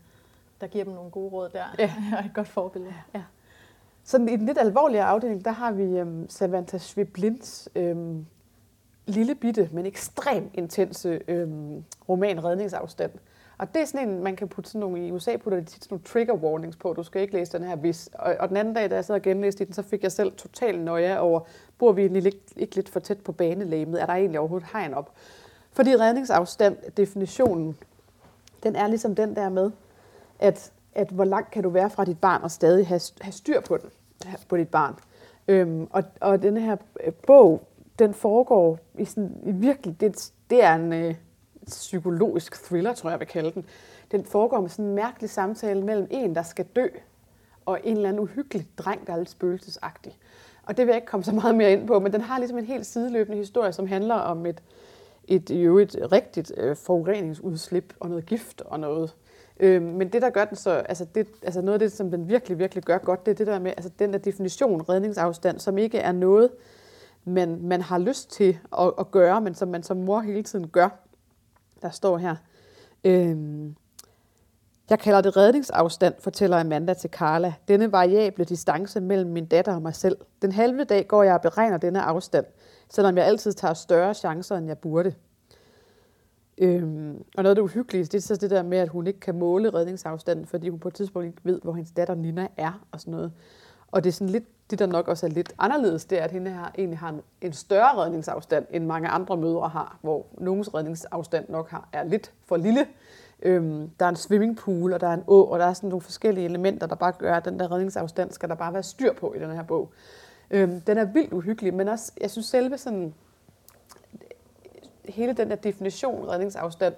der 0.62 0.68
giver 0.68 0.84
dem 0.84 0.94
nogle 0.94 1.12
gode 1.12 1.30
råd 1.30 1.50
der, 1.50 1.66
ja. 1.80 1.94
og 2.20 2.26
et 2.26 2.32
godt 2.34 2.48
forbillede. 2.48 2.94
Ja. 3.16 3.24
Sådan 4.04 4.30
i 4.30 4.36
den 4.36 4.46
lidt 4.46 4.58
alvorligere 4.58 5.06
afdeling, 5.06 5.46
der 5.46 5.52
har 5.52 5.72
vi 5.72 6.02
um, 6.02 6.30
Savanta 6.30 6.78
Sviblinds 6.78 7.70
um, 7.76 8.26
lille 9.06 9.36
bitte, 9.36 9.70
men 9.72 9.86
ekstremt 9.86 10.52
intense 10.54 11.22
um, 11.44 11.86
roman 12.10 12.44
Redningsafstand. 12.44 13.12
Og 13.58 13.74
det 13.74 13.82
er 13.82 13.86
sådan 13.86 14.10
en, 14.10 14.24
man 14.24 14.36
kan 14.36 14.48
putte 14.48 14.70
sådan 14.70 14.80
nogle, 14.80 15.08
i 15.08 15.12
USA 15.12 15.38
putter 15.38 15.60
de 15.60 15.66
tit 15.66 15.84
sådan 15.84 15.94
nogle 15.94 16.04
trigger 16.04 16.34
warnings 16.34 16.78
på, 16.78 16.94
du 16.94 17.04
skal 17.04 17.22
ikke 17.22 17.34
læse 17.34 17.58
den 17.58 17.64
her 17.64 17.76
hvis. 17.76 18.10
Og, 18.14 18.36
og 18.40 18.50
den 18.50 18.58
anden 18.58 18.74
dag, 18.74 18.90
da 18.90 18.96
jeg 18.96 19.06
sad 19.06 19.16
og 19.16 19.22
genlæste 19.22 19.66
den, 19.66 19.74
så 19.74 19.82
fik 19.82 20.04
jeg 20.04 20.12
selv 20.12 20.32
total 20.32 20.80
nøje 20.80 21.20
over, 21.20 21.40
bor 21.78 21.92
vi 21.92 22.02
egentlig 22.02 22.26
ikke, 22.26 22.40
ikke 22.56 22.76
lidt 22.76 22.90
for 22.90 23.00
tæt 23.00 23.20
på 23.20 23.32
banelæmet? 23.32 24.02
Er 24.02 24.06
der 24.06 24.14
egentlig 24.14 24.40
overhovedet 24.40 24.68
hegn 24.74 24.94
op? 24.94 25.12
Fordi 25.72 25.96
redningsafstand, 25.96 26.78
definitionen, 26.98 27.78
den 28.64 28.76
er 28.76 28.88
ligesom 28.88 29.16
den 29.16 29.36
der 29.36 29.50
med, 29.50 29.72
at, 30.40 30.72
at 30.96 31.10
hvor 31.10 31.26
langt 31.26 31.52
kan 31.52 31.64
du 31.64 31.70
være 31.70 31.90
fra 31.90 32.06
dit 32.06 32.20
barn 32.20 32.44
og 32.44 32.52
stadig 32.52 32.88
have, 32.88 33.02
have 33.22 33.32
styr 33.32 33.62
på 33.62 33.78
den, 33.78 33.90
på 34.50 34.58
dit 34.58 34.70
barn. 34.70 34.96
Øhm, 35.48 35.88
og, 35.90 36.04
og 36.22 36.44
den 36.44 36.58
her 36.58 36.78
øh, 37.04 37.14
bog, 37.14 37.68
den 38.00 38.14
foregår 38.14 38.80
i, 38.98 39.06
sådan, 39.06 39.38
i 39.46 39.52
virkelig, 39.52 40.02
det, 40.02 40.32
det 40.50 40.64
er 40.64 40.76
en, 40.76 40.94
øh, 40.94 41.16
psykologisk 41.66 42.64
thriller, 42.64 42.94
tror 42.94 43.10
jeg, 43.10 43.12
jeg 43.12 43.20
vil 43.20 43.28
kalde 43.28 43.52
den. 43.52 43.66
Den 44.12 44.26
foregår 44.26 44.62
med 44.62 44.70
sådan 44.70 44.86
en 44.86 44.96
mærkelig 44.96 45.30
samtale 45.30 45.82
mellem 45.82 46.08
en, 46.12 46.36
der 46.36 46.44
skal 46.44 46.66
dø, 46.76 46.88
og 47.66 47.80
en 47.84 47.96
eller 47.96 48.10
anden 48.10 48.24
uhyggelig 48.24 48.68
dreng, 48.78 49.08
der 49.08 49.14
er 49.14 49.18
lidt 49.18 49.30
spøgelsesagtig. 49.30 50.18
Og 50.64 50.78
det 50.78 50.86
vil 50.86 50.92
jeg 50.92 50.98
ikke 50.98 51.08
komme 51.08 51.24
så 51.24 51.32
meget 51.32 51.56
mere 51.56 51.72
ind 51.72 51.88
på, 51.88 52.00
men 52.00 52.14
den 52.14 52.22
har 52.22 52.40
ligesom 52.40 52.58
en 52.58 52.66
helt 52.66 52.86
sideløbende 52.86 53.38
historie, 53.38 53.74
som 53.74 53.88
handler 53.88 54.16
om 54.16 54.46
et, 54.46 54.64
et, 55.28 55.50
jo 55.50 55.78
et 55.78 55.96
rigtigt 56.12 56.52
øh, 56.58 56.76
forureningsudslip 56.76 57.94
og 58.00 58.10
noget 58.10 58.26
gift 58.26 58.62
og 58.62 58.80
noget. 58.80 59.16
Øh, 59.60 59.82
men 59.82 60.10
det, 60.10 60.22
der 60.22 60.30
gør 60.30 60.46
den 60.46 60.56
så, 60.58 60.70
altså, 60.70 61.06
det, 61.16 61.28
altså 61.42 61.62
noget 61.62 61.74
af 61.74 61.80
det, 61.80 61.92
som 61.92 62.12
den 62.12 62.30
virkelig, 62.30 62.60
virkelig 62.60 62.84
gør 62.84 62.98
godt, 62.98 63.26
det 63.26 63.32
er 63.32 63.36
det 63.36 63.48
der 63.48 63.60
med, 63.60 63.72
altså 63.78 63.92
den 64.00 64.14
der 64.14 64.20
definition, 64.20 64.82
redningsafstand, 64.90 65.60
som 65.60 65.78
ikke 65.78 65.98
er 65.98 66.12
noget, 66.12 66.50
man, 67.26 67.60
man 67.62 67.82
har 67.82 67.98
lyst 67.98 68.32
til 68.32 68.58
at, 68.80 68.94
at 69.00 69.12
gøre, 69.12 69.42
men 69.42 69.56
som 69.56 69.68
man 69.68 69.84
som 69.84 69.98
mor 69.98 70.20
hele 70.20 70.44
tiden 70.44 70.68
gør 70.68 70.90
der 71.86 71.92
står 71.92 72.18
her. 72.18 72.36
Øhm, 73.04 73.76
jeg 74.90 75.00
kalder 75.00 75.22
det 75.22 75.38
redningsafstand, 75.38 76.14
fortæller 76.20 76.58
Amanda 76.58 76.94
til 76.94 77.10
Carla. 77.10 77.54
Denne 77.68 77.92
variable 77.92 78.46
distance 78.46 79.02
mellem 79.02 79.30
min 79.30 79.46
datter 79.46 79.76
og 79.76 79.82
mig 79.82 79.96
selv. 79.96 80.18
Den 80.42 80.52
halve 80.52 80.84
dag 80.84 81.08
går 81.08 81.24
jeg 81.24 81.34
og 81.34 81.42
beregner 81.42 81.78
denne 81.78 82.02
afstand. 82.02 82.46
selvom 82.90 83.18
jeg 83.18 83.26
altid 83.26 83.54
tager 83.54 83.74
større 83.74 84.14
chancer, 84.14 84.58
end 84.58 84.68
jeg 84.68 84.78
burde. 84.78 85.14
Øhm, 86.58 87.24
og 87.38 87.44
noget 87.44 87.50
af 87.50 87.56
det 87.56 87.62
uhyggelige, 87.62 88.04
det 88.04 88.14
er 88.14 88.22
så 88.22 88.36
det 88.36 88.50
der 88.50 88.64
med, 88.64 88.78
at 88.78 88.90
hun 88.90 89.08
ikke 89.08 89.20
kan 89.20 89.40
måle 89.40 89.74
redningsafstanden, 89.74 90.46
fordi 90.46 90.70
hun 90.70 90.80
på 90.80 90.88
et 90.88 90.94
tidspunkt 90.94 91.28
ikke 91.28 91.42
ved, 91.44 91.62
hvor 91.64 91.74
hendes 91.74 91.92
datter 91.92 92.16
Nina 92.16 92.48
er 92.58 92.86
og 92.92 93.02
sådan 93.02 93.12
noget. 93.12 93.32
Og 93.96 94.04
det 94.04 94.10
er 94.10 94.14
sådan 94.14 94.30
lidt, 94.30 94.72
det 94.72 94.80
der 94.80 94.86
nok 94.86 95.08
også 95.08 95.26
er 95.26 95.30
lidt 95.30 95.54
anderledes, 95.60 96.06
det 96.06 96.20
er, 96.20 96.24
at 96.24 96.32
hende 96.32 96.52
her 96.52 96.72
egentlig 96.78 97.00
har 97.00 97.10
en, 97.10 97.22
en 97.42 97.54
større 97.54 97.98
redningsafstand, 97.98 98.66
end 98.70 98.86
mange 98.86 99.08
andre 99.08 99.38
mødre 99.38 99.68
har, 99.70 99.98
hvor 100.02 100.26
nogens 100.38 100.74
redningsafstand 100.74 101.50
nok 101.50 101.70
har, 101.70 101.90
er 101.94 102.04
lidt 102.04 102.34
for 102.46 102.58
lille. 102.58 102.88
Øhm, 103.42 103.90
der 104.00 104.06
er 104.06 104.10
en 104.10 104.16
swimmingpool, 104.16 104.94
og 104.94 105.02
der 105.02 105.08
er 105.08 105.14
en 105.14 105.24
å, 105.28 105.44
og 105.44 105.60
der 105.60 105.66
er 105.66 105.74
sådan 105.74 105.90
nogle 105.90 106.02
forskellige 106.02 106.46
elementer, 106.46 106.88
der 106.88 106.96
bare 106.96 107.12
gør, 107.12 107.36
at 107.36 107.46
den 107.46 107.60
der 107.60 107.72
redningsafstand 107.72 108.32
skal 108.32 108.50
der 108.50 108.56
bare 108.56 108.74
være 108.74 108.84
styr 108.84 109.14
på 109.14 109.34
i 109.34 109.40
den 109.40 109.52
her 109.52 109.64
bog. 109.64 109.92
Øhm, 110.52 110.82
den 110.82 110.98
er 110.98 111.06
vildt 111.06 111.34
uhyggelig, 111.34 111.74
men 111.74 111.88
også, 111.88 112.12
jeg 112.22 112.32
synes 112.32 112.46
selve 112.48 112.78
sådan, 112.78 113.14
hele 115.06 115.34
den 115.34 115.50
der 115.50 115.56
definition 115.56 116.30
redningsafstand, 116.30 116.94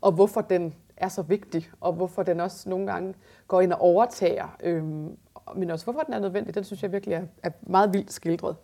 og 0.00 0.12
hvorfor 0.12 0.40
den 0.40 0.74
er 1.00 1.08
så 1.08 1.22
vigtig, 1.22 1.70
og 1.80 1.92
hvorfor 1.92 2.22
den 2.22 2.40
også 2.40 2.68
nogle 2.68 2.86
gange 2.86 3.14
går 3.48 3.60
ind 3.60 3.72
og 3.72 3.80
overtager, 3.80 4.56
øhm, 4.62 5.16
men 5.56 5.70
også 5.70 5.84
hvorfor 5.84 6.00
den 6.00 6.14
er 6.14 6.18
nødvendig, 6.18 6.54
den 6.54 6.64
synes 6.64 6.82
jeg 6.82 6.92
virkelig 6.92 7.14
er, 7.14 7.22
er 7.42 7.50
meget 7.62 7.92
vildt 7.92 8.12
skildret. 8.12 8.56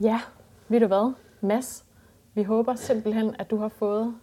Ja, 0.00 0.20
ved 0.68 0.80
du 0.80 0.86
hvad, 0.86 1.12
Mads? 1.40 1.84
Vi 2.34 2.42
håber 2.42 2.74
simpelthen, 2.74 3.34
at 3.38 3.50
du 3.50 3.56
har 3.56 3.68
fået 3.68 4.14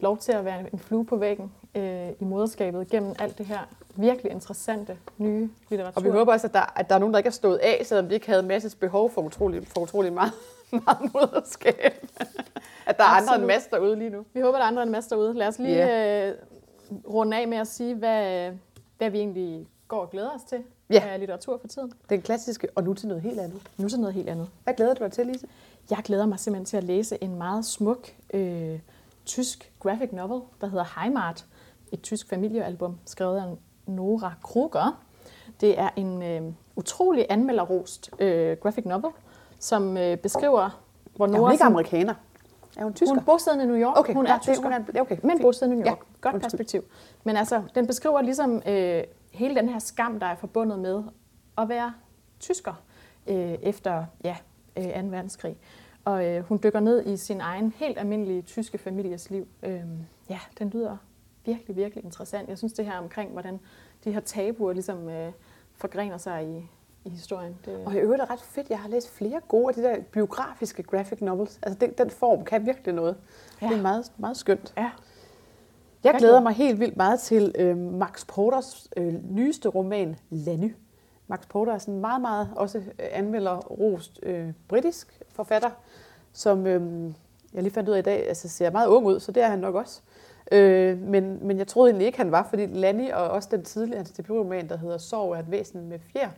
lov 0.00 0.18
til 0.18 0.32
at 0.32 0.44
være 0.44 0.72
en 0.72 0.78
flue 0.78 1.04
på 1.04 1.16
væggen 1.16 1.52
øh, 1.74 2.08
i 2.20 2.24
moderskabet 2.24 2.88
gennem 2.88 3.14
alt 3.18 3.38
det 3.38 3.46
her 3.46 3.58
virkelig 3.96 4.32
interessante 4.32 4.98
nye 5.18 5.50
litteratur. 5.70 6.00
Og 6.00 6.04
vi 6.04 6.10
håber 6.10 6.32
også, 6.32 6.46
at 6.46 6.54
der, 6.54 6.78
at 6.78 6.88
der 6.88 6.94
er 6.94 6.98
nogen, 6.98 7.14
der 7.14 7.18
ikke 7.18 7.28
er 7.28 7.32
stået 7.32 7.56
af, 7.56 7.82
selvom 7.84 8.08
de 8.08 8.14
ikke 8.14 8.26
havde 8.26 8.42
masses 8.42 8.74
behov 8.74 9.10
for 9.10 9.22
utrolig, 9.22 9.66
for 9.66 9.80
utrolig 9.80 10.12
meget, 10.12 10.32
meget 10.86 11.12
moderskab. 11.12 12.06
at 12.86 12.96
der 12.98 13.04
er 13.04 13.08
Absolut. 13.08 13.32
andre 13.32 13.34
end 13.34 13.44
Mads 13.44 13.66
derude 13.66 13.96
lige 13.96 14.10
nu. 14.10 14.24
Vi 14.34 14.40
håber, 14.40 14.58
der 14.58 14.64
er 14.64 14.68
andre 14.68 14.82
end 14.82 14.90
Mads 14.90 15.06
derude. 15.06 15.34
Lad 15.34 15.48
os 15.48 15.58
lige 15.58 15.76
yeah. 15.76 16.28
øh, 16.28 16.34
runde 17.08 17.36
af 17.36 17.48
med 17.48 17.58
at 17.58 17.66
sige, 17.66 17.94
hvad, 17.94 18.50
hvad 18.98 19.10
vi 19.10 19.18
egentlig 19.18 19.66
går 19.88 20.00
og 20.00 20.10
glæder 20.10 20.30
os 20.30 20.42
til 20.42 20.58
ja. 20.90 21.02
af 21.06 21.18
litteratur 21.18 21.58
for 21.58 21.68
tiden. 21.68 21.92
Den 22.10 22.22
klassiske, 22.22 22.68
og 22.74 22.84
nu 22.84 22.94
til 22.94 23.08
noget 23.08 23.22
helt 23.22 23.40
andet. 23.40 23.62
Nu 23.78 23.88
til 23.88 24.00
noget 24.00 24.14
helt 24.14 24.28
andet. 24.28 24.48
Hvad 24.64 24.74
glæder 24.74 24.94
du 24.94 25.04
dig 25.04 25.12
til, 25.12 25.26
Lise? 25.26 25.46
Jeg 25.90 25.98
glæder 26.04 26.26
mig 26.26 26.38
simpelthen 26.38 26.64
til 26.64 26.76
at 26.76 26.84
læse 26.84 27.18
en 27.20 27.38
meget 27.38 27.64
smuk 27.64 28.08
øh, 28.34 28.78
tysk 29.24 29.72
graphic 29.80 30.12
novel, 30.12 30.40
der 30.60 30.66
hedder 30.66 31.00
Heimat. 31.00 31.44
Et 31.92 32.02
tysk 32.02 32.28
familiealbum, 32.28 32.98
skrevet 33.04 33.36
af 33.36 33.44
Nora 33.86 34.34
Kruger. 34.42 35.02
Det 35.60 35.78
er 35.78 35.90
en 35.96 36.22
øh, 36.22 36.42
utrolig 36.76 37.26
anmelderrost 37.28 38.10
øh, 38.18 38.56
graphic 38.56 38.84
novel, 38.84 39.12
som 39.64 39.96
øh, 39.96 40.16
beskriver, 40.18 40.82
hvor 41.16 41.26
Nora... 41.26 41.38
Er 41.38 41.42
hun 41.42 41.52
ikke 41.52 41.64
amerikaner? 41.64 42.14
Er 42.76 42.84
hun 42.84 42.94
tysker? 42.94 43.10
Hun 43.10 43.18
er 43.18 43.22
bosiddende 43.22 43.64
i 43.64 43.66
New 43.66 43.76
York. 43.76 43.98
Okay, 43.98 44.14
hun 44.14 44.26
er 44.26 44.38
tysker, 44.38 44.62
hun 44.62 44.72
er, 44.72 45.00
okay, 45.00 45.16
men 45.22 45.42
bosiddende 45.42 45.76
i 45.76 45.78
New 45.78 45.88
York. 45.90 45.98
Ja, 45.98 46.30
Godt 46.30 46.42
perspektiv. 46.42 46.82
Men 47.24 47.36
altså, 47.36 47.62
den 47.74 47.86
beskriver 47.86 48.22
ligesom 48.22 48.62
øh, 48.66 49.04
hele 49.32 49.54
den 49.54 49.68
her 49.68 49.78
skam, 49.78 50.20
der 50.20 50.26
er 50.26 50.34
forbundet 50.34 50.78
med 50.78 51.02
at 51.58 51.68
være 51.68 51.94
tysker 52.40 52.74
øh, 53.26 53.36
efter 53.36 54.04
ja, 54.24 54.36
øh, 54.76 54.84
2. 54.84 54.90
verdenskrig. 54.90 55.56
Og 56.04 56.26
øh, 56.26 56.44
hun 56.44 56.60
dykker 56.62 56.80
ned 56.80 57.06
i 57.06 57.16
sin 57.16 57.40
egen 57.40 57.72
helt 57.76 57.98
almindelige 57.98 58.42
tyske 58.42 58.78
families 58.78 59.30
liv. 59.30 59.48
Øh, 59.62 59.80
ja, 60.28 60.38
den 60.58 60.68
lyder 60.68 60.96
virkelig, 61.44 61.76
virkelig 61.76 62.04
interessant. 62.04 62.48
Jeg 62.48 62.58
synes 62.58 62.72
det 62.72 62.84
her 62.84 62.98
omkring, 62.98 63.32
hvordan 63.32 63.60
de 64.04 64.12
her 64.12 64.20
tabuer 64.20 64.72
ligesom 64.72 65.08
øh, 65.08 65.32
forgrener 65.76 66.16
sig 66.18 66.48
i, 66.48 66.70
i 67.04 67.08
historien. 67.08 67.56
Det... 67.64 67.84
Og 67.86 67.94
i 67.94 67.98
øvrigt 67.98 68.22
er 68.22 68.30
ret 68.30 68.40
fedt, 68.40 68.70
jeg 68.70 68.78
har 68.78 68.88
læst 68.88 69.10
flere 69.10 69.40
gode 69.48 69.68
af 69.68 69.74
de 69.74 69.82
der 69.82 69.96
biografiske 70.12 70.82
graphic 70.82 71.20
novels. 71.20 71.58
Altså 71.62 71.78
den, 71.78 71.92
den 71.98 72.10
form 72.10 72.44
kan 72.44 72.66
virkelig 72.66 72.94
noget. 72.94 73.16
Ja. 73.62 73.68
Det 73.68 73.76
er 73.76 73.82
meget, 73.82 74.12
meget 74.18 74.36
skønt. 74.36 74.74
Ja. 74.76 74.90
Jeg 76.04 76.14
glæder 76.18 76.40
mig 76.40 76.52
helt 76.52 76.80
vildt 76.80 76.96
meget 76.96 77.20
til 77.20 77.54
øh, 77.58 77.76
Max 77.76 78.26
Porters 78.26 78.88
øh, 78.96 79.14
nyeste 79.30 79.68
roman, 79.68 80.16
Lanny. 80.30 80.74
Max 81.26 81.40
Porter 81.48 81.72
er 81.72 81.78
sådan 81.78 82.00
meget, 82.00 82.20
meget 82.20 82.48
også 82.56 82.78
øh, 82.78 82.84
anmelder 83.12 83.56
rost 83.56 84.20
øh, 84.22 84.52
britisk 84.68 85.20
forfatter, 85.28 85.70
som 86.32 86.66
øh, 86.66 87.12
jeg 87.54 87.62
lige 87.62 87.72
fandt 87.72 87.88
ud 87.88 87.94
af 87.94 87.98
i 87.98 88.02
dag, 88.02 88.28
altså 88.28 88.48
ser 88.48 88.70
meget 88.70 88.86
ung 88.86 89.06
ud, 89.06 89.20
så 89.20 89.32
det 89.32 89.42
er 89.42 89.48
han 89.48 89.58
nok 89.58 89.74
også. 89.74 90.00
Øh, 90.52 90.98
men, 90.98 91.46
men 91.46 91.58
jeg 91.58 91.66
troede 91.66 91.90
egentlig 91.90 92.06
ikke, 92.06 92.18
han 92.18 92.32
var, 92.32 92.46
fordi 92.50 92.66
Lanny 92.66 93.12
og 93.12 93.28
også 93.28 93.48
den 93.52 93.64
tidligere 93.64 93.96
hans 93.96 94.10
debutroman, 94.10 94.68
der 94.68 94.76
hedder 94.76 94.98
Sorg 94.98 95.32
er 95.32 95.38
et 95.38 95.50
væsen 95.50 95.88
med 95.88 95.98
fjer, 96.12 96.28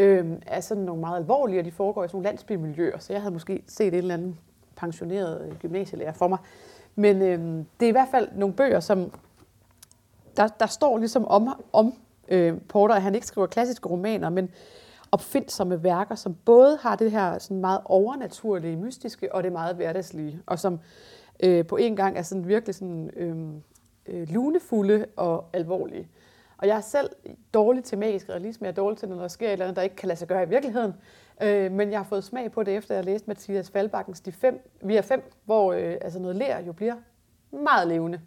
øh, 0.00 0.26
er 0.46 0.60
sådan 0.60 0.84
nogle 0.84 1.00
meget 1.00 1.16
alvorlige, 1.16 1.60
og 1.60 1.64
de 1.64 1.70
foregår 1.70 2.04
i 2.04 2.08
sådan 2.08 2.16
nogle 2.16 2.28
landsbymiljøer, 2.28 2.98
så 2.98 3.12
jeg 3.12 3.22
havde 3.22 3.32
måske 3.32 3.62
set 3.66 3.86
et 3.86 3.94
eller 3.94 4.14
andet 4.14 4.36
pensioneret 4.76 5.48
øh, 5.48 5.56
gymnasielærer 5.56 6.12
for 6.12 6.28
mig. 6.28 6.38
Men 6.94 7.22
øh, 7.22 7.64
det 7.80 7.86
er 7.86 7.88
i 7.88 7.92
hvert 7.92 8.08
fald 8.10 8.28
nogle 8.34 8.54
bøger, 8.54 8.80
som 8.80 9.12
der, 10.36 10.48
der 10.48 10.66
står 10.66 10.98
ligesom 10.98 11.24
om, 11.24 11.48
om 11.72 11.94
øh, 12.28 12.60
Porter, 12.68 12.94
at 12.94 13.02
han 13.02 13.14
ikke 13.14 13.26
skriver 13.26 13.46
klassiske 13.46 13.88
romaner, 13.88 14.28
men 14.28 14.50
opfindsomme 15.12 15.82
værker, 15.82 16.14
som 16.14 16.36
både 16.44 16.78
har 16.82 16.96
det 16.96 17.10
her 17.10 17.38
sådan 17.38 17.60
meget 17.60 17.80
overnaturlige, 17.84 18.76
mystiske 18.76 19.34
og 19.34 19.42
det 19.42 19.52
meget 19.52 19.76
hverdagslige, 19.76 20.40
og 20.46 20.58
som 20.58 20.80
øh, 21.42 21.66
på 21.66 21.76
en 21.76 21.96
gang 21.96 22.18
er 22.18 22.22
sådan 22.22 22.48
virkelig 22.48 22.74
sådan, 22.74 23.10
øh, 23.16 23.36
øh, 24.06 24.28
lunefulde 24.28 25.06
og 25.16 25.44
alvorlige. 25.52 26.08
Og 26.60 26.66
jeg 26.66 26.76
er 26.76 26.80
selv 26.80 27.10
dårlig 27.54 27.84
til 27.84 27.98
magisk 27.98 28.28
realisme, 28.28 28.64
jeg 28.64 28.70
er 28.70 28.74
dårlig 28.74 28.98
til, 28.98 29.08
når 29.08 29.16
der 29.16 29.28
sker 29.28 29.46
et 29.46 29.52
eller 29.52 29.64
andet, 29.64 29.76
der 29.76 29.82
ikke 29.82 29.96
kan 29.96 30.06
lade 30.06 30.18
sig 30.18 30.28
gøre 30.28 30.42
i 30.42 30.48
virkeligheden. 30.48 30.94
Øh, 31.42 31.72
men 31.72 31.90
jeg 31.90 31.98
har 31.98 32.04
fået 32.04 32.24
smag 32.24 32.52
på 32.52 32.62
det, 32.62 32.76
efter 32.76 32.94
jeg 32.94 33.04
læste 33.04 33.28
Mathias 33.28 33.70
Faldbakkens 33.70 34.20
De 34.20 34.32
fem, 34.32 34.70
Via 34.80 35.00
5, 35.00 35.32
hvor 35.44 35.72
øh, 35.72 35.96
altså 36.00 36.18
noget 36.18 36.36
lær 36.36 36.60
jo 36.60 36.72
bliver 36.72 36.94
meget 37.50 37.88
levende. 37.88 38.20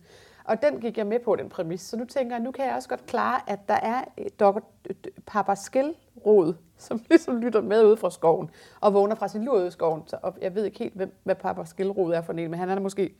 Og 0.43 0.61
den 0.61 0.81
gik 0.81 0.97
jeg 0.97 1.07
med 1.07 1.19
på, 1.19 1.35
den 1.35 1.49
præmis. 1.49 1.81
Så 1.81 1.97
nu 1.97 2.05
tænker 2.05 2.35
jeg, 2.35 2.43
nu 2.43 2.51
kan 2.51 2.65
jeg 2.65 2.75
også 2.75 2.89
godt 2.89 3.05
klare, 3.05 3.41
at 3.47 3.59
der 3.67 3.73
er 3.73 4.03
øh, 4.17 4.25
Dr. 4.39 4.59
Papa 5.25 5.55
som 6.77 7.01
ligesom 7.09 7.37
lytter 7.37 7.61
med 7.61 7.85
ude 7.85 7.97
fra 7.97 8.09
skoven, 8.09 8.49
og 8.81 8.93
vågner 8.93 9.15
fra 9.15 9.27
sin 9.27 9.45
lur 9.45 9.55
ude 9.55 9.67
i 9.67 9.71
skoven. 9.71 10.01
Så, 10.07 10.17
og 10.21 10.35
jeg 10.41 10.55
ved 10.55 10.65
ikke 10.65 10.79
helt, 10.79 10.93
hvem, 10.93 11.13
hvad 11.23 11.35
Papa 11.35 11.61
er 11.61 12.21
for 12.21 12.33
en, 12.33 12.51
men 12.51 12.59
han 12.59 12.69
er 12.69 12.79
måske 12.79 13.15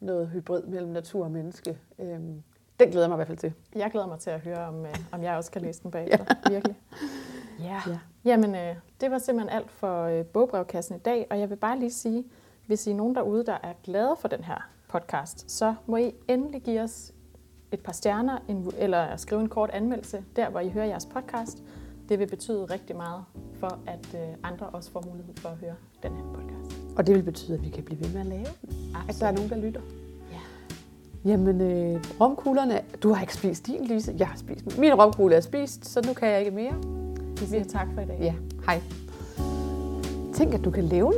noget 0.00 0.28
hybrid 0.28 0.62
mellem 0.62 0.90
natur 0.90 1.24
og 1.24 1.30
menneske. 1.30 1.78
Øhm, 1.98 2.42
den 2.80 2.90
glæder 2.90 3.04
jeg 3.06 3.10
mig 3.10 3.16
i 3.16 3.18
hvert 3.18 3.26
fald 3.26 3.38
til. 3.38 3.52
Jeg 3.76 3.90
glæder 3.90 4.06
mig 4.06 4.18
til 4.18 4.30
at 4.30 4.40
høre, 4.40 4.68
om, 4.68 4.86
øh, 4.86 4.94
om 5.12 5.22
jeg 5.22 5.36
også 5.36 5.50
kan 5.50 5.62
læse 5.62 5.82
den 5.82 5.90
bagefter. 5.90 6.24
Ja. 6.44 6.50
Virkelig. 6.50 6.76
Ja. 7.60 7.80
ja. 7.86 7.98
Jamen, 8.24 8.54
øh, 8.54 8.76
det 9.00 9.10
var 9.10 9.18
simpelthen 9.18 9.56
alt 9.56 9.70
for 9.70 10.02
øh, 10.04 10.24
bogbrevkassen 10.24 10.96
i 10.96 10.98
dag, 10.98 11.26
og 11.30 11.40
jeg 11.40 11.50
vil 11.50 11.56
bare 11.56 11.78
lige 11.78 11.90
sige, 11.90 12.24
hvis 12.66 12.86
I 12.86 12.90
er 12.90 12.94
nogen 12.94 13.14
derude, 13.14 13.46
der 13.46 13.58
er 13.62 13.72
glade 13.82 14.16
for 14.20 14.28
den 14.28 14.44
her 14.44 14.68
podcast, 14.88 15.50
så 15.50 15.74
må 15.86 15.96
I 15.96 16.12
endelig 16.28 16.62
give 16.62 16.80
os 16.80 17.12
et 17.72 17.80
par 17.80 17.92
stjerner, 17.92 18.38
en, 18.48 18.72
eller 18.78 19.16
skrive 19.16 19.40
en 19.40 19.48
kort 19.48 19.70
anmeldelse, 19.70 20.24
der 20.36 20.50
hvor 20.50 20.60
I 20.60 20.68
hører 20.68 20.84
jeres 20.86 21.06
podcast. 21.06 21.62
Det 22.08 22.18
vil 22.18 22.26
betyde 22.26 22.64
rigtig 22.64 22.96
meget 22.96 23.24
for, 23.54 23.78
at 23.86 24.14
øh, 24.14 24.34
andre 24.42 24.66
også 24.66 24.90
får 24.90 25.04
mulighed 25.06 25.34
for 25.36 25.48
at 25.48 25.56
høre 25.56 25.74
den 26.02 26.16
her 26.16 26.24
podcast. 26.34 26.80
Og 26.96 27.06
det 27.06 27.14
vil 27.14 27.22
betyde, 27.22 27.54
at 27.54 27.64
vi 27.64 27.68
kan 27.68 27.84
blive 27.84 28.00
ved 28.00 28.12
med 28.12 28.20
at 28.20 28.26
lave 28.26 28.46
den. 28.60 28.94
Absolut. 28.94 29.08
At 29.08 29.20
der 29.20 29.26
er 29.26 29.32
nogen, 29.32 29.50
der 29.50 29.56
lytter. 29.56 29.80
Ja. 31.28 31.32
Jamen, 31.32 31.60
øh, 31.60 32.00
romkuglerne, 32.20 32.80
du 33.02 33.12
har 33.12 33.20
ikke 33.20 33.34
spist 33.34 33.66
din, 33.66 33.84
Lise. 33.84 34.14
Jeg 34.18 34.26
har 34.26 34.36
spist 34.36 34.78
min. 34.78 34.94
romkugle 34.94 35.34
er 35.36 35.40
spist, 35.40 35.86
så 35.86 36.00
nu 36.06 36.12
kan 36.12 36.28
jeg 36.28 36.38
ikke 36.38 36.50
mere. 36.50 36.74
Vi 37.40 37.46
siger 37.46 37.64
tak 37.64 37.86
for 37.94 38.00
i 38.00 38.04
dag. 38.04 38.18
Ja, 38.20 38.34
hej. 38.66 38.80
Tænk, 40.34 40.54
at 40.54 40.64
du 40.64 40.70
kan 40.70 40.84
levne 40.84 41.16